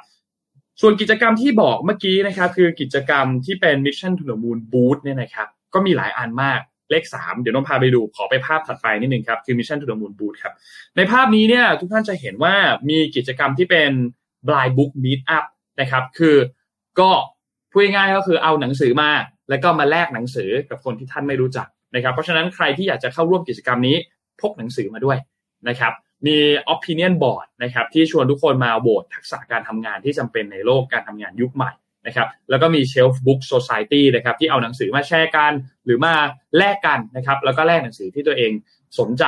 [0.81, 6.59] ส่วนกิจกรรมที่บอกเมื่อกี้นะครับคือกิจกรรมที่เป็น Mission to the Moon Booth เนี่ยนะครับก็มีหลายอันมาก
[6.91, 10.53] เลข 3 เดี๋ยวน้องพาไปดูขอไปภาพถัดไปนิดนึงครับคือ Mission to the Moon Boot ครับ
[10.97, 12.55] ในภาพนี้เนี่ยทุกท่านจะเห็นว่า
[12.89, 13.91] มีกิจกรรมที่เป็น
[14.47, 15.45] blind book meet up
[15.81, 16.35] นะครับคือ
[16.99, 17.09] ก็
[17.71, 19.11] พูดง่ายๆก็คือเอาหนังสือมา
[19.49, 23.95] แล้วก็มาแลกหนังสือกับคนที่ท่านไม่รู้จักนะครับ เพราะฉะนั้นใครที่อยากจะเข้าร่วมกิจกรรมนี้
[24.41, 25.17] พกหนังสือมาด้วย
[25.69, 25.93] นะครับ
[26.27, 26.37] มี
[26.73, 31.71] opinion board นะครับที่ชวนทุกคนมาโหวตทักษะการทำงานที่จำเป็นในโลกการทำงานยุคใหม่
[32.07, 35.53] นะครับ แล้วก็มี shelf book society นะครับที่เอาหนังสือมาแชร์กัน
[35.85, 36.13] หรือมา
[36.57, 38.51] แลกกันนะครับ แล้วก็แลกหนังสือที่ตัวเอง
[38.99, 39.25] สนใจ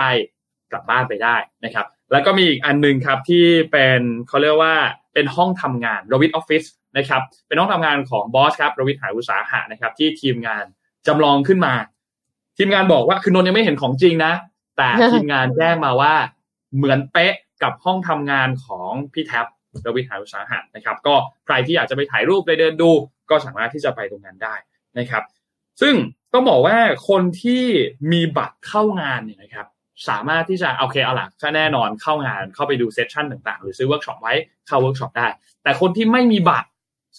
[0.71, 1.35] กลับบ้านไปได้
[1.65, 4.75] นะครับ แล้วก็มีอีกอันนึงครับที่เป็นเขาเรียกว่า
[5.13, 10.65] เป็นห้องทำงาน r o w i t Office นะครับเป็นห้องทำงานของบอสครับรวิทหาอุตสาหะนะครับที่ทีมงาน
[11.07, 11.73] จำลองขึ้นมา
[12.57, 14.33] ทีมงานบอกว่าคือนนยังไม่เห็นของจริงนะ
[14.77, 16.13] แต่ทีมงานแจ้งมาว่า
[16.75, 17.33] เหมือนเป๊ะ
[17.63, 19.45] กับห้องทำงานของพี่แท็ป
[19.85, 21.15] รวิศ หาญอุตสาหะนะครับ ก็
[21.45, 22.91] ใครที่อยากจะไปถ่ายรูปไปเดินดู
[23.29, 24.55] ก็สามารถที่จะไปตรงนั้นได้
[24.99, 25.23] นะครับ
[25.81, 25.95] ซึ่ง
[26.33, 26.77] ต้องบอกว่า
[27.09, 27.63] คนที่
[28.11, 29.67] มีบัตรเข้างานเนี่ยนะครับ
[30.09, 34.33] สามารถที่จะโอเคเอาล่ะถ้าแน่นอนเข้างานเข้าไปดู session ต่างๆ หรือซื้อเวิร์กช็อปไว้
[34.67, 35.27] เข้าเวิร์กช็อปได้
[35.63, 36.67] แต่คนที่ไม่มีบัตร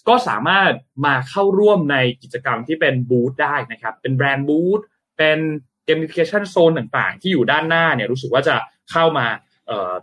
[0.07, 0.71] ก็สามารถ
[1.05, 4.81] มาเข้าร่วมในกิจกรรมที่เป็นบูธได้นะครับ เป็นแบรนด์บูธ
[5.17, 5.39] เป็น
[5.85, 8.55] เกมฟิเคชันโซนต่างๆ ที่อยู่ด้านหน้าเนี่ยรู้สึกว่าจะ
[8.91, 9.27] เข้ามา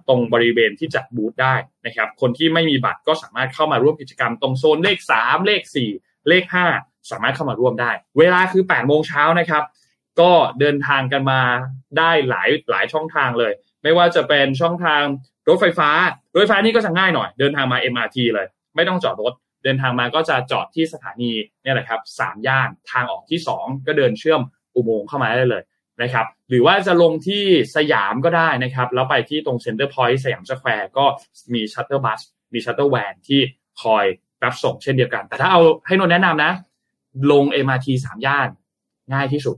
[0.09, 1.55] ตรงบริเวณที่จัดบูธได้
[1.86, 5.62] นะครับ คนที่ไม่มีบัตรก็สามารถเข้ามาร่วมกิจกรรมตรงโซนเลข 3 เลข
[5.95, 6.45] 4 เลข
[6.76, 9.64] 5 สามารถเข้ามาร่วมได้ เวลาคือ8โมงเช้านะครับ
[10.20, 11.41] ก็เดินทางกันมา
[11.99, 15.03] ได้หลายหลายช่องทางเลย ไม่ว่าจะเป็นช่องทาง
[15.49, 15.91] รถไฟฟ้า
[16.32, 19.32] รถไฟฟ้านี่ก็จะง่ายหน่อย เดินทางมา MRT เลย ไม่ต้องจอดรถ
[19.64, 21.32] เดินทางมาก็จะจอดที่สถานี
[21.62, 24.40] เนี่ยแหละครับสามย่านทางออกที่ 2 ก็เดินเชื่อม
[24.74, 25.62] อุโมงค์เข้ามาได้เลย
[26.02, 27.44] นะครับหรือว่าจะลงที่
[27.76, 31.04] สยามก็ได้นะครับ แล้วไปที่ตรงเซ็นเตอร์พอยต์สยามสแควร์ก็
[31.54, 32.20] มี shuttle bus
[32.54, 33.40] มี shuttle van ที่
[33.82, 34.04] คอย
[34.44, 36.52] รับส่งเช่นเดียวกัน แต่ถ้าเอาให้นนแนะนำนะ
[37.30, 38.48] ลง MRT สามย่าน
[39.12, 39.56] ง่ายที่สุด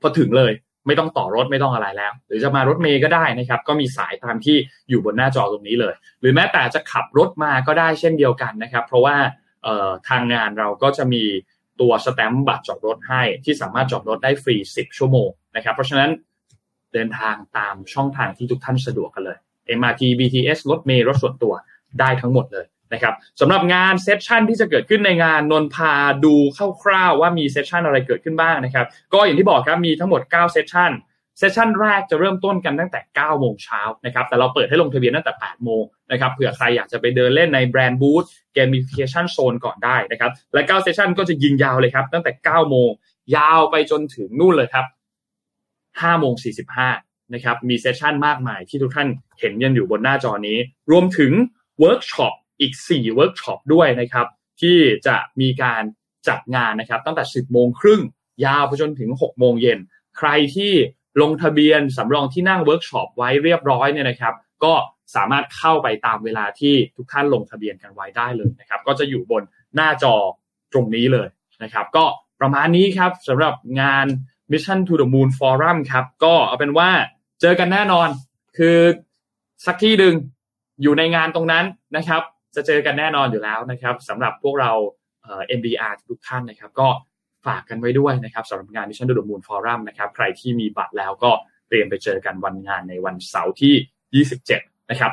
[0.00, 0.52] พอถึงเลย
[0.90, 4.56] ไม่ต้องต่อรถไม่ต้องอะไรแล้ว หรือจะมารถเมย์ก็ได้นะครับก็มีสายตามที่
[4.88, 9.16] อยู่บนหน้าจอตรงนี้เลย หรือแม้แต่จะขับรถมาก็ได้เช่นเดียวกันนะครับ เพราะว่า
[10.08, 11.24] ทางงานเราก็จะมี
[11.80, 16.10] ตัวสแตมป์บัตรจอดรถให้ที่สามารถจอดรถได้ฟรี 10 ชั่วโมงนะครับ เพราะฉะนั้น
[16.92, 19.38] เดินทางตามช่องทางที่ทุกท่านสะดวกกันเลย
[19.78, 21.54] MRT BTS รถเมล์รถส่วนตัว
[22.00, 25.92] ได้ทั้งหมดเลย นะครับสำหรับงานเซสชันที่จะเกิดขึ้นในงานนนพา
[26.24, 26.34] ดู
[26.82, 30.92] คร่าวๆว่ามี session อะไรเกิดขึ้นบ้างนะครับ ก็อย่างที่บอกครับมีทั้งหมด 9 session
[31.38, 38.24] session แรกจะเริ่มต้นกันตั้งแต่ 9 โมงเช้านะครับ แต่เราเปิดให้ลงทะเบียนตั้งแต่ 8 โมงนะครับ เผื่อใครอยากจะไปเดินเล่นในแบรนด์บูธ
[38.54, 42.90] gamification zone ก่อนได้นะครับ และ 9 session ก็จะยิงยาวเลยครับ ตั้งแต่ 9 โมง
[43.36, 44.84] ยาวไปจนถึงนู่นเลยครับ
[45.52, 46.34] 5 โมง
[46.84, 49.08] 45 นะครับ มี session มากมายที่ทุกท่าน
[49.40, 50.58] เห็นยันอยู่บนหน้าจอนี้
[50.90, 51.32] รวมถึง
[51.80, 54.26] เวิร์กช็อป อีก 4 เวิร์กช็อปด้วยนะครับ
[54.60, 55.82] ที่จะมีการ
[56.28, 58.00] จัดงานนะครับ ตั้งแต่ 10 โมงครึ่ง
[58.44, 59.78] ยาวไปจนถึง 6 โมงเย็น
[60.18, 60.72] ใครที่
[61.22, 64.34] ลงทะเบียนสำรองที่นั่งเวิร์กช็อปไว้เรียบร้อยเนี่ยนะครับ
[64.64, 64.74] ก็
[65.14, 69.42] สามารถเข้าไปตามเวลาที่ทุกท่านลงทะเบียนกันไว้ได้เลยนะครับ ก็จะอยู่บน
[69.74, 70.14] หน้าจอ
[70.72, 71.28] ตรงนี้เลย
[71.62, 72.04] นะครับ ก็
[72.40, 74.06] ประมาณนี้ครับสำหรับงาน
[74.52, 76.90] Mission to the Moon Forum ครับ ก็เอาเป็นว่า
[77.40, 78.08] เจอกันแน่นอน
[78.56, 78.78] คือ
[79.66, 80.14] สักที่หนึ่ง
[80.82, 81.64] อยู่ในงานตรงนั้น
[81.96, 82.22] นะครับ
[82.54, 84.72] จะเจอกันแน่นอนอยู่แล้วนะครับสำหรับพวกเรา
[85.22, 86.88] เอ่อ MBR ทุกท่านนะครับ ก็
[87.46, 91.30] ฝากกันไว้ด้วยนะครับสำหรับงาน Mission to the Moon Forum นะครับใครที่มีบัตรแล้วก็
[91.68, 95.12] เตรียมไปเจอกันวันงานในวันเสาร์ที่ 27 นะครับ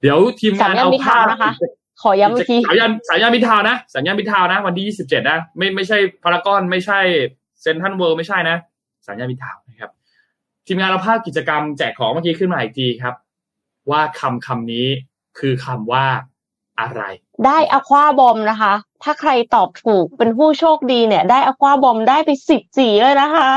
[0.00, 1.52] เดี๋ยวทีมงานเอาภาพนะคะ
[2.02, 7.00] ขอย้ำอีกทีสายยานสายยานมิทาวนะสายยานมิทาวนะ วันที่ 27 นะ ไม่ไม่ใช่พารากอนไม่ใช่
[7.60, 8.56] เซนทันเวิร์ไม่ใช่นะ
[9.06, 9.90] สายยานมิทาวนะครับ
[10.66, 13.14] ทีมงานเราภาพกิจกรรมแจกของเมื่อกี้ขึ้นมาอีกทีครับ
[13.90, 14.86] ว่าคำคำนี้
[15.38, 16.04] คือคำว่า
[16.88, 17.04] อะไร
[17.46, 18.72] ได้อควาบอมนะคะ
[19.02, 23.50] ถ้าใครตอบถูกเป็นผู้โชคดีเนี่ย ได้อควาบอมได้ไปสิบสีเลยนะคะ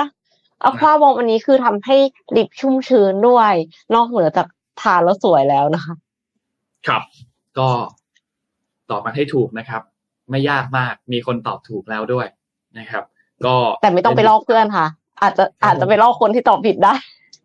[0.63, 1.95] อควาบอมอันนี้คือทำให้
[2.35, 3.53] ลิปชุ่มชื้นด้วย
[3.95, 4.47] นอกเหนือจาก
[4.81, 5.93] ทานแล้วสวยแล้วนะคะ
[6.87, 7.01] ครับ
[7.57, 7.69] ก็
[8.89, 9.81] ตอบมาให้ถูกนะครับ
[10.29, 12.27] ไม่ยากมากมีคนตอบถูกแล้วด้วย
[12.79, 13.03] นะครับ
[13.45, 14.87] ก็แต่ไม่ต้องไปลอกเพื่อนค่ะ
[15.21, 16.93] อาจจะอาจจะไปลอกคนที่ตอบผิดได้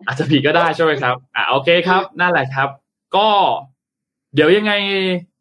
[0.07, 2.69] อาจจะผิดก็ได้ใช่ไหมครับ อ่าโอเคครับ นั่นแหละครับ
[3.17, 3.29] ก็
[4.35, 4.73] เดี๋ยวยังไง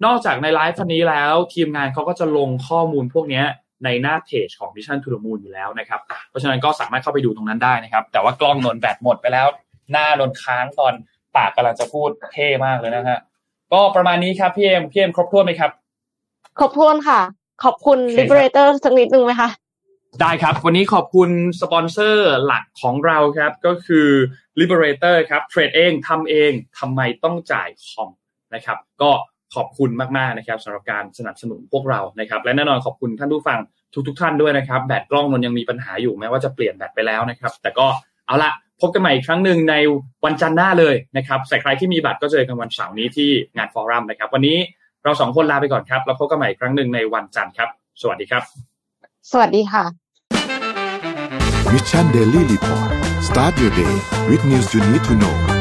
[0.05, 3.43] นอกจากในไลฟ์นี้แล้ว ทีมงานเขาก็จะลงข้อมูลพวกนี้
[3.83, 9.47] ในหน้าเพจของ Mission to the Moon อยู่แล้วนะครับ เพราะฉะนั้นก็สามารถเข้าไปดูตรงนั้นได้นะครับ แต่ว่ากล้องนนแบตหมดไปแล้ว
[9.91, 10.93] หน้านนค้างตอน
[11.35, 13.19] ปากกำลังจะพูดเท่มากเลยนะฮะ
[13.73, 15.71] ก็ประมาณนี้ครับพี่เอ็มพี่เอ็มครบถ้วนไหมครับ
[16.57, 17.19] ครบถ้วนค่ะ
[17.63, 19.49] ขอบคุณ Liberator สักนิดนึงไหมคะ
[20.21, 21.29] ได้ครับ วันนี้ขอบคุณ
[21.61, 24.07] สปอนเซอร์หลักของเราครับ ก็คือ
[24.59, 28.09] Liberator ครับเทรดเองทำเองทำไมต้องจ่ายคอม
[28.53, 29.11] นะครับ ก็
[29.55, 33.59] ขอบคุณมากๆนะครับสำหรับการสนับสนุนพวกเรานะครับ และแน่นอนขอบคุณท่านผู้ฟัง
[33.93, 37.87] ทุกทุกๆท่านด้วยนะครับ แบตกล้องนนยังมีปัญหาอยู่แม้ว่าจะเปลี่ยนแบตไปแล้วนะครับ แต่ก็
[38.27, 39.75] เอาละพบกันใหม่อีกครั้งหนึ่งใน
[40.25, 44.57] วันจันทร์หน้าเลยนะครับใส่ใครที่มีบัตรก็เจอกันวันเสาร์นี้ที่งานฟอรัมนะครับ วันนี้
[45.03, 47.69] เราสองคนลาไปก่อนครับ แล้วพบกันใหม่อีกครั้งหนึ่งในวันจันทร์ครับ
[48.01, 48.43] สวัสดีครับ
[49.31, 49.83] สวัสดีค่ะ
[51.73, 52.91] Mission Daily Report
[53.27, 53.93] start your day
[54.29, 55.56] with news you need to know